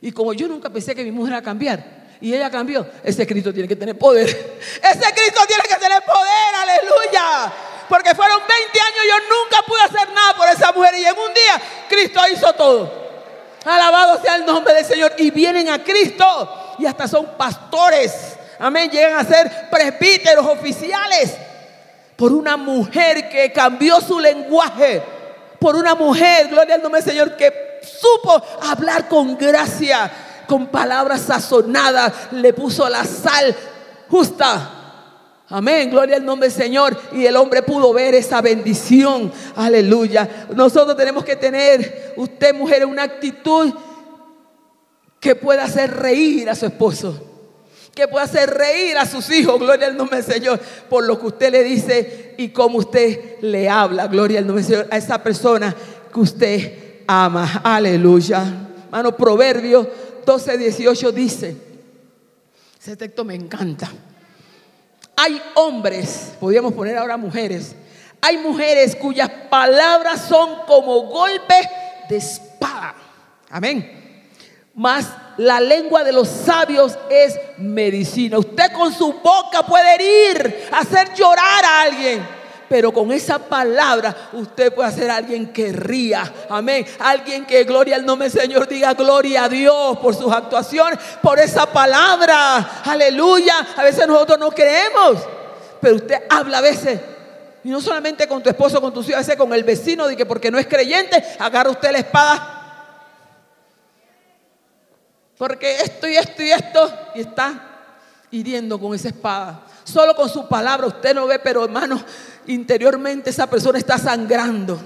Y 0.00 0.12
como 0.12 0.32
yo 0.32 0.46
nunca 0.46 0.70
pensé 0.70 0.94
que 0.94 1.04
mi 1.04 1.10
mujer 1.10 1.32
iba 1.32 1.38
a 1.38 1.42
cambiar, 1.42 1.98
y 2.20 2.34
ella 2.34 2.50
cambió, 2.50 2.86
ese 3.04 3.26
Cristo 3.26 3.52
tiene 3.52 3.68
que 3.68 3.76
tener 3.76 3.96
poder. 3.96 4.26
Ese 4.28 5.14
Cristo 5.14 5.40
tiene 5.46 5.62
que 5.68 5.76
tener 5.76 6.02
poder, 6.02 6.54
aleluya 6.62 7.52
porque 7.88 8.14
fueron 8.14 8.38
20 8.38 8.80
años 8.80 9.04
y 9.04 9.08
yo 9.08 9.14
nunca 9.34 9.62
pude 9.66 9.80
hacer 9.80 10.12
nada 10.14 10.34
por 10.34 10.48
esa 10.48 10.72
mujer 10.72 10.94
y 10.96 11.04
en 11.04 11.18
un 11.18 11.34
día 11.34 11.62
Cristo 11.88 12.20
hizo 12.32 12.52
todo. 12.52 13.08
Alabado 13.64 14.20
sea 14.22 14.36
el 14.36 14.46
nombre 14.46 14.72
del 14.74 14.84
Señor. 14.84 15.12
Y 15.18 15.30
vienen 15.30 15.68
a 15.68 15.82
Cristo 15.82 16.76
y 16.78 16.86
hasta 16.86 17.08
son 17.08 17.26
pastores. 17.36 18.36
Amén. 18.58 18.90
Llegan 18.90 19.18
a 19.18 19.24
ser 19.24 19.68
presbíteros 19.70 20.46
oficiales 20.46 21.36
por 22.18 22.32
una 22.32 22.56
mujer 22.56 23.30
que 23.30 23.52
cambió 23.52 24.00
su 24.00 24.18
lenguaje. 24.18 25.00
Por 25.60 25.76
una 25.76 25.94
mujer, 25.94 26.48
gloria 26.48 26.74
al 26.74 26.82
nombre 26.82 27.00
del 27.00 27.10
Señor, 27.10 27.36
que 27.36 27.80
supo 27.80 28.42
hablar 28.60 29.08
con 29.08 29.38
gracia, 29.38 30.10
con 30.48 30.66
palabras 30.66 31.22
sazonadas. 31.22 32.12
Le 32.32 32.52
puso 32.52 32.88
la 32.88 33.04
sal 33.04 33.56
justa 34.10 34.74
Amén, 35.50 35.90
gloria 35.90 36.16
al 36.16 36.24
nombre 36.24 36.48
del 36.48 36.56
Señor. 36.58 36.98
Y 37.12 37.24
el 37.24 37.36
hombre 37.36 37.62
pudo 37.62 37.92
ver 37.92 38.14
esa 38.14 38.42
bendición. 38.42 39.32
Aleluya. 39.56 40.46
Nosotros 40.54 40.96
tenemos 40.96 41.24
que 41.24 41.36
tener, 41.36 42.14
usted 42.16 42.54
mujer, 42.54 42.84
una 42.84 43.04
actitud 43.04 43.72
que 45.18 45.34
pueda 45.34 45.64
hacer 45.64 45.96
reír 45.96 46.50
a 46.50 46.54
su 46.54 46.66
esposo. 46.66 47.27
Que 47.98 48.06
pueda 48.06 48.26
hacer 48.26 48.48
reír 48.50 48.96
a 48.96 49.04
sus 49.04 49.28
hijos, 49.28 49.58
gloria 49.58 49.88
al 49.88 49.96
nombre 49.96 50.22
del 50.22 50.32
Señor, 50.32 50.60
por 50.88 51.04
lo 51.04 51.18
que 51.18 51.26
usted 51.26 51.50
le 51.50 51.64
dice 51.64 52.32
y 52.38 52.50
cómo 52.50 52.78
usted 52.78 53.40
le 53.40 53.68
habla, 53.68 54.06
gloria 54.06 54.38
al 54.38 54.46
nombre 54.46 54.62
del 54.62 54.72
Señor, 54.72 54.88
a 54.92 54.96
esa 54.96 55.20
persona 55.20 55.74
que 56.14 56.20
usted 56.20 57.02
ama. 57.08 57.60
Aleluya. 57.64 58.44
Mano, 58.92 59.16
Proverbio 59.16 59.90
12, 60.24 60.58
18 60.58 61.10
dice, 61.10 61.56
ese 62.80 62.96
texto 62.96 63.24
me 63.24 63.34
encanta. 63.34 63.90
Hay 65.16 65.42
hombres, 65.56 66.34
podríamos 66.38 66.74
poner 66.74 66.96
ahora 66.98 67.16
mujeres, 67.16 67.74
hay 68.20 68.36
mujeres 68.36 68.94
cuyas 68.94 69.28
palabras 69.50 70.20
son 70.28 70.50
como 70.68 71.00
golpes 71.08 71.66
de 72.08 72.16
espada. 72.18 72.94
Amén. 73.50 74.22
Mas 74.72 75.08
la 75.38 75.60
lengua 75.60 76.04
de 76.04 76.12
los 76.12 76.28
sabios 76.28 76.98
es 77.08 77.38
medicina. 77.56 78.38
Usted 78.38 78.72
con 78.72 78.92
su 78.92 79.14
boca 79.14 79.62
puede 79.66 79.94
herir, 79.94 80.68
hacer 80.72 81.14
llorar 81.14 81.64
a 81.64 81.82
alguien 81.82 82.38
pero 82.68 82.92
con 82.92 83.10
esa 83.12 83.38
palabra 83.38 84.14
usted 84.34 84.72
puede 84.72 84.92
ser 84.92 85.10
alguien 85.10 85.52
que 85.52 85.72
ría. 85.72 86.30
Amén. 86.50 86.86
Alguien 86.98 87.46
que 87.46 87.64
gloria 87.64 87.96
al 87.96 88.04
nombre 88.04 88.28
del 88.28 88.40
Señor 88.40 88.68
diga 88.68 88.92
gloria 88.94 89.44
a 89.44 89.48
Dios 89.48 89.98
por 89.98 90.14
sus 90.14 90.30
actuaciones, 90.32 90.98
por 91.22 91.38
esa 91.38 91.66
palabra. 91.66 92.82
Aleluya. 92.84 93.54
A 93.76 93.82
veces 93.82 94.06
nosotros 94.06 94.38
no 94.38 94.50
creemos, 94.50 95.18
pero 95.80 95.96
usted 95.96 96.22
habla 96.28 96.58
a 96.58 96.62
veces. 96.62 97.00
Y 97.64 97.70
no 97.70 97.80
solamente 97.80 98.28
con 98.28 98.42
tu 98.42 98.50
esposo, 98.50 98.80
con 98.80 98.92
tus 98.92 99.06
hijos, 99.06 99.16
a 99.16 99.20
veces 99.20 99.36
con 99.36 99.52
el 99.52 99.64
vecino, 99.64 100.06
de 100.06 100.16
que 100.16 100.26
porque 100.26 100.50
no 100.50 100.58
es 100.58 100.66
creyente, 100.66 101.22
agarra 101.38 101.70
usted 101.70 101.90
la 101.90 101.98
espada. 101.98 102.57
Porque 105.38 105.76
esto 105.76 106.08
y 106.08 106.16
esto 106.16 106.42
y 106.42 106.50
esto, 106.50 106.92
y 107.14 107.20
está 107.20 107.68
hiriendo 108.30 108.78
con 108.78 108.94
esa 108.94 109.08
espada. 109.08 109.64
Solo 109.84 110.14
con 110.14 110.28
su 110.28 110.48
palabra 110.48 110.88
usted 110.88 111.14
no 111.14 111.26
ve, 111.26 111.38
pero 111.38 111.64
hermano, 111.64 112.02
interiormente 112.46 113.30
esa 113.30 113.48
persona 113.48 113.78
está 113.78 113.96
sangrando. 113.96 114.78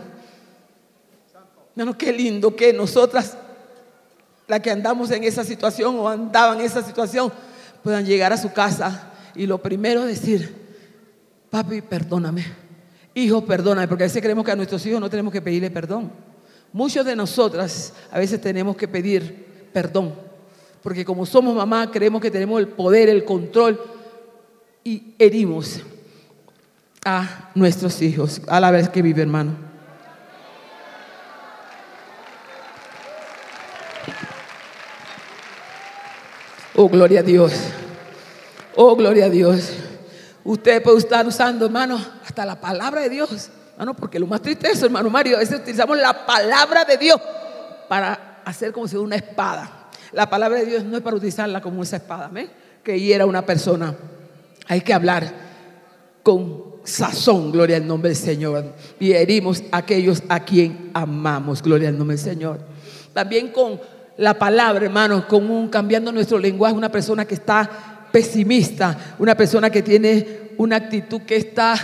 Hermano, 1.75 1.97
qué 1.97 2.13
lindo 2.13 2.55
que 2.55 2.73
nosotras, 2.73 3.37
las 4.47 4.61
que 4.61 4.71
andamos 4.71 5.11
en 5.11 5.25
esa 5.25 5.43
situación 5.43 5.99
o 5.99 6.09
andaban 6.09 6.61
en 6.61 6.67
esa 6.67 6.83
situación, 6.83 7.33
puedan 7.83 8.05
llegar 8.05 8.33
a 8.33 8.37
su 8.37 8.53
casa 8.53 9.11
y 9.35 9.47
lo 9.47 9.59
primero 9.59 10.05
decir, 10.05 10.55
papi, 11.51 11.81
perdóname. 11.81 12.45
Hijo, 13.15 13.45
perdóname, 13.45 13.89
porque 13.89 14.05
a 14.05 14.07
veces 14.07 14.23
creemos 14.23 14.45
que 14.45 14.53
a 14.53 14.57
nuestros 14.57 14.85
hijos 14.87 15.01
no 15.01 15.09
tenemos 15.09 15.33
que 15.33 15.43
pedirle 15.43 15.71
perdón. 15.71 16.13
Muchos 16.73 17.05
de 17.05 17.17
nosotras 17.17 17.95
a 18.11 18.19
veces 18.19 18.41
tenemos 18.41 18.77
que 18.77 18.87
pedir 18.87 19.71
perdón, 19.73 20.15
porque 20.83 21.05
como 21.05 21.24
somos 21.24 21.55
mamá 21.55 21.91
creemos 21.91 22.20
que 22.20 22.30
tenemos 22.30 22.59
el 22.61 22.68
poder, 22.68 23.09
el 23.09 23.24
control 23.24 23.80
y 24.83 25.14
herimos 25.18 25.80
a 27.05 27.51
nuestros 27.55 28.01
hijos 28.03 28.43
a 28.49 28.61
la 28.61 28.70
vez 28.70 28.89
que 28.89 29.03
vive, 29.03 29.22
hermano. 29.22 29.72
Oh, 36.74 36.89
gloria 36.89 37.20
a 37.20 37.22
Dios. 37.22 37.53
Oh, 38.74 38.97
gloria 38.97 39.26
a 39.26 39.28
Dios. 39.28 39.72
Usted 40.43 40.83
puede 40.83 40.99
estar 40.99 41.26
usando, 41.26 41.66
hermano, 41.66 42.05
hasta 42.24 42.45
la 42.45 42.61
palabra 42.61 43.03
de 43.03 43.11
Dios. 43.11 43.51
Hermano, 43.72 43.95
porque 43.95 44.18
lo 44.18 44.26
más 44.26 44.41
triste 44.43 44.66
es 44.66 44.78
eso, 44.78 44.87
hermano 44.87 45.11
Mario. 45.11 45.37
A 45.37 45.41
veces 45.41 45.61
utilizamos 45.61 45.99
la 45.99 46.26
palabra 46.26 46.85
de 46.85 46.97
Dios 46.97 47.20
para 47.89 48.41
hacer 48.45 48.72
como 48.72 48.89
si 48.89 48.93
fuera 48.93 49.07
una 49.07 49.16
espada. 49.16 49.82
La 50.13 50.29
palabra 50.29 50.59
de 50.59 50.67
Dios 50.67 50.85
no 50.85 50.97
es 50.97 51.03
para 51.03 51.17
utilizarla 51.17 51.61
como 51.61 51.83
esa 51.83 51.97
espada, 51.97 52.29
¿me? 52.29 52.49
que 52.83 52.99
hiera 52.99 53.27
una 53.27 53.45
persona. 53.47 53.95
Hay 54.69 54.81
que 54.81 54.93
hablar 54.93 55.33
con 56.23 56.73
sazón, 56.85 57.53
gloria 57.53 57.77
al 57.77 57.87
nombre 57.87 58.11
del 58.11 58.17
Señor. 58.17 58.75
Y 58.99 59.13
herimos 59.13 59.63
a 59.71 59.79
aquellos 59.79 60.23
a 60.29 60.41
quien 60.41 60.91
amamos, 60.95 61.63
gloria 61.63 61.89
al 61.89 61.99
nombre 61.99 62.17
del 62.17 62.25
Señor. 62.25 62.61
También 63.13 63.49
con 63.49 63.81
la 64.17 64.39
palabra, 64.39 64.85
hermanos, 64.85 65.25
con 65.25 65.49
un 65.51 65.69
cambiando 65.69 66.13
nuestro 66.13 66.39
lenguaje, 66.39 66.75
una 66.75 66.93
persona 66.93 67.25
que 67.25 67.35
está 67.35 68.09
pesimista, 68.11 69.15
una 69.19 69.35
persona 69.35 69.71
que 69.71 69.83
tiene 69.83 70.53
una 70.59 70.77
actitud 70.77 71.23
que 71.23 71.37
está 71.37 71.75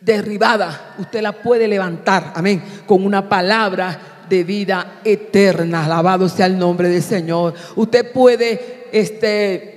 derribada, 0.00 0.94
usted 0.98 1.22
la 1.22 1.32
puede 1.32 1.66
levantar, 1.66 2.32
amén, 2.34 2.62
con 2.86 3.04
una 3.04 3.28
palabra 3.28 4.15
de 4.28 4.44
vida 4.44 5.00
eterna. 5.04 5.84
Alabado 5.84 6.28
sea 6.28 6.46
el 6.46 6.58
nombre 6.58 6.88
del 6.88 7.02
Señor. 7.02 7.54
Usted 7.76 8.12
puede 8.12 8.86
este 8.92 9.76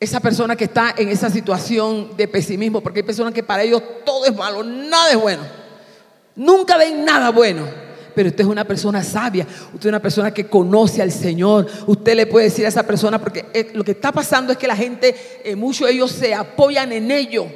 esa 0.00 0.20
persona 0.20 0.54
que 0.54 0.64
está 0.64 0.94
en 0.96 1.08
esa 1.08 1.28
situación 1.28 2.16
de 2.16 2.28
pesimismo, 2.28 2.80
porque 2.80 3.00
hay 3.00 3.04
personas 3.04 3.34
que 3.34 3.42
para 3.42 3.64
ellos 3.64 3.82
todo 4.04 4.26
es 4.26 4.34
malo, 4.34 4.62
nada 4.62 5.10
es 5.10 5.20
bueno. 5.20 5.42
Nunca 6.36 6.76
ven 6.76 7.04
nada 7.04 7.30
bueno. 7.30 7.64
Pero 8.14 8.30
usted 8.30 8.42
es 8.42 8.50
una 8.50 8.64
persona 8.64 9.02
sabia, 9.04 9.46
usted 9.72 9.80
es 9.80 9.86
una 9.86 10.02
persona 10.02 10.34
que 10.34 10.48
conoce 10.48 11.00
al 11.02 11.12
Señor. 11.12 11.66
Usted 11.86 12.16
le 12.16 12.26
puede 12.26 12.46
decir 12.46 12.64
a 12.64 12.68
esa 12.68 12.84
persona, 12.84 13.18
porque 13.18 13.46
eh, 13.54 13.70
lo 13.74 13.84
que 13.84 13.92
está 13.92 14.10
pasando 14.10 14.52
es 14.52 14.58
que 14.58 14.66
la 14.66 14.74
gente, 14.74 15.14
eh, 15.44 15.54
muchos 15.54 15.86
de 15.86 15.94
ellos 15.94 16.10
se 16.10 16.34
apoyan 16.34 16.90
en 16.92 17.10
ello. 17.10 17.46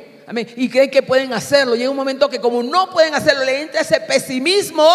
Y 0.57 0.68
creen 0.68 0.91
que 0.91 1.03
pueden 1.03 1.33
hacerlo. 1.33 1.75
Llega 1.75 1.91
un 1.91 1.97
momento 1.97 2.29
que 2.29 2.41
como 2.41 2.62
no 2.62 2.91
pueden 2.91 3.14
hacerlo, 3.14 3.45
le 3.45 3.62
entra 3.62 3.81
ese 3.81 4.01
pesimismo 4.01 4.89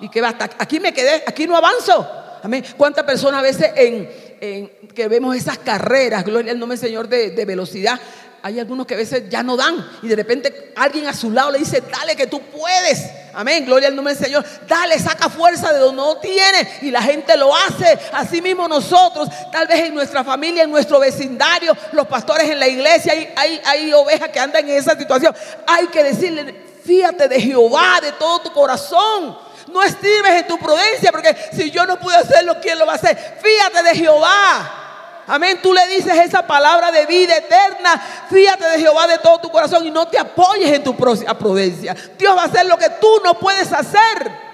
y 0.00 0.08
que 0.08 0.20
basta. 0.20 0.50
Aquí 0.58 0.80
me 0.80 0.92
quedé, 0.92 1.22
aquí 1.26 1.46
no 1.46 1.56
avanzo. 1.56 2.08
Amén. 2.42 2.64
¿Cuántas 2.76 3.04
personas 3.04 3.40
a 3.40 3.42
veces 3.42 3.70
en, 3.74 4.70
que 4.94 5.08
vemos 5.08 5.36
esas 5.36 5.58
carreras, 5.58 6.24
gloria 6.24 6.52
al 6.52 6.58
nombre 6.58 6.78
del 6.78 6.88
Señor, 6.88 7.08
de, 7.08 7.30
de 7.30 7.44
velocidad, 7.44 7.98
hay 8.42 8.60
algunos 8.60 8.86
que 8.86 8.94
a 8.94 8.96
veces 8.96 9.28
ya 9.28 9.42
no 9.42 9.56
dan 9.56 9.84
y 10.02 10.08
de 10.08 10.16
repente 10.16 10.72
alguien 10.76 11.06
a 11.06 11.12
su 11.12 11.30
lado 11.30 11.50
le 11.50 11.58
dice, 11.58 11.82
dale 11.90 12.14
que 12.14 12.26
tú 12.26 12.40
puedes. 12.40 13.04
Amén, 13.34 13.64
gloria 13.64 13.88
al 13.88 13.96
nombre 13.96 14.14
del 14.14 14.24
Señor. 14.24 14.44
Dale, 14.66 14.98
saca 14.98 15.28
fuerza 15.28 15.72
de 15.72 15.78
donde 15.78 15.96
no 16.00 16.16
tiene 16.18 16.78
y 16.82 16.90
la 16.90 17.02
gente 17.02 17.36
lo 17.36 17.54
hace. 17.54 17.98
Así 18.12 18.40
mismo 18.40 18.68
nosotros, 18.68 19.28
tal 19.52 19.66
vez 19.66 19.80
en 19.80 19.94
nuestra 19.94 20.24
familia, 20.24 20.62
en 20.62 20.70
nuestro 20.70 21.00
vecindario, 21.00 21.76
los 21.92 22.06
pastores 22.06 22.48
en 22.48 22.58
la 22.58 22.68
iglesia, 22.68 23.12
hay, 23.12 23.32
hay, 23.36 23.60
hay 23.64 23.92
ovejas 23.92 24.28
que 24.28 24.40
andan 24.40 24.68
en 24.68 24.76
esa 24.76 24.96
situación. 24.96 25.34
Hay 25.66 25.88
que 25.88 26.02
decirle, 26.02 26.54
fíjate 26.84 27.28
de 27.28 27.40
Jehová 27.40 28.00
de 28.00 28.12
todo 28.12 28.40
tu 28.40 28.52
corazón. 28.52 29.38
No 29.68 29.82
estimes 29.82 30.32
en 30.32 30.46
tu 30.46 30.58
prudencia, 30.58 31.12
porque 31.12 31.36
si 31.52 31.70
yo 31.70 31.84
no 31.86 31.98
pude 32.00 32.16
hacerlo, 32.16 32.56
¿quién 32.62 32.78
lo 32.78 32.86
va 32.86 32.92
a 32.92 32.96
hacer? 32.96 33.16
Fíjate 33.42 33.82
de 33.82 33.94
Jehová. 33.94 34.87
Amén. 35.28 35.60
Tú 35.62 35.74
le 35.74 35.86
dices 35.88 36.12
esa 36.24 36.46
palabra 36.46 36.90
de 36.90 37.04
vida 37.04 37.36
eterna. 37.36 38.02
Fíjate 38.30 38.64
de 38.64 38.80
Jehová 38.80 39.06
de 39.06 39.18
todo 39.18 39.38
tu 39.38 39.50
corazón 39.50 39.86
y 39.86 39.90
no 39.90 40.08
te 40.08 40.18
apoyes 40.18 40.72
en 40.72 40.82
tu 40.82 40.96
prudencia. 40.96 41.94
Dios 42.18 42.34
va 42.34 42.42
a 42.42 42.46
hacer 42.46 42.66
lo 42.66 42.78
que 42.78 42.88
tú 42.98 43.20
no 43.22 43.38
puedes 43.38 43.70
hacer. 43.70 44.48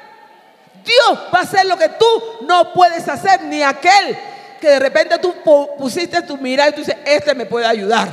Dios 0.85 1.18
va 1.33 1.39
a 1.39 1.43
hacer 1.43 1.64
lo 1.66 1.79
que 1.79 1.89
tú 1.91 2.07
no 2.43 2.72
puedes 2.72 3.09
hacer. 3.09 3.43
Ni 3.45 3.62
aquel 3.62 4.18
que 4.61 4.68
de 4.68 4.79
repente 4.81 5.18
tú 5.18 5.33
pusiste 5.79 6.22
tu 6.22 6.37
mirada 6.39 6.70
y 6.70 6.72
tú 6.72 6.81
dices, 6.81 6.97
este 7.05 7.35
me 7.35 7.47
puede 7.47 7.66
ayudar 7.66 8.09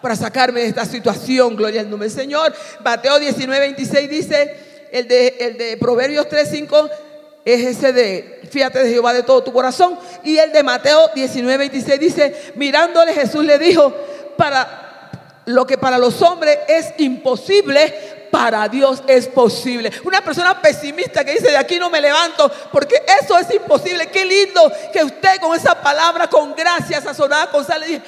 para 0.00 0.14
sacarme 0.14 0.60
de 0.60 0.68
esta 0.68 0.84
situación. 0.84 1.56
Gloria 1.56 1.80
al 1.80 1.90
nombre 1.90 2.08
del 2.08 2.16
Señor. 2.16 2.54
Mateo 2.84 3.18
19, 3.18 3.58
26 3.58 4.08
dice, 4.08 4.56
el 4.92 5.08
de, 5.08 5.36
el 5.40 5.58
de 5.58 5.76
Proverbios 5.78 6.28
3, 6.28 6.48
5 6.48 6.90
es 7.44 7.76
ese 7.76 7.92
de 7.92 8.40
fíjate 8.50 8.84
de 8.84 8.90
Jehová 8.90 9.12
de 9.12 9.22
todo 9.22 9.42
tu 9.42 9.52
corazón. 9.52 9.98
Y 10.22 10.38
el 10.38 10.52
de 10.52 10.62
Mateo 10.62 11.10
19, 11.14 11.58
26 11.58 12.00
dice, 12.00 12.52
mirándole 12.54 13.12
Jesús 13.12 13.44
le 13.44 13.58
dijo, 13.58 13.92
para 14.36 15.40
lo 15.46 15.66
que 15.66 15.76
para 15.76 15.98
los 15.98 16.22
hombres 16.22 16.58
es 16.68 16.94
imposible, 16.98 18.28
para 18.30 18.68
Dios 18.68 19.02
es 19.06 19.28
posible. 19.28 19.90
Una 20.04 20.22
persona 20.22 20.60
pesimista 20.60 21.24
que 21.24 21.32
dice, 21.32 21.50
de 21.50 21.56
aquí 21.56 21.78
no 21.78 21.90
me 21.90 22.00
levanto, 22.00 22.50
porque 22.72 23.02
eso 23.22 23.38
es 23.38 23.52
imposible. 23.54 24.08
Qué 24.08 24.24
lindo 24.24 24.72
que 24.92 25.04
usted 25.04 25.40
con 25.40 25.56
esa 25.56 25.80
palabra, 25.80 26.28
con 26.28 26.54
gracia 26.54 27.00
sazonada 27.00 27.50
con 27.50 27.64
sal, 27.64 27.80
le 27.80 27.86
dice, 27.86 28.02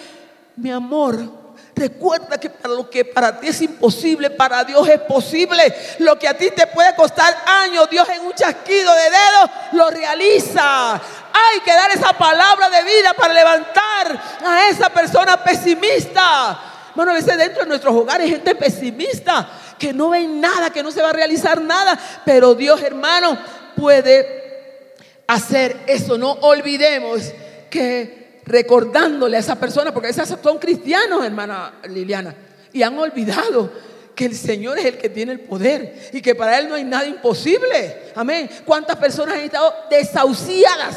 mi 0.56 0.70
amor, 0.70 1.45
Recuerda 1.76 2.40
que 2.40 2.48
para 2.48 2.72
lo 2.72 2.88
que 2.88 3.04
para 3.04 3.38
ti 3.38 3.48
es 3.48 3.60
imposible, 3.60 4.30
para 4.30 4.64
Dios 4.64 4.88
es 4.88 4.98
posible. 5.00 5.62
Lo 5.98 6.18
que 6.18 6.26
a 6.26 6.32
ti 6.32 6.50
te 6.50 6.66
puede 6.68 6.94
costar 6.94 7.36
años, 7.46 7.90
Dios 7.90 8.08
en 8.08 8.22
un 8.22 8.32
chasquido 8.32 8.94
de 8.94 9.02
dedos 9.02 9.50
lo 9.72 9.90
realiza. 9.90 10.94
Hay 10.94 11.60
que 11.62 11.74
dar 11.74 11.90
esa 11.90 12.14
palabra 12.14 12.70
de 12.70 12.82
vida 12.82 13.12
para 13.12 13.34
levantar 13.34 14.22
a 14.42 14.68
esa 14.70 14.88
persona 14.88 15.44
pesimista. 15.44 16.58
Bueno, 16.94 17.10
a 17.10 17.14
veces 17.14 17.36
dentro 17.36 17.64
de 17.64 17.68
nuestros 17.68 17.94
hogares 17.94 18.24
hay 18.24 18.30
gente 18.30 18.54
pesimista 18.54 19.46
que 19.78 19.92
no 19.92 20.08
ven 20.08 20.40
nada, 20.40 20.70
que 20.70 20.82
no 20.82 20.90
se 20.90 21.02
va 21.02 21.10
a 21.10 21.12
realizar 21.12 21.60
nada. 21.60 21.98
Pero 22.24 22.54
Dios, 22.54 22.80
hermano, 22.80 23.36
puede 23.76 24.80
hacer 25.26 25.76
eso. 25.86 26.16
No 26.16 26.38
olvidemos 26.40 27.20
que 27.68 28.25
recordándole 28.46 29.36
a 29.36 29.40
esa 29.40 29.56
persona, 29.56 29.92
porque 29.92 30.08
esas 30.08 30.32
son 30.42 30.58
cristianos, 30.58 31.24
hermana 31.24 31.74
Liliana, 31.88 32.34
y 32.72 32.82
han 32.82 32.96
olvidado 32.96 33.70
que 34.14 34.24
el 34.24 34.34
Señor 34.34 34.78
es 34.78 34.86
el 34.86 34.98
que 34.98 35.10
tiene 35.10 35.32
el 35.32 35.40
poder 35.40 36.10
y 36.12 36.22
que 36.22 36.34
para 36.34 36.58
Él 36.58 36.68
no 36.68 36.76
hay 36.76 36.84
nada 36.84 37.06
imposible. 37.06 38.12
Amén. 38.14 38.48
¿Cuántas 38.64 38.96
personas 38.96 39.34
han 39.34 39.42
estado 39.42 39.74
desahuciadas? 39.90 40.96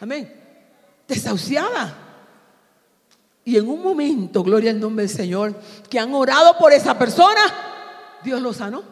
Amén. 0.00 0.32
Desahuciadas. 1.06 1.92
Y 3.44 3.56
en 3.56 3.68
un 3.68 3.82
momento, 3.82 4.42
gloria 4.42 4.70
al 4.70 4.80
nombre 4.80 5.06
del 5.06 5.14
Señor, 5.14 5.54
que 5.90 5.98
han 5.98 6.14
orado 6.14 6.56
por 6.56 6.72
esa 6.72 6.98
persona, 6.98 7.40
Dios 8.22 8.40
lo 8.40 8.52
sanó. 8.52 8.82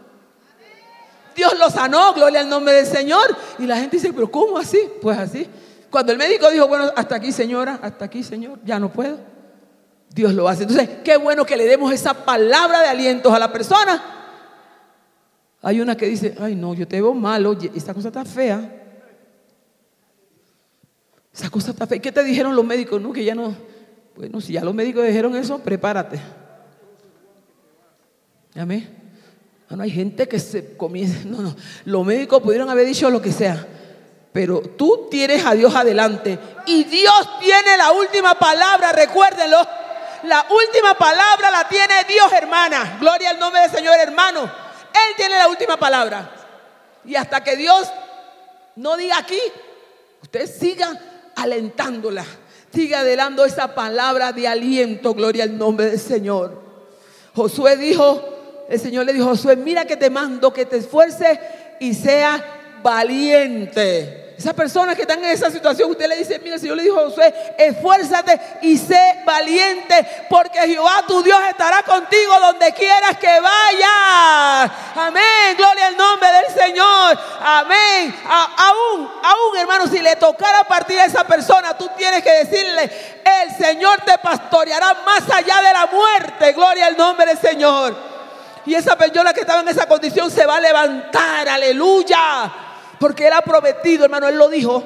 Dios 1.35 1.59
lo 1.59 1.71
sanó, 1.71 2.15
gloria 2.15 2.41
al 2.41 2.49
nombre 2.49 2.75
del 2.75 2.87
Señor. 2.87 3.37
Y 3.59 3.67
la 3.67 3.77
gente 3.77 3.97
dice, 3.97 4.13
pero 4.13 4.31
¿cómo 4.31 4.59
así? 4.59 4.79
Pues 5.01 5.19
así. 5.19 5.47
Cuando 5.97 6.13
el 6.13 6.19
médico 6.19 6.51
dijo, 6.51 6.69
bueno, 6.69 6.93
hasta 6.95 7.17
aquí 7.17 7.33
señora, 7.33 7.79
hasta 7.81 8.05
aquí 8.05 8.23
señor, 8.23 8.59
ya 8.67 8.79
no 8.79 8.93
puedo. 8.93 9.19
Dios 10.11 10.35
lo 10.35 10.47
hace. 10.47 10.65
Entonces, 10.65 10.91
qué 11.03 11.17
bueno 11.17 11.47
que 11.47 11.57
le 11.57 11.65
demos 11.65 11.91
esa 11.91 12.13
palabra 12.13 12.83
de 12.83 12.89
aliento 12.89 13.33
a 13.33 13.39
la 13.39 13.51
persona. 13.51 14.05
Hay 15.63 15.81
una 15.81 15.97
que 15.97 16.05
dice, 16.05 16.35
ay 16.39 16.55
no, 16.55 16.75
yo 16.75 16.87
te 16.87 17.01
veo 17.01 17.15
mal, 17.15 17.47
oye, 17.47 17.73
esta 17.75 17.95
cosa 17.95 18.09
está 18.09 18.27
fea. 18.27 18.61
Esa 21.33 21.49
cosa 21.49 21.71
está 21.71 21.87
fea. 21.87 21.99
¿Qué 21.99 22.13
te 22.13 22.23
dijeron 22.23 22.55
los 22.55 22.67
médicos? 22.67 23.01
No, 23.01 23.11
que 23.11 23.25
ya 23.25 23.35
no. 23.35 23.57
Bueno, 24.17 24.43
si 24.43 24.53
ya 24.53 24.63
los 24.63 24.75
médicos 24.75 25.07
dijeron 25.07 25.35
eso, 25.35 25.61
prepárate. 25.61 26.21
Amén. 28.55 28.87
No 29.71 29.83
hay 29.83 29.91
gente 29.91 30.29
que 30.29 30.39
se 30.39 30.77
comienza. 30.77 31.21
No, 31.27 31.41
no. 31.41 31.57
Los 31.87 32.05
médicos 32.05 32.43
pudieron 32.43 32.69
haber 32.69 32.85
dicho 32.85 33.09
lo 33.09 33.23
que 33.23 33.33
sea. 33.33 33.67
Pero 34.37 34.61
tú 34.61 35.09
tienes 35.11 35.47
a 35.47 35.55
Dios 35.55 35.75
adelante. 35.75 36.39
Y 36.67 36.85
Dios 36.85 37.41
tiene 37.41 37.75
la 37.79 37.93
última 37.93 38.35
palabra, 38.35 38.93
recuérdenlo. 38.93 39.67
La 40.25 40.45
última 40.51 40.93
palabra 40.93 41.51
la 41.51 41.67
tiene 41.67 42.05
Dios, 42.07 42.31
hermana. 42.35 42.99
Gloria 43.01 43.31
al 43.31 43.39
nombre 43.39 43.63
del 43.63 43.71
Señor, 43.71 43.99
hermano. 43.99 44.43
Él 44.43 45.17
tiene 45.17 45.39
la 45.39 45.49
última 45.49 45.79
palabra. 45.79 46.31
Y 47.07 47.15
hasta 47.17 47.43
que 47.43 47.57
Dios 47.57 47.89
no 48.75 48.99
diga 48.99 49.17
aquí, 49.17 49.41
usted 50.21 50.47
siga 50.47 50.93
alentándola. 51.35 52.27
Siga 52.75 52.99
adelando 53.01 53.43
esa 53.43 53.75
palabra 53.75 54.33
de 54.33 54.49
aliento. 54.49 55.15
Gloria 55.15 55.45
al 55.45 55.57
nombre 55.57 55.87
del 55.87 55.99
Señor. 55.99 56.61
Josué 57.35 57.79
dijo, 57.79 58.67
el 58.69 58.79
Señor 58.79 59.07
le 59.07 59.15
dijo, 59.15 59.29
Josué, 59.29 59.57
mira 59.57 59.87
que 59.87 59.97
te 59.97 60.11
mando 60.11 60.53
que 60.53 60.67
te 60.67 60.77
esfuerces 60.77 61.39
y 61.81 61.95
sea 61.95 62.45
valiente. 62.83 64.25
Esa 64.39 64.53
persona 64.53 64.95
que 64.95 65.03
están 65.03 65.25
en 65.25 65.31
esa 65.31 65.51
situación, 65.51 65.91
usted 65.91 66.07
le 66.07 66.17
dice, 66.17 66.39
mira, 66.41 66.59
si 66.59 66.69
yo 66.69 66.75
le 66.75 66.83
dijo 66.83 67.01
a 67.01 67.05
Josué, 67.05 67.55
esfuérzate 67.57 68.39
y 68.61 68.77
sé 68.77 69.23
valiente, 69.25 70.27
porque 70.29 70.59
Jehová 70.61 71.05
tu 71.09 71.23
Dios 71.23 71.39
estará 71.49 71.83
contigo 71.83 72.39
donde 72.41 72.71
quieras 72.73 73.17
que 73.17 73.41
vayas. 73.41 74.71
Amén, 74.95 75.57
gloria 75.57 75.87
al 75.87 75.97
nombre 75.97 76.29
del 76.31 76.55
Señor. 76.55 77.19
Amén. 77.41 78.15
aún, 78.29 79.11
aún, 79.23 79.57
hermano, 79.57 79.87
si 79.87 80.03
le 80.03 80.17
tocara 80.17 80.65
partir 80.65 81.01
a 81.01 81.07
esa 81.07 81.25
persona, 81.25 81.77
tú 81.79 81.89
tienes 81.97 82.23
que 82.23 82.45
decirle, 82.45 82.91
el 83.43 83.57
Señor 83.57 84.03
te 84.03 84.19
pastoreará 84.19 84.99
más 85.07 85.31
allá 85.31 85.63
de 85.63 85.73
la 85.73 85.87
muerte. 85.87 86.53
Gloria 86.53 86.89
al 86.89 86.97
nombre 86.99 87.25
del 87.25 87.39
Señor. 87.39 87.97
Y 88.67 88.75
esa 88.75 88.97
persona 88.97 89.33
que 89.33 89.41
estaba 89.41 89.61
en 89.61 89.69
esa 89.69 89.87
condición 89.87 90.31
se 90.31 90.45
va 90.45 90.57
a 90.57 90.61
levantar, 90.61 91.49
aleluya. 91.49 92.66
Porque 92.99 93.27
Él 93.27 93.33
ha 93.33 93.43
prometido, 93.43 94.05
hermano, 94.05 94.29
Él 94.29 94.37
lo 94.37 94.49
dijo, 94.49 94.83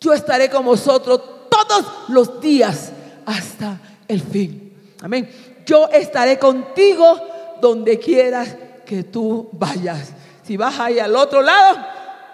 yo 0.00 0.12
estaré 0.12 0.50
con 0.50 0.64
vosotros 0.64 1.20
todos 1.48 1.86
los 2.08 2.40
días 2.40 2.92
hasta 3.26 3.78
el 4.08 4.20
fin. 4.20 4.94
Amén. 5.02 5.30
Yo 5.64 5.88
estaré 5.88 6.38
contigo 6.38 7.20
donde 7.60 7.98
quieras 7.98 8.54
que 8.84 9.04
tú 9.04 9.48
vayas. 9.52 10.12
Si 10.42 10.56
vas 10.56 10.78
ahí 10.78 10.98
al 10.98 11.16
otro 11.16 11.40
lado, 11.40 11.78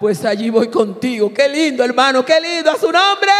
pues 0.00 0.24
allí 0.24 0.50
voy 0.50 0.68
contigo. 0.68 1.32
Qué 1.32 1.48
lindo, 1.48 1.84
hermano, 1.84 2.24
qué 2.24 2.40
lindo 2.40 2.70
a 2.70 2.76
su 2.76 2.90
nombre. 2.90 3.32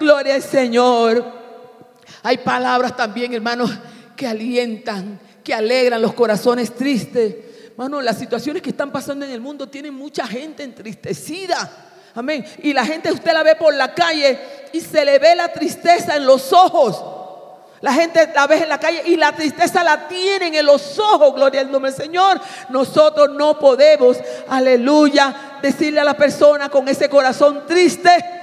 Gloria 0.00 0.34
al 0.34 0.42
Señor. 0.42 1.24
Hay 2.22 2.38
palabras 2.38 2.96
también, 2.96 3.34
hermanos, 3.34 3.70
que 4.16 4.26
alientan, 4.26 5.20
que 5.44 5.52
alegran 5.52 6.00
los 6.00 6.14
corazones 6.14 6.74
tristes. 6.74 7.34
Hermano, 7.76 8.00
las 8.00 8.16
situaciones 8.16 8.62
que 8.62 8.70
están 8.70 8.90
pasando 8.90 9.26
en 9.26 9.32
el 9.32 9.40
mundo 9.42 9.68
tienen 9.68 9.92
mucha 9.92 10.26
gente 10.26 10.62
entristecida. 10.62 11.70
Amén. 12.14 12.42
Y 12.62 12.72
la 12.72 12.86
gente 12.86 13.12
usted 13.12 13.34
la 13.34 13.42
ve 13.42 13.54
por 13.54 13.74
la 13.74 13.92
calle 13.92 14.38
y 14.72 14.80
se 14.80 15.04
le 15.04 15.18
ve 15.18 15.34
la 15.36 15.52
tristeza 15.52 16.16
en 16.16 16.24
los 16.24 16.54
ojos. 16.54 17.04
La 17.82 17.92
gente 17.92 18.32
la 18.34 18.46
ve 18.46 18.62
en 18.62 18.70
la 18.70 18.80
calle 18.80 19.02
y 19.04 19.16
la 19.16 19.32
tristeza 19.32 19.84
la 19.84 20.08
tienen 20.08 20.54
en 20.54 20.64
los 20.64 20.98
ojos. 20.98 21.34
Gloria 21.34 21.60
al 21.60 21.70
nombre 21.70 21.90
del 21.90 22.00
Señor. 22.00 22.40
Nosotros 22.70 23.28
no 23.32 23.58
podemos, 23.58 24.16
aleluya, 24.48 25.58
decirle 25.60 26.00
a 26.00 26.04
la 26.04 26.16
persona 26.16 26.70
con 26.70 26.88
ese 26.88 27.10
corazón 27.10 27.66
triste 27.66 28.35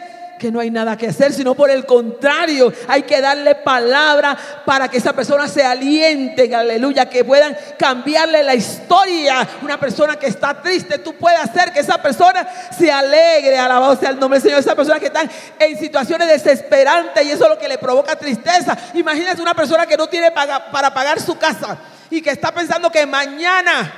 que 0.43 0.51
no 0.51 0.59
hay 0.59 0.69
nada 0.69 0.97
que 0.97 1.07
hacer, 1.07 1.31
sino 1.31 1.55
por 1.55 1.69
el 1.69 1.85
contrario, 1.85 2.73
hay 2.89 3.03
que 3.03 3.21
darle 3.21 3.55
palabra 3.55 4.37
para 4.65 4.89
que 4.89 4.97
esa 4.97 5.13
persona 5.13 5.47
se 5.47 5.63
aliente, 5.63 6.53
aleluya, 6.53 7.07
que 7.07 7.23
puedan 7.23 7.55
cambiarle 7.79 8.43
la 8.43 8.53
historia. 8.53 9.47
Una 9.61 9.79
persona 9.79 10.17
que 10.17 10.27
está 10.27 10.61
triste, 10.61 10.97
tú 10.97 11.13
puedes 11.13 11.39
hacer 11.39 11.71
que 11.71 11.79
esa 11.79 12.01
persona 12.01 12.45
se 12.77 12.91
alegre, 12.91 13.57
alabado 13.57 13.95
sea 13.95 14.09
el 14.09 14.19
nombre 14.19 14.37
del 14.37 14.49
Señor. 14.49 14.59
Esa 14.59 14.75
persona 14.75 14.99
que 14.99 15.05
está 15.05 15.23
en 15.59 15.79
situaciones 15.79 16.27
desesperantes 16.27 17.25
y 17.25 17.31
eso 17.31 17.45
es 17.45 17.49
lo 17.49 17.57
que 17.57 17.69
le 17.69 17.77
provoca 17.77 18.17
tristeza. 18.17 18.77
Imagínese 18.95 19.41
una 19.41 19.53
persona 19.53 19.85
que 19.85 19.95
no 19.95 20.07
tiene 20.07 20.29
para 20.31 20.93
pagar 20.93 21.21
su 21.21 21.37
casa 21.37 21.77
y 22.09 22.21
que 22.21 22.31
está 22.31 22.53
pensando 22.53 22.91
que 22.91 23.05
mañana 23.05 23.93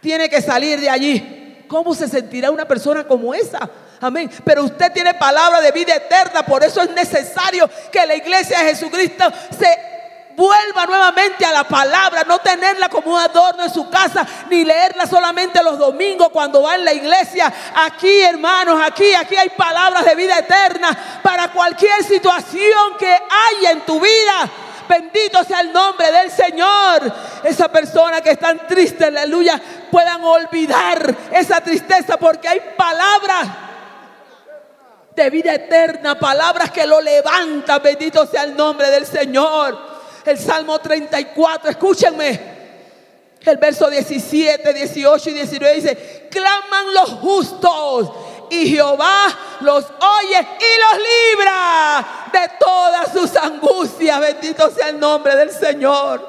tiene 0.00 0.28
que 0.28 0.42
salir 0.42 0.80
de 0.80 0.90
allí. 0.90 1.64
¿Cómo 1.68 1.94
se 1.94 2.08
sentirá 2.08 2.50
una 2.50 2.66
persona 2.66 3.04
como 3.04 3.32
esa? 3.32 3.70
Amén. 4.00 4.30
Pero 4.44 4.64
usted 4.64 4.92
tiene 4.92 5.14
palabra 5.14 5.60
de 5.60 5.72
vida 5.72 5.94
eterna. 5.94 6.44
Por 6.44 6.62
eso 6.62 6.82
es 6.82 6.90
necesario 6.90 7.68
que 7.90 8.06
la 8.06 8.14
iglesia 8.14 8.60
de 8.60 8.70
Jesucristo 8.70 9.24
se 9.58 9.88
vuelva 10.38 10.86
nuevamente 10.86 11.44
a 11.44 11.50
la 11.50 11.64
palabra, 11.64 12.22
no 12.22 12.38
tenerla 12.38 12.88
como 12.88 13.14
un 13.14 13.20
adorno 13.20 13.64
en 13.64 13.74
su 13.74 13.90
casa, 13.90 14.24
ni 14.48 14.64
leerla 14.64 15.04
solamente 15.04 15.60
los 15.64 15.76
domingos 15.76 16.28
cuando 16.28 16.62
va 16.62 16.76
en 16.76 16.84
la 16.84 16.92
iglesia. 16.92 17.52
Aquí, 17.74 18.20
hermanos, 18.20 18.80
aquí, 18.80 19.12
aquí 19.14 19.34
hay 19.34 19.50
palabras 19.50 20.04
de 20.04 20.14
vida 20.14 20.38
eterna 20.38 20.96
para 21.24 21.48
cualquier 21.48 22.04
situación 22.04 22.96
que 22.96 23.12
haya 23.12 23.72
en 23.72 23.80
tu 23.80 23.98
vida. 23.98 24.48
Bendito 24.88 25.42
sea 25.42 25.60
el 25.60 25.72
nombre 25.72 26.10
del 26.12 26.30
Señor. 26.30 27.12
Esa 27.42 27.68
persona 27.68 28.20
que 28.20 28.30
están 28.30 28.66
triste, 28.68 29.06
aleluya, 29.06 29.60
puedan 29.90 30.22
olvidar 30.22 31.14
esa 31.32 31.60
tristeza 31.60 32.16
porque 32.16 32.48
hay 32.48 32.60
palabras 32.76 33.67
de 35.18 35.30
vida 35.30 35.52
eterna, 35.54 36.18
palabras 36.18 36.70
que 36.70 36.86
lo 36.86 37.00
levantan, 37.00 37.82
bendito 37.82 38.24
sea 38.26 38.44
el 38.44 38.56
nombre 38.56 38.88
del 38.88 39.04
Señor. 39.04 39.76
El 40.24 40.38
Salmo 40.38 40.78
34, 40.78 41.70
escúchenme. 41.70 42.58
El 43.40 43.56
verso 43.56 43.90
17, 43.90 44.72
18 44.72 45.30
y 45.30 45.32
19 45.32 45.74
dice, 45.74 46.28
claman 46.30 46.94
los 46.94 47.10
justos 47.10 48.12
y 48.50 48.68
Jehová 48.68 49.26
los 49.60 49.84
oye 49.84 50.38
y 50.38 50.80
los 50.80 51.36
libra 51.36 52.06
de 52.32 52.50
todas 52.58 53.12
sus 53.12 53.36
angustias. 53.36 54.20
Bendito 54.20 54.70
sea 54.70 54.90
el 54.90 55.00
nombre 55.00 55.34
del 55.34 55.50
Señor. 55.50 56.26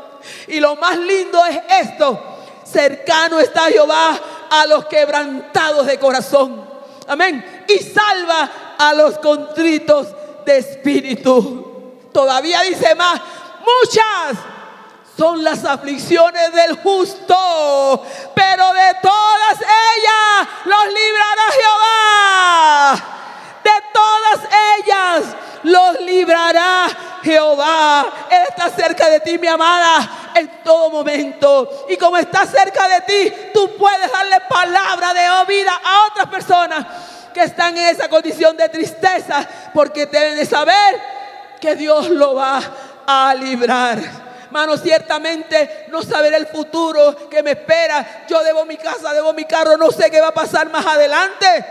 Y 0.48 0.60
lo 0.60 0.76
más 0.76 0.98
lindo 0.98 1.44
es 1.46 1.60
esto. 1.88 2.20
Cercano 2.64 3.40
está 3.40 3.64
Jehová 3.64 4.20
a 4.50 4.66
los 4.66 4.86
quebrantados 4.86 5.86
de 5.86 6.00
corazón. 6.00 6.68
Amén. 7.08 7.66
Y 7.68 7.78
salva 7.80 8.69
a 8.80 8.94
los 8.94 9.20
contritos 9.20 10.08
de 10.46 10.58
espíritu. 10.58 12.10
Todavía 12.12 12.62
dice 12.62 12.96
más. 12.96 13.22
Muchas 13.60 14.38
son 15.18 15.44
las 15.44 15.64
aflicciones 15.66 16.54
del 16.54 16.78
justo, 16.78 18.06
pero 18.34 18.74
de 18.74 18.96
todas 19.02 19.58
ellas 19.60 20.48
los 20.66 20.86
librará 20.88 21.44
Jehová. 21.60 23.04
De 23.64 23.84
todas 23.94 24.50
ellas 24.78 25.36
los 25.64 26.02
librará 26.02 26.88
Jehová. 27.22 28.08
Él 28.32 28.44
está 28.48 28.70
cerca 28.70 29.10
de 29.10 29.20
ti, 29.20 29.38
mi 29.38 29.48
amada, 29.48 30.32
en 30.36 30.64
todo 30.64 30.90
momento. 30.90 31.86
Y 31.90 31.98
como 31.98 32.16
está 32.16 32.46
cerca 32.46 32.88
de 32.88 33.02
ti, 33.02 33.34
tú 33.54 33.76
puedes 33.78 34.10
darle 34.10 34.40
palabra 34.50 35.14
de 35.14 35.28
vida 35.48 35.82
a 35.84 36.08
otras 36.08 36.28
personas 36.28 36.86
están 37.44 37.78
en 37.78 37.86
esa 37.86 38.10
condición 38.10 38.56
de 38.58 38.70
tristeza, 38.70 39.48
porque 39.74 40.06
deben 40.06 40.36
de 40.36 40.46
saber 40.46 41.00
que 41.60 41.76
Dios 41.76 42.10
lo 42.10 42.36
va 42.36 42.62
a 43.06 43.34
librar. 43.36 44.00
Mano, 44.52 44.78
ciertamente 44.78 45.86
no 45.90 46.02
saber 46.02 46.34
el 46.34 46.48
futuro 46.48 47.30
que 47.30 47.44
me 47.44 47.52
espera. 47.52 48.26
Yo 48.28 48.44
debo 48.44 48.66
mi 48.66 48.78
casa, 48.78 49.14
debo 49.14 49.34
mi 49.34 49.46
carro, 49.46 49.78
no 49.78 49.92
sé 49.92 50.10
qué 50.10 50.20
va 50.20 50.30
a 50.30 50.34
pasar 50.34 50.70
más 50.70 50.86
adelante. 50.86 51.66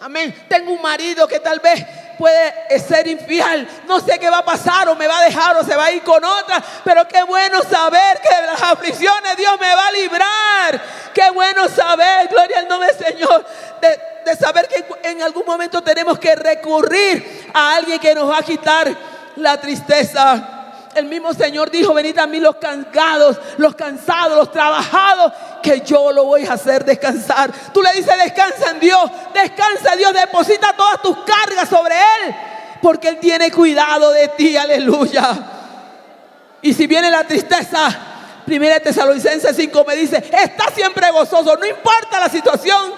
Amén. 0.00 0.46
Tengo 0.48 0.72
un 0.72 0.82
marido 0.82 1.26
que 1.26 1.40
tal 1.40 1.58
vez 1.60 1.84
puede 2.18 2.78
ser 2.78 3.06
infiel. 3.06 3.68
No 3.86 4.00
sé 4.00 4.18
qué 4.18 4.30
va 4.30 4.38
a 4.38 4.44
pasar 4.44 4.88
o 4.88 4.96
me 4.96 5.06
va 5.06 5.18
a 5.18 5.24
dejar 5.24 5.56
o 5.56 5.64
se 5.64 5.76
va 5.76 5.86
a 5.86 5.92
ir 5.92 6.02
con 6.02 6.24
otra. 6.24 6.62
Pero 6.84 7.06
qué 7.08 7.22
bueno 7.22 7.62
saber 7.62 8.20
que 8.20 8.40
de 8.40 8.46
las 8.46 8.62
aflicciones 8.62 9.36
Dios 9.36 9.54
me 9.60 9.74
va 9.74 9.86
a 9.86 9.92
librar. 9.92 10.82
Qué 11.12 11.30
bueno 11.30 11.68
saber, 11.68 12.28
gloria 12.28 12.58
al 12.58 12.68
nombre 12.68 12.92
del 12.92 13.06
Señor, 13.06 13.46
de, 13.80 14.00
de 14.24 14.36
saber 14.36 14.68
que 14.68 14.84
en 15.08 15.22
algún 15.22 15.44
momento 15.46 15.82
tenemos 15.82 16.18
que 16.18 16.34
recurrir 16.34 17.50
a 17.54 17.76
alguien 17.76 17.98
que 17.98 18.14
nos 18.14 18.30
va 18.30 18.38
a 18.38 18.42
quitar 18.42 18.94
la 19.36 19.60
tristeza 19.60 20.55
el 20.96 21.06
mismo 21.06 21.32
Señor 21.34 21.70
dijo, 21.70 21.92
venid 21.94 22.18
a 22.18 22.26
mí 22.26 22.40
los 22.40 22.56
cansados, 22.56 23.38
los 23.58 23.74
cansados, 23.74 24.36
los 24.36 24.50
trabajados, 24.50 25.32
que 25.62 25.82
yo 25.82 26.10
lo 26.12 26.24
voy 26.24 26.46
a 26.46 26.54
hacer 26.54 26.84
descansar. 26.84 27.52
Tú 27.72 27.82
le 27.82 27.92
dices, 27.92 28.14
descansa 28.18 28.70
en 28.70 28.80
Dios, 28.80 29.10
descansa 29.34 29.92
en 29.92 29.98
Dios, 29.98 30.12
deposita 30.12 30.74
todas 30.76 31.02
tus 31.02 31.16
cargas 31.18 31.68
sobre 31.68 31.94
Él, 31.94 32.34
porque 32.80 33.08
Él 33.08 33.18
tiene 33.18 33.50
cuidado 33.50 34.10
de 34.10 34.28
ti, 34.28 34.56
aleluya. 34.56 35.36
Y 36.62 36.72
si 36.72 36.86
viene 36.86 37.10
la 37.10 37.24
tristeza, 37.24 37.88
Primera 38.46 38.80
Tesalonicenses 38.80 39.54
5 39.56 39.84
me 39.86 39.96
dice, 39.96 40.16
está 40.32 40.70
siempre 40.74 41.10
gozoso, 41.10 41.56
no 41.56 41.66
importa 41.66 42.20
la 42.20 42.28
situación. 42.28 42.92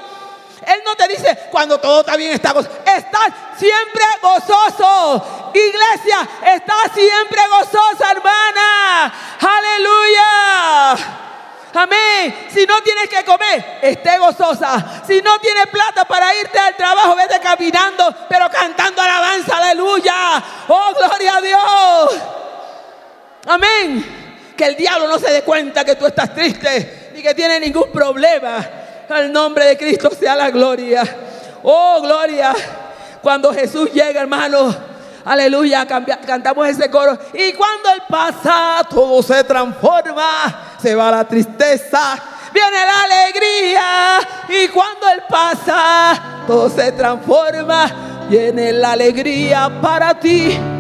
Él 0.67 0.83
no 0.85 0.95
te 0.95 1.09
dice 1.09 1.39
cuando 1.51 1.79
todo 1.79 2.01
está 2.01 2.17
bien, 2.17 2.33
está 2.33 2.53
gozoso. 2.53 2.77
Estás 2.99 3.33
siempre 3.57 4.05
gozoso. 4.21 5.51
Iglesia, 5.55 6.29
está 6.55 6.75
siempre 6.93 7.41
gozosa, 7.49 8.11
hermana. 8.11 9.13
Aleluya. 9.41 11.19
Amén. 11.75 12.49
Si 12.53 12.67
no 12.67 12.81
tienes 12.83 13.09
que 13.09 13.25
comer, 13.25 13.79
esté 13.83 14.19
gozosa. 14.19 15.03
Si 15.07 15.21
no 15.23 15.39
tienes 15.39 15.67
plata 15.69 16.05
para 16.05 16.35
irte 16.35 16.59
al 16.59 16.75
trabajo, 16.77 17.15
vete 17.15 17.39
caminando, 17.41 18.15
pero 18.29 18.49
cantando 18.51 19.01
alabanza. 19.01 19.59
Aleluya. 19.59 20.43
Oh, 20.69 20.93
gloria 20.97 21.37
a 21.37 21.41
Dios. 21.41 22.23
Amén. 23.47 24.55
Que 24.57 24.65
el 24.65 24.77
diablo 24.77 25.07
no 25.07 25.19
se 25.19 25.31
dé 25.31 25.43
cuenta 25.43 25.85
que 25.85 25.95
tú 25.95 26.07
estás 26.07 26.35
triste 26.35 27.11
ni 27.15 27.23
que 27.23 27.35
tiene 27.35 27.61
ningún 27.61 27.93
problema. 27.93 28.69
Al 29.09 29.33
nombre 29.33 29.65
de 29.67 29.79
Cristo 29.79 30.11
sea 30.11 30.35
la 30.35 30.51
gloria. 30.51 31.03
Oh, 31.63 32.01
gloria. 32.03 32.55
Cuando 33.23 33.53
Jesús 33.53 33.93
llega, 33.93 34.21
hermano. 34.21 34.75
Aleluya, 35.25 35.87
cantamos 35.87 36.67
ese 36.69 36.91
coro. 36.91 37.19
Y 37.35 37.53
cuando 37.53 37.91
Él 37.91 38.03
pasa, 38.09 38.87
todo 38.89 39.23
se 39.23 39.45
transforma. 39.45 40.77
Se 40.81 40.95
va 40.95 41.11
la 41.11 41.25
tristeza, 41.25 42.17
viene 42.53 42.77
la 42.87 43.03
alegría. 43.03 43.85
Y 44.49 44.69
cuando 44.69 45.09
Él 45.09 45.23
pasa, 45.29 46.45
todo 46.47 46.71
se 46.71 46.93
transforma. 46.93 48.27
Viene 48.31 48.73
la 48.73 48.93
alegría 48.93 49.71
para 49.83 50.19
ti. 50.19 50.78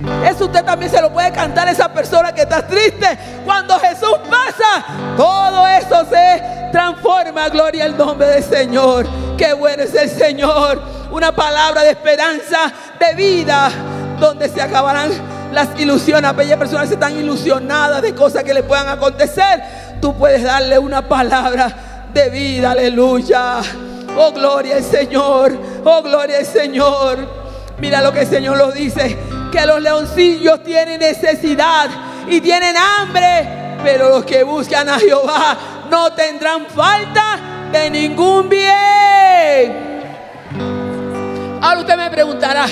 Eso 0.00 0.46
usted 0.46 0.64
también 0.64 0.90
se 0.90 1.00
lo 1.00 1.12
puede 1.12 1.30
cantar 1.30 1.68
a 1.68 1.70
esa 1.70 1.92
persona 1.92 2.32
que 2.32 2.42
está 2.42 2.66
triste. 2.66 3.06
Cuando 3.44 3.78
Jesús 3.78 4.18
pasa, 4.28 4.84
todo 5.16 5.66
eso 5.66 6.04
se 6.10 6.70
transforma. 6.72 7.48
Gloria 7.48 7.84
al 7.84 7.96
nombre 7.96 8.26
del 8.26 8.42
Señor. 8.42 9.06
Qué 9.38 9.52
bueno 9.52 9.84
es 9.84 9.94
el 9.94 10.10
Señor. 10.10 10.82
Una 11.12 11.32
palabra 11.32 11.82
de 11.82 11.90
esperanza, 11.90 12.72
de 12.98 13.14
vida, 13.14 13.70
donde 14.18 14.48
se 14.48 14.60
acabarán 14.60 15.12
las 15.52 15.68
ilusiones. 15.78 16.28
Aquellas 16.28 16.58
personas 16.58 16.88
que 16.88 16.94
están 16.94 17.16
ilusionadas 17.16 18.02
de 18.02 18.14
cosas 18.14 18.42
que 18.42 18.52
le 18.52 18.64
puedan 18.64 18.88
acontecer. 18.88 19.62
Tú 20.00 20.16
puedes 20.16 20.42
darle 20.42 20.76
una 20.76 21.08
palabra 21.08 22.08
de 22.12 22.30
vida. 22.30 22.72
Aleluya. 22.72 23.60
Oh, 24.16 24.32
gloria 24.32 24.76
al 24.76 24.84
Señor. 24.84 25.56
Oh, 25.84 26.02
gloria 26.02 26.38
al 26.38 26.46
Señor. 26.46 27.44
Mira 27.78 28.02
lo 28.02 28.12
que 28.12 28.22
el 28.22 28.28
Señor 28.28 28.56
nos 28.56 28.74
dice 28.74 29.16
que 29.54 29.64
los 29.66 29.80
leoncillos 29.80 30.64
tienen 30.64 30.98
necesidad 30.98 31.88
y 32.28 32.40
tienen 32.40 32.74
hambre, 32.76 33.78
pero 33.84 34.08
los 34.08 34.24
que 34.24 34.42
buscan 34.42 34.88
a 34.88 34.98
Jehová 34.98 35.86
no 35.88 36.12
tendrán 36.12 36.66
falta 36.66 37.68
de 37.70 37.88
ningún 37.88 38.48
bien. 38.48 39.94
Ahora 41.60 41.80
usted 41.80 41.96
me 41.96 42.10
preguntará, 42.10 42.66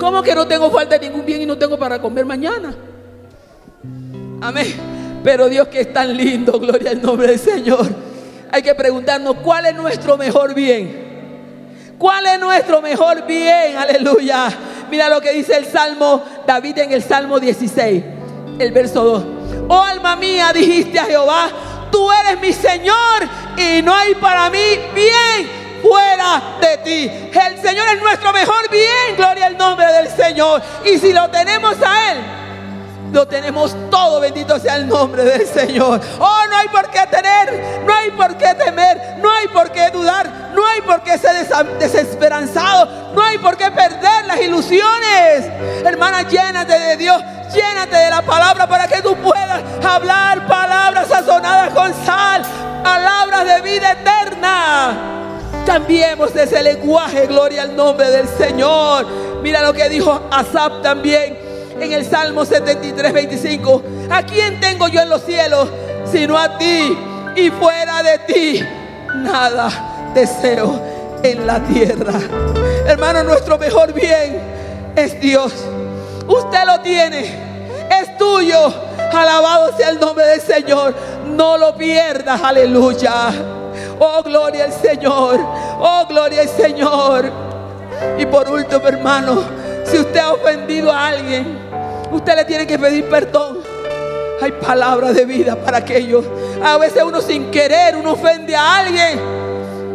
¿cómo 0.00 0.20
que 0.20 0.34
no 0.34 0.44
tengo 0.48 0.68
falta 0.72 0.98
de 0.98 1.08
ningún 1.08 1.24
bien 1.24 1.42
y 1.42 1.46
no 1.46 1.56
tengo 1.56 1.78
para 1.78 2.00
comer 2.00 2.26
mañana? 2.26 2.74
Amén. 4.40 5.20
Pero 5.22 5.48
Dios 5.48 5.68
que 5.68 5.82
es 5.82 5.92
tan 5.92 6.16
lindo, 6.16 6.58
gloria 6.58 6.90
al 6.90 7.00
nombre 7.00 7.28
del 7.28 7.38
Señor. 7.38 7.86
Hay 8.50 8.62
que 8.62 8.74
preguntarnos 8.74 9.36
cuál 9.36 9.66
es 9.66 9.74
nuestro 9.76 10.16
mejor 10.16 10.52
bien. 10.52 11.07
¿Cuál 11.98 12.26
es 12.26 12.38
nuestro 12.38 12.80
mejor 12.80 13.26
bien? 13.26 13.76
Aleluya. 13.76 14.48
Mira 14.88 15.08
lo 15.08 15.20
que 15.20 15.32
dice 15.32 15.56
el 15.56 15.66
Salmo, 15.66 16.22
David 16.46 16.78
en 16.78 16.92
el 16.92 17.02
Salmo 17.02 17.40
16, 17.40 18.04
el 18.58 18.72
verso 18.72 19.02
2. 19.02 19.24
Oh 19.68 19.82
alma 19.82 20.14
mía, 20.16 20.52
dijiste 20.54 20.98
a 20.98 21.04
Jehová, 21.04 21.50
tú 21.90 22.08
eres 22.12 22.40
mi 22.40 22.52
Señor 22.52 22.96
y 23.56 23.82
no 23.82 23.92
hay 23.92 24.14
para 24.14 24.48
mí 24.48 24.78
bien 24.94 25.50
fuera 25.82 26.58
de 26.60 26.78
ti. 26.78 27.10
El 27.36 27.58
Señor 27.60 27.86
es 27.88 28.00
nuestro 28.00 28.32
mejor 28.32 28.70
bien, 28.70 29.16
gloria 29.16 29.46
al 29.46 29.58
nombre 29.58 29.86
del 29.92 30.08
Señor. 30.08 30.62
Y 30.84 30.98
si 30.98 31.12
lo 31.12 31.28
tenemos 31.30 31.76
a 31.84 32.12
Él, 32.12 32.18
lo 33.12 33.26
tenemos 33.26 33.74
todo, 33.90 34.20
bendito 34.20 34.58
sea 34.58 34.76
el 34.76 34.88
nombre 34.88 35.24
del 35.24 35.46
Señor. 35.46 36.00
Oh, 36.18 36.40
no 36.48 36.56
hay 36.56 36.68
por 36.68 36.90
qué 36.90 37.06
tener, 37.10 37.82
no 37.84 37.94
hay 37.94 38.10
por 38.10 38.36
qué 38.36 38.54
temer, 38.54 39.16
no 39.18 39.30
hay 39.30 39.48
por 39.48 39.70
qué 39.70 39.90
dudar, 39.90 40.50
no 40.54 40.66
hay 40.66 40.80
por 40.82 41.02
qué 41.02 41.16
ser 41.18 41.48
desesperanzado, 41.78 43.12
no 43.14 43.22
hay 43.22 43.38
por 43.38 43.56
qué 43.56 43.70
perder 43.70 44.26
las 44.26 44.40
ilusiones. 44.40 45.46
Hermana, 45.84 46.22
llénate 46.22 46.78
de 46.78 46.96
Dios, 46.96 47.22
llénate 47.54 47.96
de 47.96 48.10
la 48.10 48.22
palabra 48.22 48.66
para 48.66 48.86
que 48.86 49.00
tú 49.00 49.16
puedas 49.16 49.62
hablar 49.84 50.46
palabras 50.46 51.08
sazonadas 51.08 51.72
con 51.72 51.92
sal, 52.04 52.42
palabras 52.82 53.44
de 53.46 53.60
vida 53.62 53.92
eterna. 53.92 54.96
Cambiemos 55.64 56.34
ese 56.34 56.62
lenguaje, 56.62 57.26
gloria 57.26 57.62
al 57.62 57.76
nombre 57.76 58.10
del 58.10 58.28
Señor. 58.28 59.06
Mira 59.42 59.62
lo 59.62 59.72
que 59.72 59.88
dijo 59.88 60.20
Asap 60.30 60.82
también 60.82 61.47
en 61.80 61.92
el 61.92 62.04
Salmo 62.04 62.44
73, 62.44 63.12
25. 63.12 63.82
¿A 64.10 64.22
quién 64.22 64.60
tengo 64.60 64.88
yo 64.88 65.00
en 65.00 65.08
los 65.08 65.22
cielos 65.24 65.68
sino 66.10 66.36
a 66.36 66.58
ti? 66.58 66.96
Y 67.36 67.50
fuera 67.50 68.02
de 68.02 68.18
ti, 68.18 68.64
nada 69.14 70.10
deseo 70.14 70.80
en 71.22 71.46
la 71.46 71.60
tierra. 71.60 72.14
Hermano, 72.86 73.22
nuestro 73.22 73.58
mejor 73.58 73.92
bien 73.92 74.40
es 74.96 75.20
Dios. 75.20 75.52
Usted 76.26 76.64
lo 76.66 76.80
tiene, 76.80 77.20
es 78.00 78.16
tuyo. 78.18 78.72
Alabado 79.12 79.76
sea 79.76 79.90
el 79.90 80.00
nombre 80.00 80.24
del 80.26 80.40
Señor. 80.40 80.94
No 81.26 81.56
lo 81.56 81.74
pierdas, 81.76 82.42
aleluya. 82.42 83.32
Oh, 83.98 84.22
gloria 84.22 84.64
al 84.64 84.72
Señor. 84.72 85.38
Oh, 85.80 86.06
gloria 86.08 86.42
al 86.42 86.48
Señor. 86.48 87.30
Y 88.18 88.26
por 88.26 88.48
último, 88.48 88.86
hermano, 88.86 89.42
si 89.84 89.98
usted 89.98 90.20
ha 90.20 90.32
ofendido 90.32 90.92
a 90.92 91.08
alguien, 91.08 91.67
usted 92.12 92.36
le 92.36 92.44
tiene 92.44 92.66
que 92.66 92.78
pedir 92.78 93.08
perdón. 93.08 93.58
Hay 94.40 94.52
palabras 94.52 95.14
de 95.14 95.24
vida 95.24 95.56
para 95.56 95.78
aquellos. 95.78 96.24
A 96.62 96.76
veces 96.78 97.02
uno 97.02 97.20
sin 97.20 97.50
querer, 97.50 97.96
uno 97.96 98.12
ofende 98.12 98.54
a 98.54 98.76
alguien. 98.76 99.18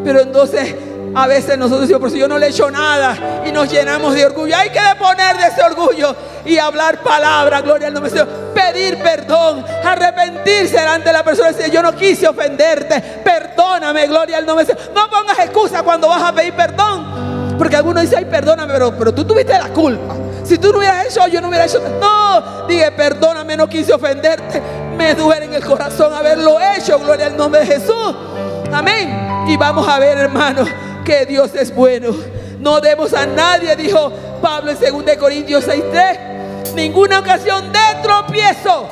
Pero 0.03 0.21
entonces 0.21 0.75
a 1.15 1.27
veces 1.27 1.57
nosotros 1.57 1.81
decimos, 1.81 2.01
por 2.01 2.11
si 2.11 2.17
yo 2.17 2.27
no 2.27 2.37
le 2.37 2.47
he 2.47 2.49
hecho 2.49 2.71
nada 2.71 3.43
y 3.45 3.51
nos 3.51 3.71
llenamos 3.71 4.15
de 4.15 4.25
orgullo. 4.25 4.55
Hay 4.57 4.69
que 4.69 4.81
deponer 4.81 5.37
de 5.37 5.47
ese 5.47 5.61
orgullo 5.61 6.15
y 6.43 6.57
hablar 6.57 7.01
palabra, 7.01 7.61
gloria 7.61 7.87
al 7.87 7.93
nombre 7.93 8.11
del 8.11 8.19
Señor. 8.19 8.53
Pedir 8.53 8.97
perdón, 8.97 9.63
arrepentirse 9.83 10.79
delante 10.79 11.09
de 11.09 11.13
la 11.13 11.23
persona 11.23 11.51
decir, 11.51 11.71
yo 11.71 11.83
no 11.83 11.93
quise 11.95 12.27
ofenderte, 12.27 12.99
perdóname, 13.23 14.07
gloria 14.07 14.37
al 14.37 14.45
nombre 14.45 14.65
del 14.65 14.75
Señor. 14.75 14.93
No 14.95 15.09
pongas 15.09 15.37
excusa 15.39 15.83
cuando 15.83 16.07
vas 16.07 16.23
a 16.23 16.33
pedir 16.33 16.53
perdón. 16.53 17.42
Porque 17.57 17.75
algunos 17.75 18.03
dicen, 18.03 18.19
ay, 18.19 18.25
perdóname, 18.25 18.73
pero, 18.73 18.97
pero 18.97 19.13
tú 19.13 19.25
tuviste 19.25 19.53
la 19.53 19.69
culpa. 19.69 20.15
Si 20.43 20.57
tú 20.57 20.71
no 20.71 20.79
hubieras 20.79 21.05
hecho, 21.05 21.27
yo 21.27 21.39
no 21.41 21.47
hubiera 21.49 21.65
hecho. 21.65 21.81
No, 21.99 22.67
dije, 22.67 22.91
perdóname, 22.91 23.55
no 23.55 23.67
quise 23.67 23.93
ofenderte. 23.93 24.61
Me 24.97 25.15
duele 25.15 25.45
en 25.45 25.53
el 25.53 25.63
corazón 25.63 26.13
haberlo 26.13 26.57
hecho, 26.59 26.99
gloria 26.99 27.27
al 27.27 27.37
nombre 27.37 27.61
de 27.61 27.67
Jesús. 27.67 28.15
Amén. 28.71 29.45
Y 29.47 29.57
vamos 29.57 29.87
a 29.87 29.99
ver, 29.99 30.17
hermanos 30.17 30.67
que 31.03 31.25
Dios 31.25 31.53
es 31.55 31.73
bueno. 31.73 32.09
No 32.59 32.79
demos 32.79 33.13
a 33.13 33.25
nadie, 33.25 33.75
dijo 33.75 34.11
Pablo 34.41 34.71
en 34.71 34.77
2 34.79 35.17
Corintios 35.17 35.65
6:3, 35.67 36.73
ninguna 36.75 37.19
ocasión 37.19 37.71
de 37.71 37.79
tropiezo 38.01 38.87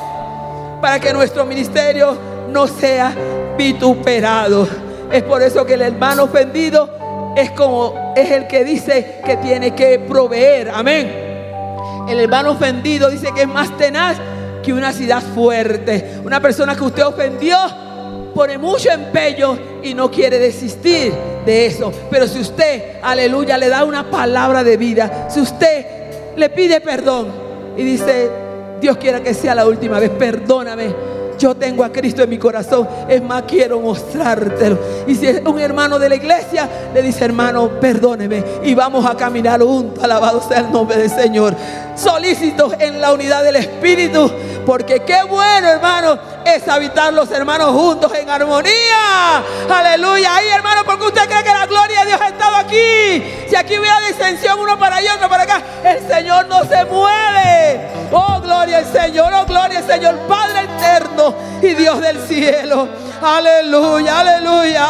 para 0.82 1.00
que 1.00 1.14
nuestro 1.14 1.46
ministerio 1.46 2.18
no 2.50 2.68
sea 2.68 3.14
vituperado. 3.58 4.68
Es 5.12 5.24
por 5.24 5.42
eso 5.42 5.66
que 5.66 5.76
el 5.76 5.82
hermano 5.82 6.24
ofendido 6.24 6.90
es 7.36 7.52
como 7.52 8.14
es 8.16 8.30
el 8.32 8.48
que 8.48 8.64
dice 8.64 9.22
que 9.26 9.38
tiene 9.38 9.74
que 9.74 10.00
proveer. 10.00 10.70
Amén. 10.70 11.32
El 12.08 12.20
hermano 12.20 12.52
ofendido 12.52 13.10
dice 13.10 13.32
que 13.34 13.42
es 13.42 13.48
más 13.48 13.76
tenaz 13.78 14.18
que 14.64 14.74
una 14.74 14.92
ciudad 14.92 15.22
fuerte. 15.22 16.20
Una 16.24 16.40
persona 16.40 16.76
que 16.76 16.84
usted 16.84 17.06
ofendió 17.06 17.58
pone 18.34 18.58
mucho 18.58 18.90
empeño 18.92 19.58
y 19.84 19.94
no 19.94 20.10
quiere 20.10 20.40
desistir 20.40 21.14
de 21.46 21.66
eso. 21.66 21.92
Pero 22.10 22.28
si 22.28 22.40
usted, 22.40 22.98
aleluya, 23.02 23.58
le 23.58 23.70
da 23.70 23.84
una 23.84 24.10
palabra 24.10 24.64
de 24.64 24.78
vida, 24.78 25.28
si 25.30 25.40
usted 25.40 25.86
le 26.36 26.50
pide 26.50 26.82
perdón 26.82 27.28
y 27.78 27.84
dice, 27.84 28.30
Dios 28.80 28.98
quiera 28.98 29.22
que 29.22 29.34
sea 29.34 29.56
la 29.56 29.66
última 29.66 30.00
vez, 30.00 30.10
perdóname. 30.10 31.11
Yo 31.42 31.56
tengo 31.56 31.84
a 31.84 31.92
Cristo 31.92 32.22
en 32.22 32.30
mi 32.30 32.38
corazón. 32.38 32.88
Es 33.10 33.20
más, 33.20 33.42
quiero 33.48 33.80
mostrártelo. 33.80 34.78
Y 35.08 35.16
si 35.16 35.26
es 35.26 35.42
un 35.44 35.60
hermano 35.60 35.98
de 35.98 36.08
la 36.08 36.14
iglesia, 36.14 36.70
le 36.94 37.02
dice, 37.02 37.26
hermano, 37.26 37.68
perdóneme. 37.80 38.44
Y 38.64 38.76
vamos 38.76 39.04
a 39.08 39.18
caminar 39.18 39.60
juntos. 39.60 40.04
Alabado 40.04 40.40
sea 40.48 40.60
el 40.60 40.72
nombre 40.72 40.98
del 40.98 41.10
Señor. 41.10 41.56
Solícitos 41.96 42.74
en 42.78 43.02
la 43.02 43.12
unidad 43.12 43.44
del 43.44 43.56
Espíritu. 43.56 44.32
Porque 44.68 45.00
qué 45.00 45.24
bueno, 45.28 45.68
hermano, 45.68 46.20
es 46.46 46.68
habitar 46.68 47.14
los 47.14 47.30
hermanos 47.32 47.72
juntos 47.72 48.12
en 48.14 48.30
armonía. 48.30 49.44
Aleluya. 49.70 50.36
Ahí, 50.36 50.48
hermano, 50.50 50.84
porque 50.86 51.06
usted 51.06 51.28
cree 51.28 51.44
que 51.44 51.54
la 51.54 51.66
gloria 51.66 52.02
de 52.02 52.06
Dios 52.08 52.22
ha 52.22 52.28
estado 52.28 52.56
aquí. 52.56 53.24
Si 53.50 53.56
aquí 53.56 53.80
hubiera 53.80 54.00
disensión 54.02 54.60
uno 54.60 54.78
para 54.78 54.98
allá, 54.98 55.16
otro 55.16 55.30
para 55.30 55.44
acá, 55.44 55.62
el 55.84 56.08
Señor 56.08 56.48
no 56.48 56.64
se 56.64 56.86
mueve. 56.86 57.88
Oh, 58.12 58.40
gloria 58.42 58.80
al 58.80 58.92
Señor. 58.92 59.34
Oh, 59.34 59.46
gloria 59.46 59.80
al 59.80 59.88
Señor. 59.88 60.18
Padre 60.28 60.64
eterno 60.64 61.36
y 61.62 61.74
Dios 61.74 62.02
del 62.02 62.28
cielo. 62.28 62.88
Aleluya, 63.22 64.20
aleluya. 64.20 64.88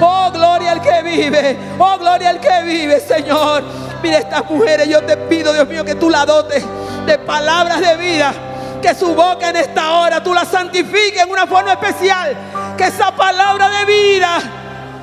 Oh, 0.00 0.30
gloria 0.32 0.72
al 0.72 0.80
que 0.80 1.02
vive. 1.02 1.58
Oh, 1.78 1.98
gloria 1.98 2.30
al 2.30 2.40
que 2.40 2.62
vive, 2.62 3.00
Señor. 3.00 3.62
Mira 4.02 4.18
estas 4.18 4.44
mujeres, 4.48 4.88
yo 4.88 5.02
te 5.02 5.16
pido, 5.16 5.52
Dios 5.52 5.66
mío, 5.66 5.84
que 5.84 5.96
tú 5.96 6.08
la 6.08 6.24
dotes 6.24 6.64
de 7.04 7.18
palabras 7.18 7.80
de 7.80 7.96
vida 7.96 8.32
que 8.80 8.94
su 8.94 9.14
boca 9.14 9.50
en 9.50 9.56
esta 9.56 9.92
hora 9.98 10.22
tú 10.22 10.32
la 10.34 10.44
santifiques 10.44 11.22
en 11.22 11.30
una 11.30 11.46
forma 11.46 11.72
especial. 11.72 12.36
Que 12.76 12.84
esa 12.84 13.10
palabra 13.14 13.68
de 13.68 13.84
vida, 13.84 14.38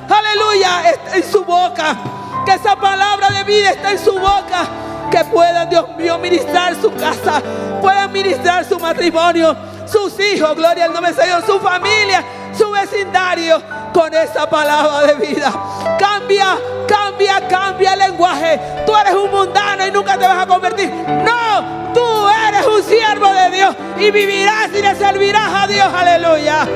aleluya, 0.08 0.90
esté 0.90 1.18
en 1.18 1.30
su 1.30 1.44
boca. 1.44 1.96
Que 2.44 2.52
esa 2.52 2.76
palabra 2.76 3.30
de 3.30 3.44
vida 3.44 3.70
esté 3.70 3.90
en 3.90 3.98
su 3.98 4.12
boca. 4.12 4.66
Que 5.10 5.24
puedan, 5.24 5.68
Dios 5.70 5.88
mío, 5.96 6.18
ministrar 6.18 6.74
su 6.80 6.92
casa. 6.94 7.42
Puedan 7.80 8.12
ministrar 8.12 8.64
su 8.64 8.78
matrimonio, 8.78 9.56
sus 9.86 10.18
hijos, 10.20 10.54
gloria 10.56 10.86
al 10.86 10.92
nombre 10.92 11.12
del 11.12 11.22
Señor, 11.22 11.46
su 11.46 11.60
familia, 11.60 12.24
su 12.56 12.70
vecindario 12.70 13.62
con 13.92 14.12
esa 14.12 14.48
palabra 14.48 15.06
de 15.06 15.14
vida. 15.26 15.52
Cambia, 15.98 16.58
cambia, 16.86 17.46
cambia 17.48 17.94
el 17.94 17.98
lenguaje. 18.00 18.60
Tú 18.84 18.94
eres 18.96 19.14
un 19.14 19.30
mundano 19.30 19.86
y 19.86 19.90
nunca 19.90 20.18
te 20.18 20.26
vas 20.26 20.38
a 20.38 20.46
convertir. 20.46 20.90
No, 20.90 21.92
tú 21.94 22.28
eres 22.48 22.66
un 22.66 22.82
siervo 22.82 23.32
de 23.32 23.50
Dios 23.50 23.76
y 23.98 24.10
vivirás 24.10 24.68
y 24.74 24.82
le 24.82 24.94
servirás 24.96 25.50
a 25.54 25.66
Dios. 25.66 25.86
Aleluya. 25.94 26.66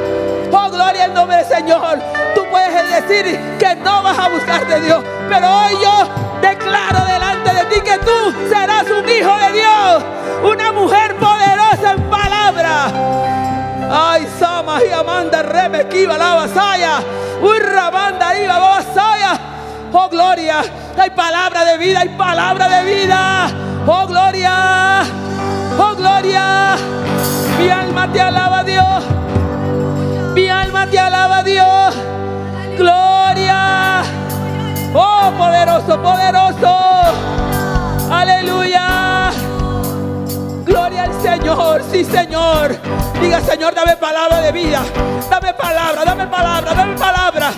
Oh, 0.53 0.71
gloria 0.71 1.05
al 1.05 1.15
nombre 1.15 1.37
del 1.39 1.47
Señor. 1.47 1.99
Tú 2.35 2.45
puedes 2.51 3.03
decir 3.07 3.39
que 3.59 3.75
no 3.77 4.03
vas 4.03 4.19
a 4.19 4.29
buscar 4.29 4.67
de 4.67 4.81
Dios, 4.81 5.05
pero 5.29 5.47
hoy 5.49 5.73
yo 5.83 6.09
declaro 6.41 7.05
delante 7.07 7.30
de 7.30 7.30
ti 7.71 7.81
que 7.81 7.99
tú 7.99 8.35
serás 8.49 8.85
un 8.91 9.09
hijo 9.09 9.35
de 9.39 9.53
Dios, 9.53 10.03
una 10.43 10.73
mujer 10.73 11.17
poderosa 11.17 11.93
en 11.93 12.03
palabra. 12.11 12.91
Ay, 13.93 14.29
Sama 14.39 14.85
y 14.85 14.93
Amanda 14.93 15.43
Rebe 15.43 15.89
Kiva 15.89 16.19
la. 16.19 16.49
Uy, 17.43 17.59
Rabanda 17.59 18.39
iba 18.39 18.59
vasaya. 18.59 19.39
Oh, 19.93 20.09
gloria. 20.09 20.63
Hay 20.97 21.11
palabra 21.11 21.65
de 21.65 21.79
vida, 21.79 22.01
hay 22.01 22.11
palabra 22.11 22.69
de 22.69 22.85
vida. 22.85 23.49
Oh, 23.87 24.07
gloria. 24.07 25.03
Oh, 25.79 25.95
gloria. 25.97 26.77
Mi 27.59 27.69
alma 27.71 28.13
te 28.13 28.21
alaba, 28.21 28.63
Dios. 28.63 29.05
Mi 30.35 30.49
alma 30.49 30.87
te 30.87 30.99
alaba, 30.99 31.43
Dios. 31.43 31.95
Gloria. 32.77 34.03
Oh, 34.95 35.33
poderoso, 35.37 36.01
poderoso. 36.03 37.60
Aleluya. 38.11 39.31
Gloria 40.65 41.05
al 41.05 41.23
Señor, 41.23 41.83
sí 41.91 42.05
Señor. 42.05 42.77
Diga 43.21 43.41
Señor, 43.41 43.75
dame 43.75 43.97
palabra 43.97 44.41
de 44.41 44.53
vida. 44.53 44.83
Dame 45.31 45.55
palabra, 45.55 46.05
dame 46.05 46.27
palabra, 46.27 46.75
dame 46.75 46.99
palabra. 46.99 47.53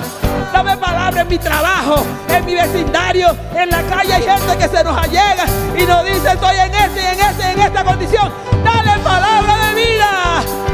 Dame 0.53 0.77
palabra 0.77 1.23
en 1.23 1.29
mi 1.29 1.39
trabajo, 1.39 2.05
en 2.29 2.45
mi 2.45 2.55
vecindario, 2.55 3.35
en 3.55 3.71
la 3.71 3.83
calle 3.85 4.13
hay 4.13 4.23
gente 4.23 4.59
que 4.59 4.69
se 4.69 4.85
nos 4.85 4.97
allega 4.97 5.47
y 5.75 5.83
nos 5.87 6.05
dice 6.05 6.29
estoy 6.31 6.57
en 6.57 6.75
este, 6.75 7.13
en 7.13 7.21
este, 7.21 7.51
en 7.53 7.61
esta 7.61 7.85
condición. 7.85 8.31
Dale 8.63 8.99
palabra 9.03 9.57
de 9.57 9.75
vida. 9.75 10.72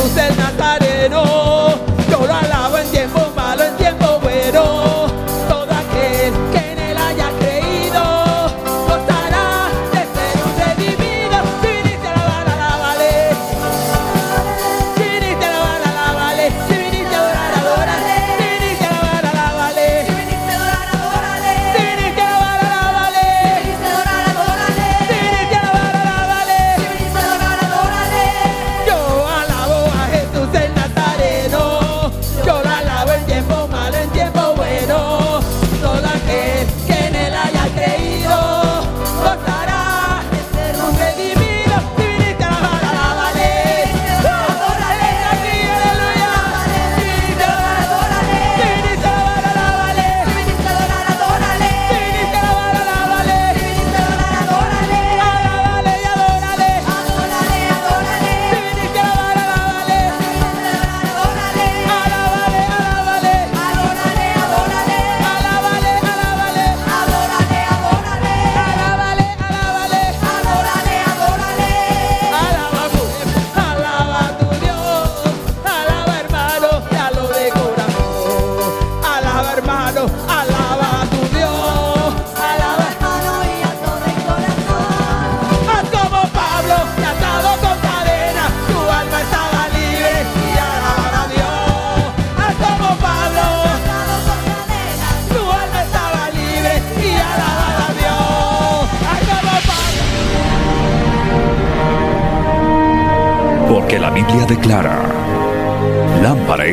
Jesús 0.00 0.16
el 0.16 0.36
Nazareno. 0.36 1.49